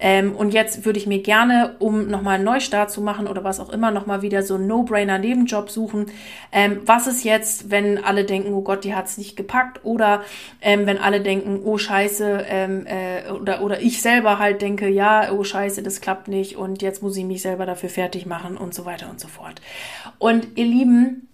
Ähm, 0.00 0.36
und 0.36 0.54
jetzt 0.54 0.84
würde 0.84 0.98
ich 0.98 1.06
mir 1.06 1.22
gerne, 1.22 1.76
um 1.80 2.08
nochmal 2.08 2.36
einen 2.36 2.44
Neustart 2.44 2.90
zu 2.90 3.00
machen 3.00 3.26
oder 3.26 3.42
was 3.44 3.58
auch 3.58 3.70
immer, 3.70 3.90
nochmal 3.90 4.22
wieder 4.22 4.42
so 4.42 4.54
einen 4.54 4.66
No-Brainer-Nebenjob 4.66 5.70
suchen. 5.70 6.06
Ähm, 6.52 6.80
was 6.86 7.06
ist 7.06 7.24
jetzt, 7.24 7.70
wenn 7.70 8.04
alle 8.04 8.24
denken, 8.24 8.52
oh 8.52 8.60
Gott, 8.60 8.84
die 8.84 8.94
hat 8.94 9.06
es 9.06 9.18
nicht 9.18 9.36
gepackt? 9.36 9.80
Oder 9.84 10.22
ähm, 10.60 10.86
wenn 10.86 10.98
alle 10.98 11.20
denken, 11.20 11.60
oh 11.64 11.78
Scheiße, 11.78 12.44
ähm, 12.48 12.86
äh, 12.86 13.30
oder, 13.32 13.62
oder 13.62 13.80
ich 13.80 14.00
selber 14.00 14.38
halt 14.38 14.62
denke, 14.62 14.88
ja, 14.88 15.32
oh 15.32 15.42
Scheiße, 15.42 15.82
das 15.82 16.00
klappt 16.00 16.28
nicht 16.28 16.56
und 16.56 16.80
jetzt 16.82 16.97
muss 17.02 17.16
ich 17.16 17.24
mich 17.24 17.42
selber 17.42 17.66
dafür 17.66 17.88
fertig 17.88 18.26
machen 18.26 18.56
und 18.56 18.74
so 18.74 18.84
weiter 18.84 19.10
und 19.10 19.20
so 19.20 19.28
fort. 19.28 19.60
Und 20.18 20.56
ihr 20.56 20.66
Lieben, 20.66 21.28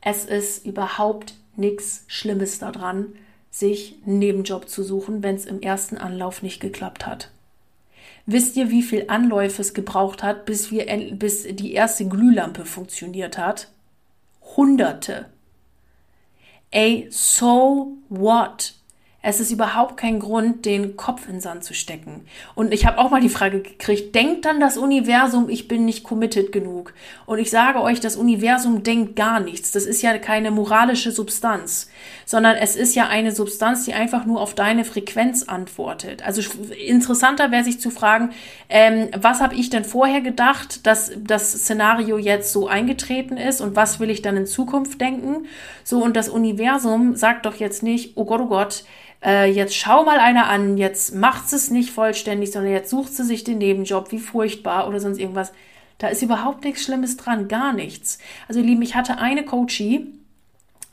es 0.00 0.24
ist 0.24 0.64
überhaupt 0.64 1.34
nichts 1.56 2.04
Schlimmes 2.06 2.58
daran, 2.58 3.14
sich 3.50 3.96
einen 4.06 4.18
Nebenjob 4.18 4.68
zu 4.68 4.82
suchen, 4.82 5.22
wenn 5.22 5.34
es 5.34 5.46
im 5.46 5.62
ersten 5.62 5.96
Anlauf 5.96 6.42
nicht 6.42 6.60
geklappt 6.60 7.06
hat. 7.06 7.30
Wisst 8.26 8.56
ihr, 8.56 8.70
wie 8.70 8.82
viel 8.82 9.04
Anläufe 9.08 9.62
es 9.62 9.72
gebraucht 9.72 10.22
hat, 10.22 10.46
bis, 10.46 10.70
wir, 10.70 10.86
bis 11.12 11.44
die 11.44 11.72
erste 11.72 12.08
Glühlampe 12.08 12.64
funktioniert 12.64 13.38
hat? 13.38 13.68
Hunderte. 14.56 15.26
Ey, 16.72 17.06
so 17.10 17.96
what? 18.08 18.74
Es 19.28 19.40
ist 19.40 19.50
überhaupt 19.50 19.96
kein 19.96 20.20
Grund, 20.20 20.66
den 20.66 20.96
Kopf 20.96 21.26
in 21.26 21.32
den 21.32 21.40
Sand 21.40 21.64
zu 21.64 21.74
stecken. 21.74 22.24
Und 22.54 22.72
ich 22.72 22.86
habe 22.86 22.98
auch 22.98 23.10
mal 23.10 23.20
die 23.20 23.28
Frage 23.28 23.60
gekriegt, 23.60 24.14
denkt 24.14 24.44
dann 24.44 24.60
das 24.60 24.78
Universum, 24.78 25.48
ich 25.48 25.66
bin 25.66 25.84
nicht 25.84 26.04
committed 26.04 26.52
genug? 26.52 26.94
Und 27.26 27.40
ich 27.40 27.50
sage 27.50 27.80
euch, 27.80 27.98
das 27.98 28.14
Universum 28.14 28.84
denkt 28.84 29.16
gar 29.16 29.40
nichts. 29.40 29.72
Das 29.72 29.84
ist 29.84 30.00
ja 30.00 30.16
keine 30.18 30.52
moralische 30.52 31.10
Substanz, 31.10 31.90
sondern 32.24 32.54
es 32.54 32.76
ist 32.76 32.94
ja 32.94 33.08
eine 33.08 33.32
Substanz, 33.32 33.84
die 33.84 33.94
einfach 33.94 34.26
nur 34.26 34.40
auf 34.40 34.54
deine 34.54 34.84
Frequenz 34.84 35.42
antwortet. 35.42 36.24
Also 36.24 36.40
interessanter 36.86 37.50
wäre 37.50 37.64
sich 37.64 37.80
zu 37.80 37.90
fragen, 37.90 38.30
ähm, 38.68 39.08
was 39.18 39.40
habe 39.40 39.56
ich 39.56 39.70
denn 39.70 39.84
vorher 39.84 40.20
gedacht, 40.20 40.86
dass 40.86 41.10
das 41.18 41.50
Szenario 41.50 42.16
jetzt 42.16 42.52
so 42.52 42.68
eingetreten 42.68 43.38
ist 43.38 43.60
und 43.60 43.74
was 43.74 43.98
will 43.98 44.08
ich 44.08 44.22
dann 44.22 44.36
in 44.36 44.46
Zukunft 44.46 45.00
denken? 45.00 45.46
So, 45.82 46.04
und 46.04 46.14
das 46.14 46.28
Universum 46.28 47.16
sagt 47.16 47.44
doch 47.44 47.56
jetzt 47.56 47.82
nicht, 47.82 48.12
oh 48.14 48.24
Gott, 48.24 48.40
oh 48.40 48.46
Gott, 48.46 48.84
äh, 49.26 49.50
jetzt 49.50 49.74
schau 49.74 50.04
mal 50.04 50.20
einer 50.20 50.48
an, 50.48 50.78
jetzt 50.78 51.14
macht 51.14 51.52
es 51.52 51.70
nicht 51.70 51.90
vollständig, 51.90 52.52
sondern 52.52 52.72
jetzt 52.72 52.90
sucht 52.90 53.12
sie 53.12 53.24
sich 53.24 53.42
den 53.42 53.58
Nebenjob, 53.58 54.12
wie 54.12 54.20
furchtbar 54.20 54.88
oder 54.88 55.00
sonst 55.00 55.18
irgendwas. 55.18 55.52
Da 55.98 56.08
ist 56.08 56.22
überhaupt 56.22 56.64
nichts 56.64 56.84
Schlimmes 56.84 57.16
dran, 57.16 57.48
gar 57.48 57.72
nichts. 57.72 58.18
Also 58.48 58.60
ihr 58.60 58.66
Lieben, 58.66 58.82
ich 58.82 58.94
hatte 58.94 59.18
eine 59.18 59.44
Coachie, 59.44 60.12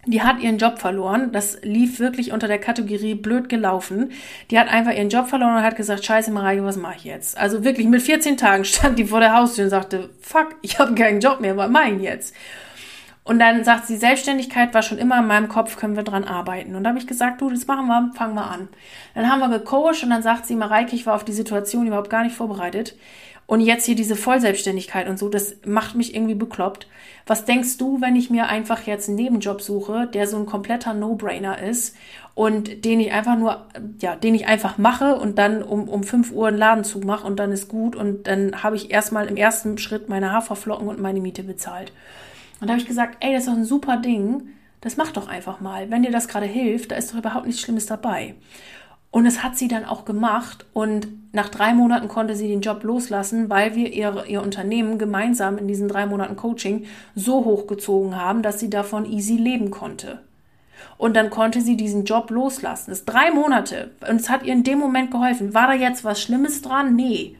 die 0.05 0.21
hat 0.21 0.41
ihren 0.41 0.57
Job 0.57 0.79
verloren. 0.79 1.31
Das 1.31 1.59
lief 1.61 1.99
wirklich 1.99 2.31
unter 2.31 2.47
der 2.47 2.59
Kategorie 2.59 3.15
blöd 3.15 3.49
gelaufen. 3.49 4.11
Die 4.49 4.59
hat 4.59 4.67
einfach 4.67 4.93
ihren 4.93 5.09
Job 5.09 5.27
verloren 5.27 5.57
und 5.57 5.63
hat 5.63 5.75
gesagt, 5.75 6.03
scheiße 6.03 6.31
Mareike, 6.31 6.63
was 6.63 6.77
mache 6.77 6.95
ich 6.97 7.03
jetzt? 7.03 7.37
Also 7.37 7.63
wirklich 7.63 7.87
mit 7.87 8.01
14 8.01 8.37
Tagen 8.37 8.65
stand 8.65 8.97
die 8.97 9.05
vor 9.05 9.19
der 9.19 9.35
Haustür 9.35 9.65
und 9.65 9.69
sagte, 9.69 10.09
fuck, 10.21 10.55
ich 10.61 10.79
habe 10.79 10.95
keinen 10.95 11.19
Job 11.19 11.39
mehr, 11.39 11.55
was 11.55 11.69
mache 11.69 11.91
ich 11.91 12.01
jetzt? 12.01 12.33
Und 13.25 13.39
dann 13.39 13.63
sagt 13.63 13.87
sie, 13.87 13.95
Selbstständigkeit 13.95 14.73
war 14.73 14.81
schon 14.81 14.97
immer 14.97 15.19
in 15.19 15.27
meinem 15.27 15.47
Kopf, 15.47 15.77
können 15.77 15.95
wir 15.95 16.03
dran 16.03 16.25
arbeiten. 16.25 16.75
Und 16.75 16.83
da 16.83 16.89
habe 16.89 16.99
ich 16.99 17.07
gesagt, 17.07 17.39
du, 17.39 17.49
das 17.49 17.67
machen 17.67 17.87
wir, 17.87 18.11
fangen 18.15 18.35
wir 18.35 18.49
an. 18.49 18.67
Dann 19.15 19.31
haben 19.31 19.39
wir 19.39 19.59
gecoacht 19.59 20.03
und 20.03 20.09
dann 20.09 20.23
sagt 20.23 20.45
sie, 20.45 20.55
Mareike, 20.55 20.95
ich 20.95 21.05
war 21.05 21.15
auf 21.15 21.23
die 21.23 21.31
Situation 21.31 21.87
überhaupt 21.87 22.09
gar 22.09 22.23
nicht 22.23 22.35
vorbereitet. 22.35 22.95
Und 23.45 23.61
jetzt 23.61 23.85
hier 23.85 23.95
diese 23.95 24.15
Vollselbstständigkeit 24.15 25.07
und 25.07 25.19
so, 25.19 25.29
das 25.29 25.57
macht 25.65 25.95
mich 25.95 26.15
irgendwie 26.15 26.35
bekloppt. 26.35 26.87
Was 27.25 27.45
denkst 27.45 27.77
du, 27.77 28.01
wenn 28.01 28.15
ich 28.15 28.29
mir 28.29 28.47
einfach 28.47 28.83
jetzt 28.83 29.07
einen 29.07 29.17
Nebenjob 29.17 29.61
suche, 29.61 30.07
der 30.07 30.27
so 30.27 30.37
ein 30.37 30.45
kompletter 30.45 30.93
No-Brainer 30.93 31.61
ist 31.61 31.95
und 32.35 32.85
den 32.85 32.99
ich 32.99 33.11
einfach 33.11 33.37
nur, 33.37 33.65
ja, 33.99 34.15
den 34.15 34.33
ich 34.35 34.47
einfach 34.47 34.77
mache 34.77 35.15
und 35.15 35.37
dann 35.37 35.61
um, 35.61 35.87
um 35.89 36.03
5 36.03 36.31
Uhr 36.31 36.47
einen 36.47 36.57
Laden 36.57 36.83
zumache 36.83 37.27
und 37.27 37.37
dann 37.37 37.51
ist 37.51 37.67
gut 37.67 37.95
und 37.95 38.27
dann 38.27 38.63
habe 38.63 38.77
ich 38.77 38.91
erstmal 38.91 39.27
im 39.27 39.35
ersten 39.35 39.77
Schritt 39.77 40.09
meine 40.09 40.31
Haferflocken 40.31 40.87
und 40.87 41.01
meine 41.01 41.19
Miete 41.19 41.43
bezahlt. 41.43 41.91
Und 42.63 42.67
da 42.67 42.75
habe 42.75 42.81
ich 42.81 42.87
gesagt, 42.87 43.17
ey, 43.19 43.33
das 43.33 43.43
ist 43.43 43.49
doch 43.49 43.57
ein 43.57 43.65
super 43.65 43.97
Ding. 43.97 44.47
Das 44.79 44.95
mach 44.95 45.11
doch 45.11 45.27
einfach 45.27 45.59
mal. 45.59 45.91
Wenn 45.91 46.03
dir 46.03 46.11
das 46.11 46.29
gerade 46.29 46.45
hilft, 46.45 46.91
da 46.91 46.95
ist 46.95 47.11
doch 47.11 47.17
überhaupt 47.17 47.45
nichts 47.45 47.61
Schlimmes 47.61 47.87
dabei. 47.87 48.35
Und 49.11 49.25
es 49.25 49.43
hat 49.43 49.57
sie 49.57 49.67
dann 49.67 49.83
auch 49.83 50.05
gemacht. 50.05 50.65
Und 50.71 51.09
nach 51.33 51.49
drei 51.49 51.73
Monaten 51.73 52.07
konnte 52.07 52.37
sie 52.37 52.47
den 52.47 52.61
Job 52.61 52.85
loslassen, 52.85 53.49
weil 53.49 53.75
wir 53.75 53.91
ihr, 53.91 54.23
ihr 54.29 54.41
Unternehmen 54.41 54.97
gemeinsam 54.97 55.57
in 55.57 55.67
diesen 55.67 55.89
drei 55.89 56.05
Monaten 56.05 56.37
Coaching 56.37 56.85
so 57.15 57.43
hochgezogen 57.43 58.15
haben, 58.15 58.43
dass 58.43 58.61
sie 58.61 58.69
davon 58.69 59.05
easy 59.05 59.35
leben 59.35 59.69
konnte. 59.69 60.19
Und 60.97 61.17
dann 61.17 61.31
konnte 61.31 61.59
sie 61.59 61.75
diesen 61.75 62.05
Job 62.05 62.31
loslassen. 62.31 62.91
Das 62.91 62.99
ist 62.99 63.05
drei 63.05 63.29
Monate. 63.29 63.91
Und 64.09 64.21
es 64.21 64.29
hat 64.29 64.43
ihr 64.43 64.53
in 64.53 64.63
dem 64.63 64.79
Moment 64.79 65.11
geholfen. 65.11 65.53
War 65.53 65.67
da 65.67 65.73
jetzt 65.73 66.05
was 66.05 66.21
Schlimmes 66.21 66.61
dran? 66.61 66.95
Nee. 66.95 67.35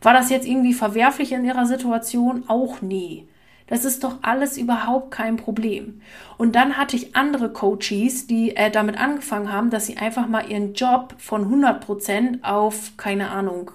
War 0.00 0.12
das 0.12 0.30
jetzt 0.30 0.46
irgendwie 0.46 0.74
verwerflich 0.74 1.32
in 1.32 1.44
ihrer 1.44 1.66
Situation? 1.66 2.44
Auch 2.46 2.82
nee. 2.82 3.26
Das 3.68 3.84
ist 3.84 4.02
doch 4.02 4.16
alles 4.22 4.56
überhaupt 4.56 5.10
kein 5.10 5.36
Problem. 5.36 6.00
Und 6.36 6.54
dann 6.54 6.76
hatte 6.76 6.96
ich 6.96 7.14
andere 7.14 7.52
Coaches, 7.52 8.26
die 8.26 8.56
äh, 8.56 8.70
damit 8.70 8.98
angefangen 8.98 9.52
haben, 9.52 9.70
dass 9.70 9.86
sie 9.86 9.98
einfach 9.98 10.26
mal 10.26 10.50
ihren 10.50 10.74
Job 10.74 11.14
von 11.18 11.42
100 11.44 11.84
Prozent 11.84 12.44
auf, 12.44 12.92
keine 12.96 13.30
Ahnung, 13.30 13.70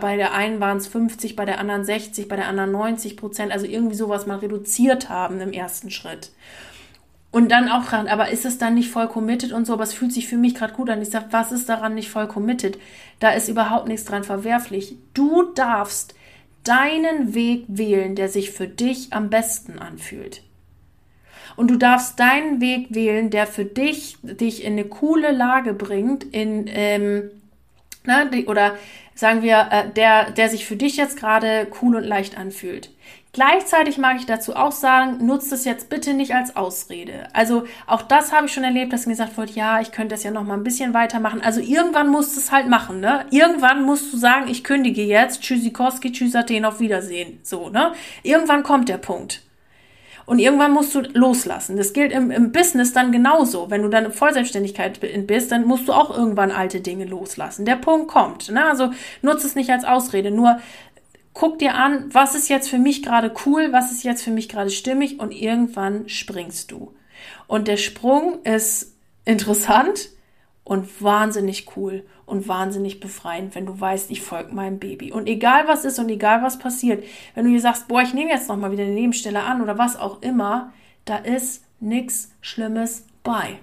bei 0.00 0.16
der 0.16 0.32
einen 0.32 0.60
waren 0.60 0.78
es 0.78 0.86
50, 0.86 1.34
bei 1.34 1.44
der 1.44 1.58
anderen 1.58 1.84
60, 1.84 2.28
bei 2.28 2.36
der 2.36 2.46
anderen 2.46 2.72
90 2.72 3.16
Prozent, 3.16 3.52
also 3.52 3.66
irgendwie 3.66 3.96
sowas 3.96 4.26
mal 4.26 4.38
reduziert 4.38 5.08
haben 5.08 5.40
im 5.40 5.52
ersten 5.52 5.90
Schritt. 5.90 6.30
Und 7.32 7.50
dann 7.50 7.68
auch 7.68 7.92
ran, 7.92 8.08
aber 8.08 8.28
ist 8.30 8.44
es 8.44 8.58
dann 8.58 8.74
nicht 8.74 8.90
voll 8.90 9.08
committed 9.08 9.52
und 9.52 9.66
so, 9.66 9.72
aber 9.72 9.84
es 9.84 9.94
fühlt 9.94 10.12
sich 10.12 10.28
für 10.28 10.36
mich 10.36 10.54
gerade 10.54 10.74
gut 10.74 10.90
an. 10.90 11.00
Ich 11.00 11.08
sage, 11.08 11.26
was 11.30 11.50
ist 11.50 11.68
daran 11.68 11.94
nicht 11.94 12.10
voll 12.10 12.28
committed? 12.28 12.78
Da 13.20 13.30
ist 13.30 13.48
überhaupt 13.48 13.88
nichts 13.88 14.04
dran 14.04 14.22
verwerflich. 14.22 14.96
Du 15.14 15.44
darfst 15.54 16.14
deinen 16.64 17.34
Weg 17.34 17.64
wählen, 17.68 18.14
der 18.14 18.28
sich 18.28 18.50
für 18.50 18.68
dich 18.68 19.12
am 19.12 19.30
besten 19.30 19.78
anfühlt. 19.78 20.42
Und 21.56 21.70
du 21.70 21.76
darfst 21.76 22.18
deinen 22.18 22.60
Weg 22.60 22.94
wählen, 22.94 23.30
der 23.30 23.46
für 23.46 23.64
dich 23.64 24.16
dich 24.22 24.64
in 24.64 24.72
eine 24.72 24.84
coole 24.84 25.32
Lage 25.32 25.74
bringt, 25.74 26.24
in 26.24 26.66
ähm, 26.68 27.30
na, 28.04 28.28
oder 28.46 28.76
sagen 29.14 29.42
wir, 29.42 29.68
äh, 29.70 29.90
der, 29.90 30.30
der 30.30 30.48
sich 30.48 30.64
für 30.66 30.76
dich 30.76 30.96
jetzt 30.96 31.16
gerade 31.18 31.68
cool 31.80 31.96
und 31.96 32.04
leicht 32.04 32.36
anfühlt. 32.36 32.90
Gleichzeitig 33.34 33.96
mag 33.96 34.18
ich 34.18 34.26
dazu 34.26 34.54
auch 34.54 34.72
sagen, 34.72 35.24
nutzt 35.24 35.52
es 35.52 35.64
jetzt 35.64 35.88
bitte 35.88 36.12
nicht 36.12 36.34
als 36.34 36.54
Ausrede. 36.54 37.28
Also 37.32 37.64
auch 37.86 38.02
das 38.02 38.30
habe 38.30 38.44
ich 38.44 38.52
schon 38.52 38.62
erlebt, 38.62 38.92
dass 38.92 39.06
mir 39.06 39.14
gesagt 39.14 39.38
wurde, 39.38 39.52
ja, 39.52 39.80
ich 39.80 39.90
könnte 39.90 40.14
das 40.14 40.22
ja 40.22 40.30
noch 40.30 40.44
mal 40.44 40.52
ein 40.52 40.64
bisschen 40.64 40.92
weitermachen. 40.92 41.40
Also 41.40 41.60
irgendwann 41.60 42.10
musst 42.10 42.36
du 42.36 42.40
es 42.40 42.52
halt 42.52 42.68
machen, 42.68 43.00
ne? 43.00 43.24
Irgendwann 43.30 43.84
musst 43.84 44.12
du 44.12 44.18
sagen, 44.18 44.48
ich 44.48 44.62
kündige 44.62 45.02
jetzt, 45.02 45.40
Tschüssikowski, 45.40 46.12
Tschüss 46.12 46.36
Athen, 46.36 46.66
auf 46.66 46.78
Wiedersehen. 46.78 47.40
So, 47.42 47.70
ne? 47.70 47.94
Irgendwann 48.22 48.62
kommt 48.62 48.90
der 48.90 48.98
Punkt. 48.98 49.40
Und 50.26 50.38
irgendwann 50.38 50.72
musst 50.72 50.94
du 50.94 51.00
loslassen. 51.00 51.76
Das 51.76 51.94
gilt 51.94 52.12
im, 52.12 52.30
im 52.30 52.52
Business 52.52 52.92
dann 52.92 53.12
genauso. 53.12 53.70
Wenn 53.70 53.82
du 53.82 53.88
dann 53.88 54.04
in 54.04 54.12
Vollselbstständigkeit 54.12 55.00
bist, 55.26 55.50
dann 55.50 55.64
musst 55.66 55.88
du 55.88 55.94
auch 55.94 56.16
irgendwann 56.16 56.50
alte 56.50 56.80
Dinge 56.80 57.06
loslassen. 57.06 57.64
Der 57.64 57.76
Punkt 57.76 58.08
kommt. 58.08 58.50
Ne? 58.50 58.64
Also 58.64 58.90
nutze 59.22 59.46
es 59.46 59.54
nicht 59.56 59.70
als 59.70 59.84
Ausrede. 59.84 60.30
Nur 60.30 60.60
guck 61.34 61.58
dir 61.58 61.74
an, 61.74 62.12
was 62.12 62.34
ist 62.34 62.48
jetzt 62.48 62.68
für 62.68 62.78
mich 62.78 63.02
gerade 63.02 63.32
cool, 63.46 63.72
was 63.72 63.90
ist 63.90 64.02
jetzt 64.02 64.22
für 64.22 64.30
mich 64.30 64.48
gerade 64.48 64.70
stimmig 64.70 65.18
und 65.18 65.32
irgendwann 65.32 66.08
springst 66.08 66.70
du. 66.70 66.94
Und 67.46 67.68
der 67.68 67.76
Sprung 67.76 68.42
ist 68.42 68.94
interessant 69.24 70.10
und 70.64 71.02
wahnsinnig 71.02 71.76
cool 71.76 72.04
und 72.26 72.48
wahnsinnig 72.48 73.00
befreiend, 73.00 73.54
wenn 73.54 73.66
du 73.66 73.78
weißt, 73.78 74.10
ich 74.10 74.22
folge 74.22 74.54
meinem 74.54 74.78
Baby. 74.78 75.12
Und 75.12 75.26
egal 75.26 75.66
was 75.66 75.84
ist 75.84 75.98
und 75.98 76.08
egal 76.08 76.42
was 76.42 76.58
passiert, 76.58 77.04
wenn 77.34 77.44
du 77.44 77.50
dir 77.50 77.60
sagst, 77.60 77.88
boah, 77.88 78.02
ich 78.02 78.14
nehme 78.14 78.30
jetzt 78.30 78.48
noch 78.48 78.56
mal 78.56 78.70
wieder 78.72 78.84
eine 78.84 78.92
Nebenstelle 78.92 79.42
an 79.42 79.60
oder 79.60 79.78
was 79.78 79.96
auch 79.96 80.22
immer, 80.22 80.72
da 81.04 81.16
ist 81.16 81.64
nichts 81.80 82.32
Schlimmes 82.40 83.06
bei. 83.22 83.58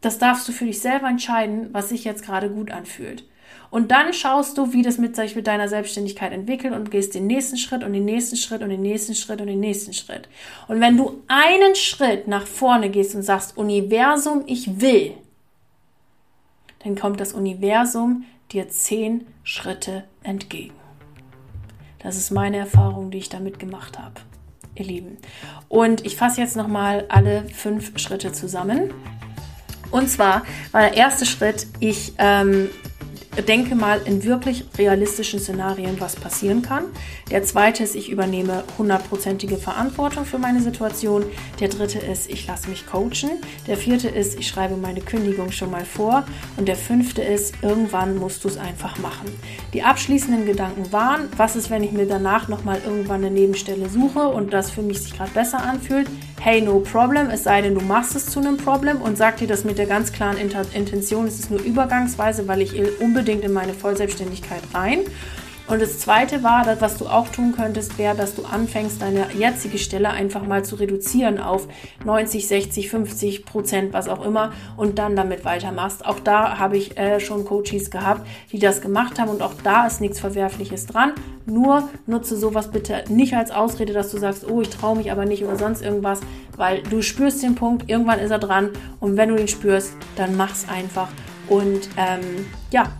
Das 0.00 0.18
darfst 0.18 0.48
du 0.48 0.52
für 0.52 0.66
dich 0.66 0.80
selber 0.80 1.08
entscheiden, 1.08 1.68
was 1.72 1.88
sich 1.88 2.04
jetzt 2.04 2.24
gerade 2.24 2.50
gut 2.50 2.70
anfühlt. 2.70 3.24
Und 3.70 3.90
dann 3.90 4.12
schaust 4.12 4.58
du, 4.58 4.72
wie 4.72 4.82
das 4.82 4.98
mit 4.98 5.16
sich 5.16 5.36
mit 5.36 5.46
deiner 5.46 5.68
Selbstständigkeit 5.68 6.32
entwickelt 6.32 6.74
und 6.74 6.90
gehst 6.90 7.14
den 7.14 7.26
nächsten 7.26 7.56
Schritt 7.56 7.84
und 7.84 7.92
den 7.92 8.04
nächsten 8.04 8.36
Schritt 8.36 8.62
und 8.62 8.70
den 8.70 8.82
nächsten 8.82 9.14
Schritt 9.14 9.40
und 9.40 9.48
den 9.48 9.60
nächsten 9.60 9.92
Schritt. 9.92 10.28
Und 10.68 10.80
wenn 10.80 10.96
du 10.96 11.22
einen 11.28 11.74
Schritt 11.74 12.28
nach 12.28 12.46
vorne 12.46 12.90
gehst 12.90 13.14
und 13.14 13.22
sagst, 13.22 13.56
Universum, 13.56 14.44
ich 14.46 14.80
will, 14.80 15.14
dann 16.84 16.96
kommt 16.96 17.20
das 17.20 17.32
Universum 17.32 18.24
dir 18.52 18.68
zehn 18.68 19.26
Schritte 19.42 20.04
entgegen. 20.22 20.74
Das 21.98 22.16
ist 22.16 22.30
meine 22.30 22.58
Erfahrung, 22.58 23.10
die 23.10 23.18
ich 23.18 23.28
damit 23.28 23.58
gemacht 23.58 23.98
habe, 23.98 24.14
ihr 24.76 24.84
Lieben. 24.84 25.16
Und 25.68 26.06
ich 26.06 26.16
fasse 26.16 26.40
jetzt 26.40 26.56
nochmal 26.56 27.06
alle 27.08 27.44
fünf 27.48 27.98
Schritte 27.98 28.30
zusammen. 28.30 28.94
Und 29.90 30.08
zwar 30.08 30.44
war 30.72 30.82
der 30.82 30.94
erste 30.94 31.26
Schritt, 31.26 31.66
ich 31.80 32.12
ähm, 32.18 32.68
denke 33.42 33.74
mal 33.74 34.00
in 34.04 34.24
wirklich 34.24 34.64
realistischen 34.78 35.40
Szenarien, 35.40 36.00
was 36.00 36.16
passieren 36.16 36.62
kann. 36.62 36.84
Der 37.30 37.42
zweite 37.42 37.84
ist, 37.84 37.94
ich 37.94 38.10
übernehme 38.10 38.64
hundertprozentige 38.78 39.56
Verantwortung 39.56 40.24
für 40.24 40.38
meine 40.38 40.60
Situation. 40.60 41.24
Der 41.60 41.68
dritte 41.68 41.98
ist, 41.98 42.30
ich 42.30 42.46
lasse 42.46 42.70
mich 42.70 42.86
coachen. 42.86 43.30
Der 43.66 43.76
vierte 43.76 44.08
ist, 44.08 44.38
ich 44.38 44.48
schreibe 44.48 44.76
meine 44.76 45.00
Kündigung 45.00 45.52
schon 45.52 45.70
mal 45.70 45.84
vor. 45.84 46.24
Und 46.56 46.68
der 46.68 46.76
fünfte 46.76 47.22
ist, 47.22 47.54
irgendwann 47.62 48.16
musst 48.16 48.44
du 48.44 48.48
es 48.48 48.56
einfach 48.56 48.98
machen. 48.98 49.28
Die 49.74 49.82
abschließenden 49.82 50.46
Gedanken 50.46 50.92
waren, 50.92 51.28
was 51.36 51.56
ist, 51.56 51.68
wenn 51.68 51.82
ich 51.82 51.92
mir 51.92 52.06
danach 52.06 52.48
nochmal 52.48 52.80
irgendwann 52.84 53.24
eine 53.24 53.30
Nebenstelle 53.30 53.88
suche 53.88 54.28
und 54.28 54.52
das 54.52 54.70
für 54.70 54.82
mich 54.82 55.00
sich 55.02 55.16
gerade 55.16 55.32
besser 55.32 55.62
anfühlt? 55.62 56.08
Hey, 56.40 56.60
no 56.60 56.80
problem, 56.80 57.30
es 57.30 57.44
sei 57.44 57.62
denn, 57.62 57.74
du 57.74 57.80
machst 57.80 58.14
es 58.14 58.26
zu 58.26 58.38
einem 58.38 58.56
Problem 58.56 59.00
und 59.00 59.18
sag 59.18 59.38
dir 59.38 59.48
das 59.48 59.64
mit 59.64 59.78
der 59.78 59.86
ganz 59.86 60.12
klaren 60.12 60.36
Intention, 60.36 61.26
es 61.26 61.40
ist 61.40 61.50
nur 61.50 61.60
übergangsweise, 61.60 62.46
weil 62.46 62.62
ich 62.62 62.74
unbedingt 63.00 63.25
in 63.28 63.52
meine 63.52 63.74
Vollselbstständigkeit 63.74 64.62
rein. 64.74 65.00
Und 65.68 65.82
das 65.82 65.98
zweite 65.98 66.44
war, 66.44 66.64
dass, 66.64 66.80
was 66.80 66.96
du 66.96 67.06
auch 67.06 67.28
tun 67.28 67.52
könntest, 67.56 67.98
wäre, 67.98 68.16
dass 68.16 68.36
du 68.36 68.44
anfängst, 68.44 69.02
deine 69.02 69.26
jetzige 69.36 69.78
Stelle 69.78 70.10
einfach 70.10 70.46
mal 70.46 70.64
zu 70.64 70.76
reduzieren 70.76 71.40
auf 71.40 71.66
90, 72.04 72.46
60, 72.46 72.88
50 72.88 73.44
Prozent, 73.44 73.92
was 73.92 74.08
auch 74.08 74.24
immer, 74.24 74.52
und 74.76 75.00
dann 75.00 75.16
damit 75.16 75.44
weitermachst. 75.44 76.06
Auch 76.06 76.20
da 76.20 76.58
habe 76.58 76.76
ich 76.76 76.96
äh, 76.96 77.18
schon 77.18 77.44
Coaches 77.44 77.90
gehabt, 77.90 78.24
die 78.52 78.60
das 78.60 78.80
gemacht 78.80 79.18
haben 79.18 79.28
und 79.28 79.42
auch 79.42 79.54
da 79.64 79.88
ist 79.88 80.00
nichts 80.00 80.20
Verwerfliches 80.20 80.86
dran. 80.86 81.12
Nur 81.46 81.88
nutze 82.06 82.36
sowas 82.36 82.70
bitte 82.70 83.04
nicht 83.08 83.34
als 83.34 83.50
Ausrede, 83.50 83.92
dass 83.92 84.12
du 84.12 84.18
sagst, 84.18 84.48
oh, 84.48 84.60
ich 84.60 84.70
traue 84.70 84.96
mich 84.96 85.10
aber 85.10 85.24
nicht 85.24 85.44
oder 85.44 85.56
sonst 85.56 85.82
irgendwas, 85.82 86.20
weil 86.56 86.82
du 86.84 87.02
spürst 87.02 87.42
den 87.42 87.56
Punkt, 87.56 87.90
irgendwann 87.90 88.20
ist 88.20 88.30
er 88.30 88.38
dran 88.38 88.70
und 89.00 89.16
wenn 89.16 89.30
du 89.30 89.36
den 89.36 89.48
spürst, 89.48 89.94
dann 90.14 90.36
mach's 90.36 90.68
einfach 90.68 91.08
und 91.48 91.88
ähm, 91.96 92.46
ja, 92.70 92.92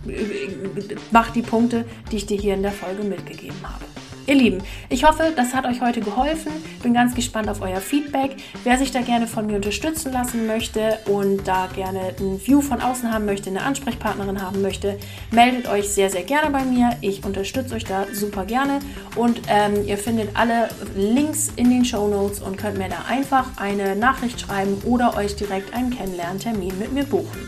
mach 1.11 1.31
die 1.31 1.41
Punkte, 1.41 1.85
die 2.11 2.17
ich 2.17 2.25
dir 2.25 2.37
hier 2.37 2.53
in 2.53 2.61
der 2.63 2.71
Folge 2.71 3.03
mitgegeben 3.03 3.57
habe. 3.63 3.85
Ihr 4.27 4.35
Lieben, 4.35 4.57
ich 4.89 5.05
hoffe, 5.05 5.31
das 5.33 5.53
hat 5.53 5.65
euch 5.65 5.79
heute 5.79 6.01
geholfen. 6.01 6.51
Bin 6.83 6.93
ganz 6.93 7.15
gespannt 7.15 7.47
auf 7.47 7.61
euer 7.61 7.79
Feedback. 7.79 8.35
Wer 8.65 8.77
sich 8.77 8.91
da 8.91 8.99
gerne 8.99 9.25
von 9.25 9.47
mir 9.47 9.55
unterstützen 9.55 10.11
lassen 10.11 10.47
möchte 10.47 10.99
und 11.05 11.47
da 11.47 11.69
gerne 11.73 12.13
ein 12.19 12.45
View 12.45 12.59
von 12.59 12.81
außen 12.81 13.09
haben 13.13 13.23
möchte, 13.23 13.49
eine 13.49 13.61
Ansprechpartnerin 13.61 14.41
haben 14.41 14.61
möchte, 14.61 14.99
meldet 15.31 15.69
euch 15.69 15.87
sehr, 15.87 16.09
sehr 16.09 16.23
gerne 16.23 16.49
bei 16.49 16.65
mir. 16.65 16.89
Ich 16.99 17.23
unterstütze 17.23 17.73
euch 17.75 17.85
da 17.85 18.05
super 18.11 18.43
gerne 18.43 18.79
und 19.15 19.43
ähm, 19.47 19.87
ihr 19.87 19.97
findet 19.97 20.35
alle 20.35 20.67
Links 20.93 21.49
in 21.55 21.69
den 21.69 21.85
Show 21.85 22.09
Notes 22.09 22.41
und 22.41 22.57
könnt 22.57 22.77
mir 22.77 22.89
da 22.89 23.05
einfach 23.07 23.51
eine 23.55 23.95
Nachricht 23.95 24.41
schreiben 24.41 24.81
oder 24.83 25.15
euch 25.15 25.37
direkt 25.37 25.73
einen 25.73 25.91
Kennenlerntermin 25.91 26.77
mit 26.77 26.91
mir 26.91 27.05
buchen. 27.05 27.47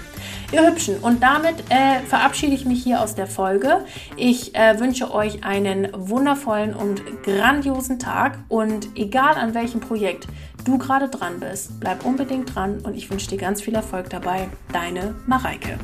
Ihr 0.52 0.66
Hübschen. 0.66 0.98
Und 1.00 1.22
damit 1.22 1.64
äh, 1.70 2.00
verabschiede 2.08 2.56
ich 2.56 2.66
mich 2.66 2.84
hier 2.84 3.02
aus 3.02 3.14
der 3.14 3.28
Folge. 3.28 3.86
Ich 4.16 4.56
äh, 4.56 4.80
wünsche 4.80 5.14
euch 5.14 5.44
einen 5.44 5.90
wundervollen 5.94 6.74
und 6.74 7.04
grandiosen 7.24 8.00
Tag. 8.00 8.40
Und 8.48 8.88
egal 8.96 9.36
an 9.36 9.54
welchem 9.54 9.80
Projekt 9.80 10.28
du 10.66 10.78
gerade 10.80 11.08
dran 11.08 11.40
bist, 11.40 11.80
bleib 11.80 12.04
unbedingt 12.04 12.56
dran 12.56 12.80
und 12.80 12.96
ich 12.96 13.10
wünsche 13.12 13.30
dir 13.30 13.38
ganz 13.38 13.62
viel 13.62 13.76
Erfolg 13.76 14.10
dabei. 14.10 14.50
Deine 14.74 15.16
Mareike. 15.28 15.78